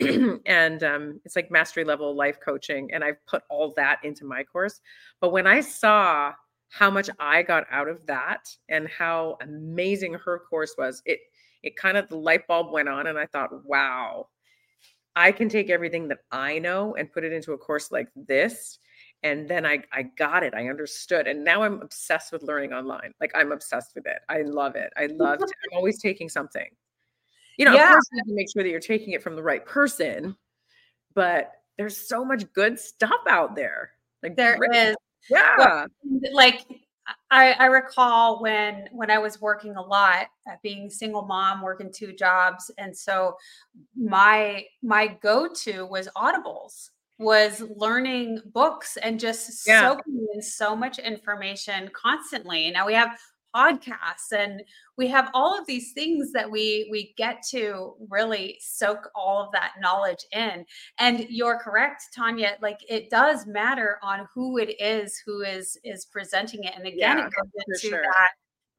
and 0.46 0.82
um, 0.82 1.20
it's 1.24 1.36
like 1.36 1.50
mastery 1.50 1.84
level 1.84 2.14
life 2.16 2.38
coaching. 2.44 2.90
And 2.92 3.04
I've 3.04 3.24
put 3.26 3.44
all 3.48 3.72
that 3.76 4.00
into 4.02 4.24
my 4.24 4.42
course. 4.42 4.80
But 5.20 5.30
when 5.30 5.46
I 5.46 5.60
saw 5.60 6.32
how 6.70 6.90
much 6.90 7.08
I 7.20 7.42
got 7.42 7.66
out 7.70 7.86
of 7.88 8.04
that 8.06 8.48
and 8.68 8.88
how 8.88 9.36
amazing 9.40 10.14
her 10.14 10.40
course 10.40 10.74
was, 10.76 11.02
it 11.06 11.20
it 11.62 11.76
kind 11.76 11.96
of 11.96 12.08
the 12.08 12.16
light 12.16 12.48
bulb 12.48 12.72
went 12.72 12.88
on 12.88 13.06
and 13.06 13.16
I 13.16 13.26
thought, 13.26 13.64
wow, 13.64 14.26
I 15.14 15.32
can 15.32 15.48
take 15.48 15.68
everything 15.70 16.08
that 16.08 16.18
I 16.30 16.58
know 16.58 16.94
and 16.94 17.12
put 17.12 17.24
it 17.24 17.32
into 17.32 17.52
a 17.52 17.58
course 17.58 17.90
like 17.92 18.08
this. 18.16 18.78
And 19.22 19.48
then 19.48 19.64
I, 19.64 19.82
I 19.92 20.04
got 20.18 20.42
it. 20.42 20.52
I 20.54 20.68
understood. 20.68 21.26
And 21.28 21.44
now 21.44 21.62
I'm 21.62 21.80
obsessed 21.82 22.32
with 22.32 22.42
learning 22.42 22.72
online. 22.72 23.12
Like 23.20 23.30
I'm 23.34 23.52
obsessed 23.52 23.92
with 23.94 24.06
it. 24.06 24.18
I 24.28 24.42
love 24.42 24.74
it. 24.74 24.92
I 24.96 25.06
love 25.06 25.38
I'm 25.42 25.76
always 25.76 26.00
taking 26.00 26.28
something. 26.28 26.66
You 27.58 27.66
know, 27.66 27.74
Yeah. 27.74 27.84
of 27.84 27.90
course 27.90 28.04
you 28.12 28.18
have 28.18 28.26
to 28.26 28.34
make 28.34 28.48
sure 28.52 28.62
that 28.62 28.70
you're 28.70 28.80
taking 28.80 29.12
it 29.12 29.22
from 29.22 29.36
the 29.36 29.42
right 29.42 29.64
person, 29.64 30.34
but 31.14 31.52
there's 31.78 31.96
so 31.96 32.24
much 32.24 32.50
good 32.54 32.78
stuff 32.80 33.20
out 33.28 33.54
there. 33.54 33.90
Like 34.22 34.36
there 34.36 34.56
great- 34.56 34.74
is 34.74 34.96
Yeah. 35.30 35.86
like 36.32 36.64
I, 37.30 37.52
I 37.52 37.66
recall 37.66 38.40
when 38.42 38.88
when 38.92 39.10
I 39.10 39.18
was 39.18 39.40
working 39.40 39.76
a 39.76 39.82
lot, 39.82 40.26
uh, 40.46 40.56
being 40.62 40.90
single 40.90 41.22
mom, 41.22 41.62
working 41.62 41.92
two 41.92 42.12
jobs, 42.12 42.70
and 42.78 42.96
so 42.96 43.36
my 43.96 44.64
my 44.82 45.08
go 45.08 45.48
to 45.64 45.86
was 45.86 46.08
audibles, 46.16 46.90
was 47.18 47.60
learning 47.76 48.40
books 48.52 48.96
and 48.98 49.18
just 49.20 49.66
Yeah. 49.66 49.80
soaking 49.80 50.26
in 50.34 50.42
so 50.42 50.74
much 50.76 50.98
information 50.98 51.90
constantly. 51.94 52.70
Now 52.70 52.86
we 52.86 52.94
have 52.94 53.18
podcasts 53.54 54.32
and 54.36 54.62
we 54.96 55.06
have 55.08 55.30
all 55.34 55.58
of 55.58 55.66
these 55.66 55.92
things 55.92 56.32
that 56.32 56.50
we 56.50 56.88
we 56.90 57.14
get 57.16 57.42
to 57.50 57.94
really 58.10 58.58
soak 58.60 59.10
all 59.14 59.42
of 59.44 59.52
that 59.52 59.72
knowledge 59.80 60.24
in 60.32 60.64
and 60.98 61.26
you're 61.28 61.58
correct 61.58 62.04
tanya 62.14 62.56
like 62.62 62.78
it 62.88 63.10
does 63.10 63.46
matter 63.46 63.98
on 64.02 64.26
who 64.34 64.58
it 64.58 64.74
is 64.80 65.20
who 65.26 65.42
is 65.42 65.78
is 65.84 66.06
presenting 66.06 66.64
it 66.64 66.74
and 66.76 66.86
again 66.86 67.18
Yeah, 67.18 67.26
it 67.26 67.32
goes 67.32 67.64
into 67.66 67.88
sure. 67.88 68.02
that 68.02 68.30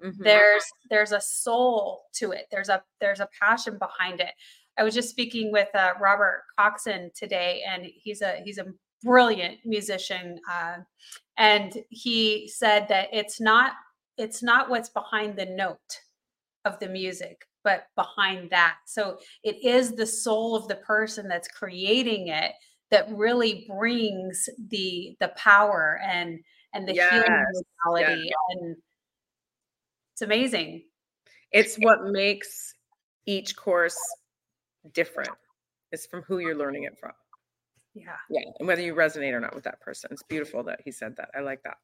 Mhm. 0.03 0.23
there's 0.23 0.63
there's 0.89 1.11
a 1.13 1.21
soul 1.21 2.05
to 2.15 2.31
it 2.31 2.47
there's 2.51 2.69
a 2.69 2.83
there's 2.99 3.19
a 3.21 3.29
passion 3.39 3.77
behind 3.77 4.19
it 4.19 4.31
i 4.77 4.83
was 4.83 4.93
just 4.93 5.09
speaking 5.09 5.51
with 5.51 5.69
uh, 5.75 5.93
robert 6.01 6.43
coxon 6.59 7.09
today 7.15 7.61
and 7.69 7.85
he's 7.95 8.21
a 8.21 8.41
he's 8.43 8.57
a 8.57 8.65
brilliant 9.03 9.59
musician 9.65 10.39
uh, 10.51 10.77
and 11.37 11.77
he 11.89 12.47
said 12.47 12.87
that 12.89 13.07
it's 13.13 13.39
not 13.41 13.73
it's 14.17 14.43
not 14.43 14.69
what's 14.69 14.89
behind 14.89 15.35
the 15.37 15.45
note 15.45 15.99
of 16.65 16.79
the 16.79 16.87
music 16.87 17.45
but 17.63 17.87
behind 17.95 18.49
that 18.49 18.77
so 18.85 19.17
it 19.43 19.63
is 19.63 19.93
the 19.93 20.05
soul 20.05 20.55
of 20.55 20.67
the 20.67 20.75
person 20.75 21.27
that's 21.27 21.47
creating 21.47 22.27
it 22.27 22.51
that 22.91 23.07
really 23.11 23.65
brings 23.69 24.47
the 24.69 25.15
the 25.19 25.29
power 25.35 25.99
and 26.05 26.39
and 26.73 26.87
the 26.87 26.93
healing 27.11 27.23
Yes, 28.25 28.33
and 28.49 28.75
it's 30.13 30.21
amazing 30.21 30.83
It's 31.51 31.75
what 31.77 32.05
makes 32.05 32.73
each 33.25 33.55
course 33.55 33.97
different. 34.93 35.29
It's 35.91 36.05
from 36.05 36.23
who 36.23 36.39
you're 36.39 36.57
learning 36.57 36.83
it 36.83 36.97
from. 36.99 37.11
yeah 37.93 38.17
Yeah. 38.29 38.41
And 38.59 38.67
whether 38.67 38.81
you 38.81 38.95
resonate 38.95 39.33
or 39.33 39.39
not 39.39 39.55
with 39.55 39.63
that 39.65 39.79
person. 39.81 40.09
It's 40.11 40.23
beautiful 40.23 40.63
that 40.63 40.81
he 40.83 40.91
said 40.91 41.15
that. 41.17 41.29
I 41.35 41.41
like 41.41 41.63
that. 41.63 41.77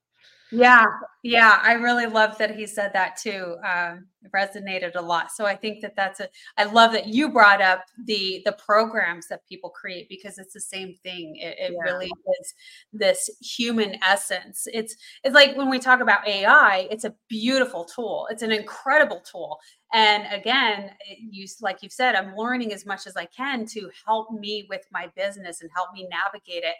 Yeah, 0.52 0.86
yeah, 1.24 1.60
I 1.62 1.74
really 1.74 2.06
love 2.06 2.38
that 2.38 2.56
he 2.56 2.66
said 2.66 2.91
that 2.93 3.18
too. 3.18 3.58
Um, 3.64 4.08
it 4.24 4.32
resonated 4.32 4.95
a 4.95 5.02
lot. 5.02 5.32
So 5.32 5.45
I 5.45 5.56
think 5.56 5.82
that 5.82 5.95
that's 5.95 6.20
a. 6.20 6.30
I 6.58 6.64
love 6.64 6.91
that 6.93 7.08
you 7.08 7.30
brought 7.30 7.62
up 7.62 7.86
the 8.06 8.41
the 8.45 8.54
programs 8.54 9.28
that 9.28 9.45
people 9.47 9.70
create 9.70 10.10
because 10.10 10.38
it's 10.38 10.54
the 10.54 10.62
same 10.62 10.95
thing. 11.04 11.36
It, 11.36 11.56
it 11.60 11.74
yeah. 11.74 11.91
really 11.91 12.08
is 12.08 12.54
this 12.93 13.30
human 13.41 13.97
essence. 14.04 14.68
It's 14.74 14.95
it's 15.24 15.36
like 15.36 15.56
when 15.56 15.70
we 15.70 15.78
talk 15.78 16.00
about 16.00 16.28
AI, 16.28 16.88
it's 16.89 17.04
a 17.04 17.14
beautiful 17.28 17.86
tool. 17.86 18.28
It's 18.32 18.41
an 18.41 18.52
incredible 18.52 19.22
tool. 19.22 19.60
And 19.91 20.26
again, 20.32 20.91
you 21.32 21.47
like 21.62 21.82
you've 21.82 21.91
said, 21.91 22.16
I'm 22.16 22.36
learning 22.36 22.74
as 22.74 22.86
much 22.86 23.08
as 23.08 23.18
I 23.18 23.26
can 23.26 23.66
to 23.68 23.89
help 24.06 24.32
me 24.32 24.68
with 24.70 24.86
my 24.91 25.08
business 25.16 25.62
and 25.62 25.70
help 25.76 25.89
me 25.93 26.08
navigate 26.10 26.64
it. 26.64 26.76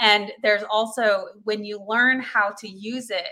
And 0.00 0.32
there's 0.42 0.64
also 0.70 1.26
when 1.44 1.64
you 1.64 1.80
learn 1.86 2.20
how 2.20 2.52
to 2.58 2.68
use 2.68 3.07
it 3.10 3.26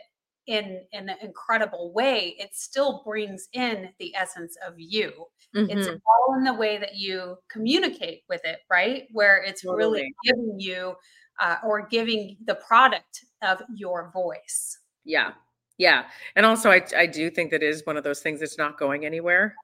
in, 0.47 0.81
in 0.93 1.09
an 1.09 1.17
incredible 1.23 1.93
way, 1.93 2.37
it 2.39 2.55
still 2.55 3.03
brings 3.05 3.49
in 3.53 3.89
the 3.99 4.15
essence 4.15 4.57
of 4.67 4.75
you. 4.77 5.13
Mm-hmm. 5.55 5.79
It's 5.79 5.89
all 5.89 6.35
in 6.39 6.45
the 6.45 6.55
way 6.55 6.79
that 6.79 6.95
you 6.95 7.37
communicate 7.51 8.23
with 8.29 8.41
it, 8.45 8.61
right? 8.71 9.05
Where 9.13 9.43
it's 9.43 9.63
totally. 9.63 9.79
really 9.79 10.15
giving 10.25 10.57
you 10.59 10.95
uh, 11.41 11.57
or 11.65 11.87
giving 11.87 12.37
the 12.45 12.55
product 12.57 13.25
of 13.43 13.63
your 13.75 14.11
voice. 14.13 14.79
Yeah. 15.05 15.33
Yeah. 15.79 16.05
And 16.37 16.47
also, 16.47 16.71
I, 16.71 16.83
I 16.97 17.07
do 17.07 17.29
think 17.31 17.51
that 17.51 17.63
is 17.63 17.85
one 17.85 17.97
of 17.97 18.05
those 18.05 18.21
things 18.21 18.41
that's 18.41 18.59
not 18.59 18.79
going 18.79 19.05
anywhere. 19.05 19.55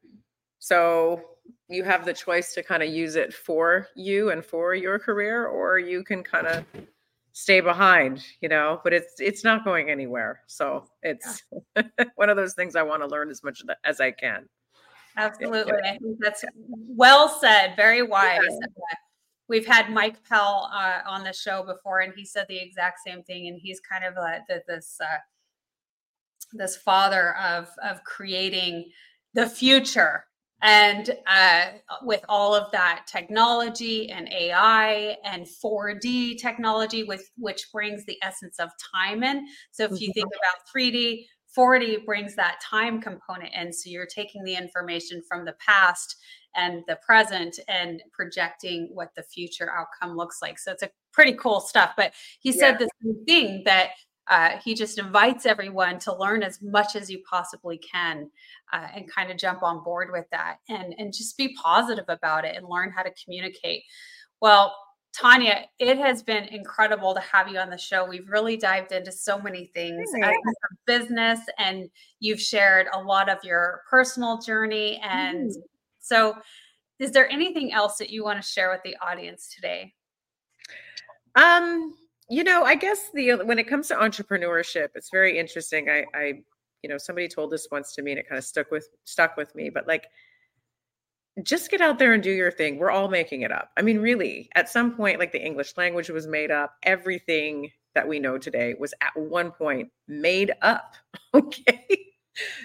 So 0.59 1.23
you 1.69 1.85
have 1.85 2.05
the 2.05 2.13
choice 2.13 2.55
to 2.55 2.63
kind 2.63 2.83
of 2.83 2.91
use 2.91 3.17
it 3.17 3.33
for 3.33 3.89
you 3.97 4.31
and 4.31 4.45
for 4.45 4.75
your 4.75 4.99
career, 4.99 5.47
or 5.47 5.79
you 5.79 6.05
can 6.05 6.23
kind 6.23 6.47
of 6.47 6.65
stay 7.33 7.61
behind, 7.61 8.25
you 8.41 8.49
know, 8.49 8.81
but 8.85 8.93
it's 8.93 9.15
it's 9.19 9.45
not 9.45 9.65
going 9.65 9.91
anywhere. 9.91 10.41
So 10.47 10.87
it's 11.03 11.43
yeah. 11.77 11.83
one 12.15 12.29
of 12.29 12.37
those 12.37 12.55
things 12.55 12.77
I 12.77 12.83
want 12.83 13.03
to 13.03 13.09
learn 13.09 13.31
as 13.31 13.43
much 13.43 13.63
as 13.85 14.01
I 14.01 14.11
can. 14.11 14.49
Absolutely. 15.17 15.73
Yeah. 15.83 15.93
I 15.93 15.99
think 15.99 16.19
that's 16.21 16.45
well 16.87 17.29
said, 17.29 17.75
very 17.77 18.03
wise. 18.03 18.41
Yeah. 18.49 18.97
We've 19.49 19.67
had 19.67 19.91
Mike 19.91 20.17
Pell 20.27 20.71
uh, 20.73 21.01
on 21.07 21.25
the 21.25 21.33
show 21.33 21.63
before, 21.63 22.01
and 22.01 22.15
he 22.17 22.25
said 22.25 22.47
the 22.49 22.59
exact 22.59 23.01
same 23.07 23.23
thing. 23.23 23.49
And 23.49 23.59
he's 23.61 23.81
kind 23.81 24.05
of 24.05 24.17
uh, 24.17 24.39
this 24.67 24.97
uh, 25.01 25.19
this 26.53 26.77
father 26.77 27.37
of 27.37 27.69
of 27.83 28.03
creating 28.05 28.91
the 29.35 29.47
future 29.47 30.25
and 30.63 31.11
uh, 31.27 31.67
with 32.03 32.25
all 32.29 32.55
of 32.55 32.71
that 32.71 33.07
technology 33.07 34.09
and 34.11 34.33
AI 34.33 35.17
and 35.25 35.45
4D 35.45 36.39
technology, 36.39 37.03
with 37.03 37.29
which 37.37 37.67
brings 37.73 38.07
the 38.07 38.17
essence 38.23 38.61
of 38.61 38.71
time 38.95 39.25
in. 39.25 39.47
So 39.73 39.85
if 39.85 40.01
you 40.01 40.13
think 40.15 40.29
mm-hmm. 40.29 40.39
about 40.39 40.75
3D, 40.75 41.27
4D 41.57 42.07
brings 42.07 42.37
that 42.37 42.61
time 42.63 43.01
component 43.01 43.53
in. 43.55 43.73
So 43.73 43.91
you're 43.91 44.07
taking 44.07 44.45
the 44.45 44.55
information 44.55 45.21
from 45.29 45.45
the 45.45 45.55
past 45.55 46.17
and 46.55 46.83
the 46.87 46.99
present 47.05 47.59
and 47.69 48.03
projecting 48.13 48.89
what 48.93 49.11
the 49.17 49.23
future 49.23 49.71
outcome 49.71 50.17
looks 50.17 50.39
like. 50.41 50.59
So 50.59 50.71
it's 50.71 50.83
a 50.83 50.91
pretty 51.13 51.35
cool 51.35 51.61
stuff. 51.61 51.93
But 51.97 52.15
he 52.41 52.53
said 52.53 52.73
yeah. 52.79 52.87
the 52.87 52.89
same 53.03 53.25
thing 53.25 53.63
that 53.65 53.91
uh, 54.29 54.51
he 54.65 54.75
just 54.75 54.99
invites 54.99 55.47
everyone 55.47 55.99
to 55.99 56.17
learn 56.17 56.43
as 56.43 56.63
much 56.63 56.95
as 56.95 57.11
you 57.11 57.21
possibly 57.29 57.79
can 57.79 58.31
uh, 58.73 58.87
and 58.95 59.11
kind 59.11 59.31
of 59.31 59.37
jump 59.37 59.63
on 59.63 59.83
board 59.83 60.11
with 60.13 60.27
that 60.31 60.57
and 60.69 60.95
and 60.99 61.13
just 61.13 61.37
be 61.37 61.55
positive 61.55 62.05
about 62.09 62.45
it 62.45 62.57
and 62.57 62.69
learn 62.69 62.91
how 62.91 63.03
to 63.03 63.13
communicate. 63.25 63.83
Well 64.41 64.75
tanya 65.15 65.67
it 65.79 65.99
has 65.99 66.23
been 66.23 66.45
incredible 66.45 67.13
to 67.13 67.21
have 67.21 67.49
you 67.49 67.59
on 67.59 67.69
the 67.69 67.77
show. 67.77 68.07
We've 68.07 68.29
really 68.29 68.57
dived 68.57 68.93
into 68.93 69.13
so 69.13 69.39
many 69.39 69.67
things. 69.75 70.09
As 70.23 70.35
business 70.87 71.41
and 71.59 71.91
you've 72.21 72.41
shared 72.41 72.87
a 72.93 72.99
lot 72.99 73.29
of 73.29 73.39
your 73.45 73.83
personal 73.91 74.39
journey 74.39 75.01
and 75.05 75.51
mm. 75.51 75.63
so 76.01 76.35
is 76.99 77.11
there 77.11 77.29
anything 77.31 77.73
else 77.73 77.97
that 77.99 78.11
you 78.11 78.25
want 78.25 78.41
to 78.41 78.49
share 78.49 78.71
with 78.71 78.81
the 78.85 78.97
audience 79.05 79.53
today? 79.55 79.93
Um 81.35 81.95
you 82.33 82.43
know, 82.43 82.65
I 82.65 82.77
guess 82.77 83.11
the 83.13 83.33
when 83.45 83.59
it 83.59 83.69
comes 83.69 83.89
to 83.89 83.95
entrepreneurship, 83.95 84.89
it's 84.95 85.11
very 85.11 85.39
interesting. 85.39 85.91
I, 85.91 86.07
I, 86.15 86.33
you 86.83 86.89
know, 86.89 86.97
somebody 86.97 87.29
told 87.29 87.51
this 87.51 87.69
once 87.71 87.95
to 87.95 88.03
me, 88.03 88.13
and 88.13 88.19
it 88.19 88.27
kind 88.27 88.39
of 88.39 88.45
stuck 88.45 88.71
with 88.71 88.89
stuck 89.05 89.37
with 89.37 89.55
me. 89.55 89.69
But 89.69 89.87
like, 89.87 90.07
just 91.43 91.71
get 91.71 91.83
out 91.83 91.99
there 91.99 92.15
and 92.15 92.23
do 92.23 92.31
your 92.31 92.51
thing. 92.51 92.79
We're 92.79 92.91
all 92.91 93.09
making 93.11 93.43
it 93.43 93.53
up. 93.53 93.69
I 93.77 93.83
mean, 93.83 93.99
really, 93.99 94.49
at 94.55 94.71
some 94.71 94.97
point, 94.97 95.19
like 95.19 95.33
the 95.33 95.45
English 95.45 95.77
language 95.77 96.09
was 96.09 96.27
made 96.27 96.51
up. 96.51 96.75
Everything 96.85 97.71
that 97.95 98.09
we 98.09 98.19
know 98.19 98.39
today 98.39 98.77
was 98.81 98.95
at 99.03 99.15
one 99.15 99.51
point 99.51 99.91
made 100.09 100.53
up. 100.63 100.95
Okay. 101.35 101.87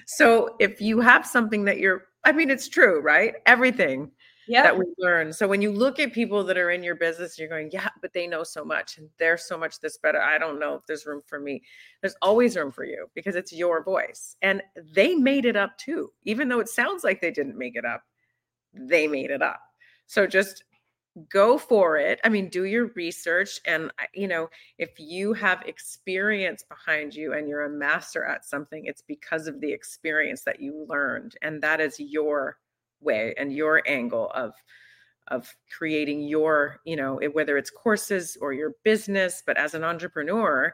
So 0.05 0.55
if 0.59 0.79
you 0.81 1.01
have 1.01 1.25
something 1.25 1.65
that 1.65 1.77
you're, 1.77 2.03
I 2.25 2.31
mean, 2.31 2.49
it's 2.49 2.69
true, 2.69 3.01
right? 3.01 3.35
Everything 3.45 4.11
yep. 4.47 4.63
that 4.63 4.77
we 4.77 4.85
learn. 4.97 5.33
So 5.33 5.47
when 5.47 5.61
you 5.61 5.71
look 5.71 5.99
at 5.99 6.13
people 6.13 6.43
that 6.43 6.57
are 6.57 6.71
in 6.71 6.83
your 6.83 6.95
business, 6.95 7.37
you're 7.37 7.47
going, 7.47 7.69
yeah, 7.71 7.89
but 8.01 8.13
they 8.13 8.27
know 8.27 8.43
so 8.43 8.63
much 8.63 8.97
and 8.97 9.09
they're 9.19 9.37
so 9.37 9.57
much 9.57 9.79
this 9.79 9.97
better. 9.97 10.21
I 10.21 10.37
don't 10.37 10.59
know 10.59 10.75
if 10.75 10.85
there's 10.85 11.05
room 11.05 11.21
for 11.25 11.39
me. 11.39 11.61
There's 12.01 12.15
always 12.21 12.55
room 12.55 12.71
for 12.71 12.85
you 12.85 13.09
because 13.13 13.35
it's 13.35 13.53
your 13.53 13.83
voice. 13.83 14.35
And 14.41 14.61
they 14.93 15.15
made 15.15 15.45
it 15.45 15.55
up 15.55 15.77
too. 15.77 16.11
Even 16.23 16.47
though 16.47 16.59
it 16.59 16.69
sounds 16.69 17.03
like 17.03 17.21
they 17.21 17.31
didn't 17.31 17.57
make 17.57 17.75
it 17.75 17.85
up, 17.85 18.03
they 18.73 19.07
made 19.07 19.31
it 19.31 19.41
up. 19.41 19.61
So 20.07 20.27
just 20.27 20.63
go 21.29 21.57
for 21.57 21.97
it. 21.97 22.19
I 22.23 22.29
mean, 22.29 22.49
do 22.49 22.65
your 22.65 22.91
research. 22.95 23.59
And, 23.65 23.91
you 24.13 24.27
know, 24.27 24.49
if 24.77 24.91
you 24.97 25.33
have 25.33 25.63
experience 25.65 26.63
behind 26.63 27.15
you 27.15 27.33
and 27.33 27.49
you're 27.49 27.65
a 27.65 27.69
master 27.69 28.23
at 28.23 28.45
something, 28.45 28.85
it's 28.85 29.01
because 29.01 29.47
of 29.47 29.59
the 29.59 29.71
experience 29.71 30.43
that 30.43 30.59
you 30.61 30.85
learned. 30.87 31.35
And 31.41 31.61
that 31.63 31.81
is 31.81 31.99
your 31.99 32.57
way 33.01 33.33
and 33.37 33.53
your 33.53 33.81
angle 33.87 34.31
of 34.33 34.53
of 35.29 35.53
creating 35.77 36.21
your 36.21 36.79
you 36.85 36.95
know 36.95 37.19
whether 37.33 37.57
it's 37.57 37.69
courses 37.69 38.37
or 38.41 38.53
your 38.53 38.71
business 38.83 39.43
but 39.45 39.57
as 39.57 39.73
an 39.73 39.83
entrepreneur 39.83 40.73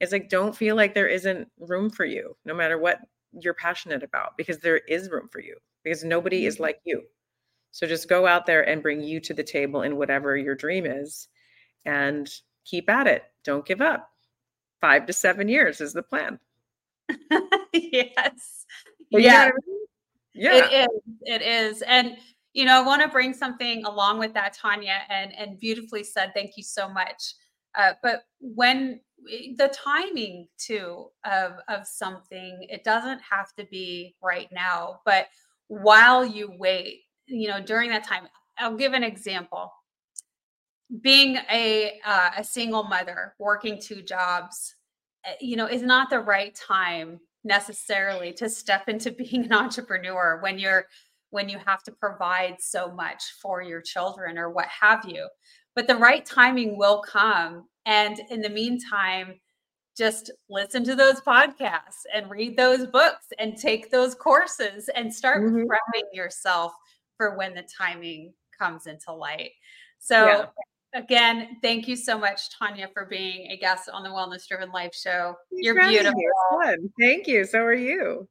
it's 0.00 0.12
like 0.12 0.28
don't 0.28 0.56
feel 0.56 0.74
like 0.74 0.94
there 0.94 1.06
isn't 1.06 1.48
room 1.58 1.88
for 1.88 2.04
you 2.04 2.36
no 2.44 2.54
matter 2.54 2.78
what 2.78 2.98
you're 3.40 3.54
passionate 3.54 4.02
about 4.02 4.36
because 4.36 4.58
there 4.58 4.78
is 4.78 5.10
room 5.10 5.28
for 5.30 5.40
you 5.40 5.56
because 5.82 6.04
nobody 6.04 6.46
is 6.46 6.54
mm-hmm. 6.54 6.64
like 6.64 6.80
you. 6.84 7.02
So 7.72 7.86
just 7.86 8.08
go 8.08 8.26
out 8.26 8.46
there 8.46 8.68
and 8.68 8.82
bring 8.82 9.02
you 9.02 9.20
to 9.20 9.34
the 9.34 9.42
table 9.42 9.82
in 9.82 9.96
whatever 9.96 10.36
your 10.36 10.54
dream 10.54 10.86
is 10.86 11.28
and 11.84 12.28
keep 12.64 12.88
at 12.88 13.06
it 13.06 13.24
don't 13.44 13.66
give 13.66 13.80
up. 13.80 14.10
Five 14.80 15.06
to 15.06 15.12
seven 15.12 15.48
years 15.48 15.80
is 15.80 15.92
the 15.92 16.02
plan. 16.02 16.38
Yes. 17.72 18.66
But 19.10 19.22
yeah 19.22 19.50
yeah. 20.34 20.66
It 20.66 20.72
is. 20.72 21.00
It 21.22 21.42
is. 21.42 21.82
And 21.82 22.16
you 22.52 22.64
know, 22.64 22.80
I 22.80 22.86
want 22.86 23.02
to 23.02 23.08
bring 23.08 23.32
something 23.32 23.84
along 23.84 24.18
with 24.18 24.32
that, 24.34 24.54
Tanya, 24.54 24.98
and 25.08 25.32
and 25.36 25.58
beautifully 25.58 26.04
said. 26.04 26.32
Thank 26.34 26.56
you 26.56 26.62
so 26.62 26.88
much. 26.88 27.34
Uh, 27.76 27.92
but 28.02 28.24
when 28.40 29.00
eh, 29.30 29.52
the 29.56 29.68
timing 29.68 30.46
too 30.58 31.08
of 31.24 31.52
of 31.68 31.86
something, 31.86 32.66
it 32.70 32.84
doesn't 32.84 33.20
have 33.28 33.52
to 33.58 33.66
be 33.70 34.14
right 34.22 34.48
now, 34.52 35.00
but 35.04 35.26
while 35.68 36.24
you 36.24 36.52
wait, 36.58 37.00
you 37.26 37.48
know, 37.48 37.60
during 37.60 37.90
that 37.90 38.04
time, 38.04 38.28
I'll 38.58 38.76
give 38.76 38.92
an 38.92 39.04
example. 39.04 39.72
Being 41.00 41.38
a 41.50 42.00
uh, 42.04 42.30
a 42.38 42.44
single 42.44 42.84
mother 42.84 43.34
working 43.40 43.80
two 43.80 44.02
jobs, 44.02 44.76
eh, 45.24 45.34
you 45.40 45.56
know, 45.56 45.66
is 45.66 45.82
not 45.82 46.10
the 46.10 46.20
right 46.20 46.54
time 46.54 47.18
necessarily 47.44 48.32
to 48.32 48.48
step 48.48 48.88
into 48.88 49.10
being 49.12 49.44
an 49.44 49.52
entrepreneur 49.52 50.38
when 50.42 50.58
you're 50.58 50.86
when 51.30 51.48
you 51.48 51.58
have 51.66 51.82
to 51.82 51.90
provide 51.92 52.56
so 52.60 52.92
much 52.92 53.22
for 53.42 53.60
your 53.60 53.80
children 53.80 54.38
or 54.38 54.50
what 54.50 54.68
have 54.68 55.04
you 55.06 55.28
but 55.74 55.86
the 55.86 55.96
right 55.96 56.24
timing 56.24 56.78
will 56.78 57.02
come 57.02 57.64
and 57.86 58.20
in 58.30 58.40
the 58.40 58.48
meantime 58.48 59.34
just 59.96 60.30
listen 60.48 60.84
to 60.84 60.96
those 60.96 61.20
podcasts 61.20 62.02
and 62.12 62.30
read 62.30 62.56
those 62.56 62.86
books 62.86 63.26
and 63.38 63.56
take 63.56 63.90
those 63.90 64.14
courses 64.14 64.88
and 64.94 65.12
start 65.12 65.42
mm-hmm. 65.42 65.62
prepping 65.62 66.04
yourself 66.12 66.72
for 67.16 67.36
when 67.36 67.54
the 67.54 67.64
timing 67.76 68.32
comes 68.56 68.86
into 68.86 69.12
light 69.12 69.50
so 69.98 70.26
yeah. 70.26 70.44
Again, 70.94 71.58
thank 71.60 71.86
you 71.88 71.96
so 71.96 72.16
much, 72.16 72.56
Tanya, 72.56 72.88
for 72.94 73.04
being 73.04 73.50
a 73.50 73.56
guest 73.56 73.90
on 73.92 74.04
the 74.04 74.10
Wellness 74.10 74.46
Driven 74.46 74.70
Life 74.70 74.94
Show. 74.94 75.34
You're 75.50 75.74
beautiful. 75.88 76.14
Thank 77.00 77.26
you. 77.26 77.44
So 77.44 77.62
are 77.62 77.74
you. 77.74 78.28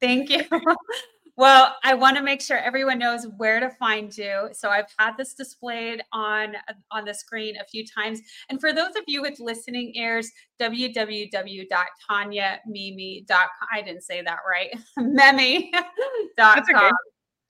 Thank 0.00 0.30
you. 0.30 0.44
well, 1.36 1.76
I 1.84 1.92
want 1.92 2.16
to 2.16 2.22
make 2.22 2.40
sure 2.40 2.56
everyone 2.56 2.98
knows 2.98 3.26
where 3.36 3.60
to 3.60 3.68
find 3.68 4.16
you. 4.16 4.48
So 4.52 4.70
I've 4.70 4.86
had 4.98 5.18
this 5.18 5.34
displayed 5.34 6.02
on 6.10 6.54
on 6.90 7.04
the 7.04 7.12
screen 7.12 7.56
a 7.60 7.66
few 7.66 7.84
times. 7.86 8.22
And 8.48 8.58
for 8.58 8.72
those 8.72 8.96
of 8.96 9.02
you 9.06 9.20
with 9.20 9.38
listening 9.38 9.92
ears, 9.94 10.32
www.tanyamimi.com. 10.58 13.48
I 13.72 13.82
didn't 13.82 14.02
say 14.02 14.22
that 14.22 14.38
right. 14.48 14.74
Memi.com. 14.98 16.92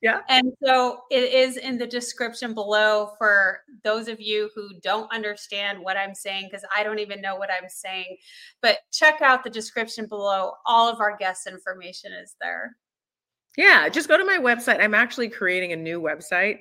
Yeah. 0.03 0.21
And 0.31 0.53
so 0.65 1.03
it 1.11 1.33
is 1.33 1.59
in 1.59 1.77
the 1.77 1.87
description 1.87 2.55
below 2.55 3.13
for 3.19 3.61
those 3.85 4.09
of 4.09 4.19
you 4.19 4.51
who 4.55 4.71
don't 4.83 5.13
understand 5.13 5.79
what 5.79 5.99
I'm 5.99 6.15
saying, 6.15 6.49
because 6.51 6.65
I 6.75 6.83
don't 6.83 7.01
even 7.01 7.21
know 7.21 7.37
what 7.37 7.51
I'm 7.51 7.69
saying. 7.69 8.17
But 8.63 8.79
check 8.93 9.21
out 9.21 9.45
the 9.45 9.51
description 9.51 10.07
below. 10.07 10.53
All 10.65 10.89
of 10.89 11.01
our 11.01 11.17
guest 11.19 11.47
information 11.47 12.13
is 12.13 12.35
there. 12.41 12.77
Yeah, 13.59 13.89
just 13.91 14.09
go 14.09 14.17
to 14.17 14.25
my 14.25 14.39
website. 14.39 14.83
I'm 14.83 14.95
actually 14.95 15.29
creating 15.29 15.73
a 15.73 15.77
new 15.77 16.01
website. 16.01 16.61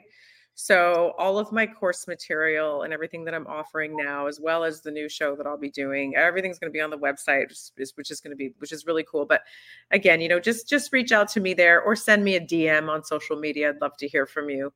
So 0.61 1.13
all 1.17 1.39
of 1.39 1.53
my 1.53 1.65
course 1.65 2.05
material 2.05 2.81
and 2.81 2.91
everything 2.91 3.23
that 3.23 3.33
I'm 3.33 3.47
offering 3.47 3.95
now, 3.95 4.27
as 4.27 4.41
well 4.41 4.65
as 4.65 4.81
the 4.81 4.91
new 4.91 5.07
show 5.07 5.33
that 5.37 5.47
I'll 5.47 5.57
be 5.57 5.69
doing, 5.69 6.17
everything's 6.17 6.59
going 6.59 6.69
to 6.69 6.73
be 6.73 6.81
on 6.81 6.89
the 6.89 6.97
website, 6.97 7.71
which 7.95 8.11
is 8.11 8.19
going 8.19 8.31
to 8.31 8.35
be, 8.35 8.53
which 8.57 8.73
is 8.73 8.85
really 8.85 9.05
cool. 9.09 9.25
But 9.25 9.43
again, 9.91 10.19
you 10.19 10.27
know, 10.27 10.37
just 10.37 10.67
just 10.67 10.91
reach 10.91 11.13
out 11.13 11.29
to 11.29 11.39
me 11.39 11.53
there 11.53 11.81
or 11.81 11.95
send 11.95 12.25
me 12.25 12.35
a 12.35 12.41
DM 12.41 12.89
on 12.89 13.05
social 13.05 13.39
media. 13.39 13.69
I'd 13.69 13.79
love 13.79 13.95
to 13.99 14.07
hear 14.09 14.25
from 14.25 14.49
you, 14.49 14.73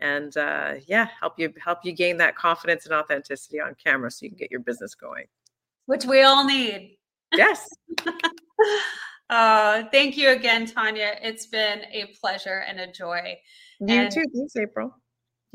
and 0.00 0.34
uh, 0.38 0.76
yeah, 0.86 1.08
help 1.20 1.38
you 1.38 1.52
help 1.62 1.80
you 1.84 1.92
gain 1.92 2.16
that 2.16 2.34
confidence 2.34 2.86
and 2.86 2.94
authenticity 2.94 3.60
on 3.60 3.74
camera 3.74 4.10
so 4.10 4.24
you 4.24 4.30
can 4.30 4.38
get 4.38 4.50
your 4.50 4.60
business 4.60 4.94
going, 4.94 5.26
which 5.84 6.06
we 6.06 6.22
all 6.22 6.46
need. 6.46 6.96
Yes. 7.34 7.68
uh, 9.28 9.82
thank 9.92 10.16
you 10.16 10.30
again, 10.30 10.64
Tanya. 10.64 11.18
It's 11.20 11.44
been 11.44 11.80
a 11.92 12.06
pleasure 12.18 12.64
and 12.66 12.80
a 12.80 12.90
joy. 12.90 13.36
You 13.80 13.94
and- 13.96 14.10
too. 14.10 14.24
Thanks, 14.34 14.56
April. 14.56 14.94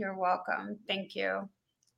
You're 0.01 0.17
welcome. 0.17 0.79
Thank 0.87 1.15
you. 1.15 1.47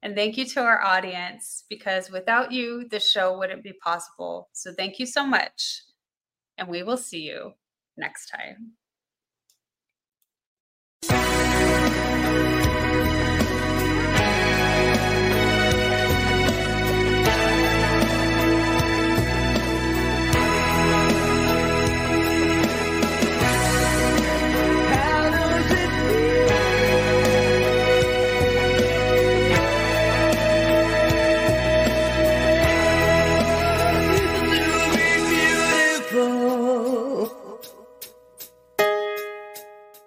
And 0.01 0.14
thank 0.14 0.36
you 0.36 0.43
to 0.43 0.60
our 0.60 0.84
audience 0.84 1.64
because 1.70 2.12
without 2.12 2.51
you, 2.51 2.86
the 2.89 2.99
show 2.99 3.38
wouldn't 3.38 3.64
be 3.64 3.72
possible. 3.82 4.49
So 4.51 4.74
thank 4.74 4.99
you 4.99 5.06
so 5.06 5.26
much. 5.26 5.84
And 6.58 6.68
we 6.68 6.84
will 6.84 6.97
see 6.97 7.22
you 7.22 7.54
next 7.95 8.28
time. 8.28 8.74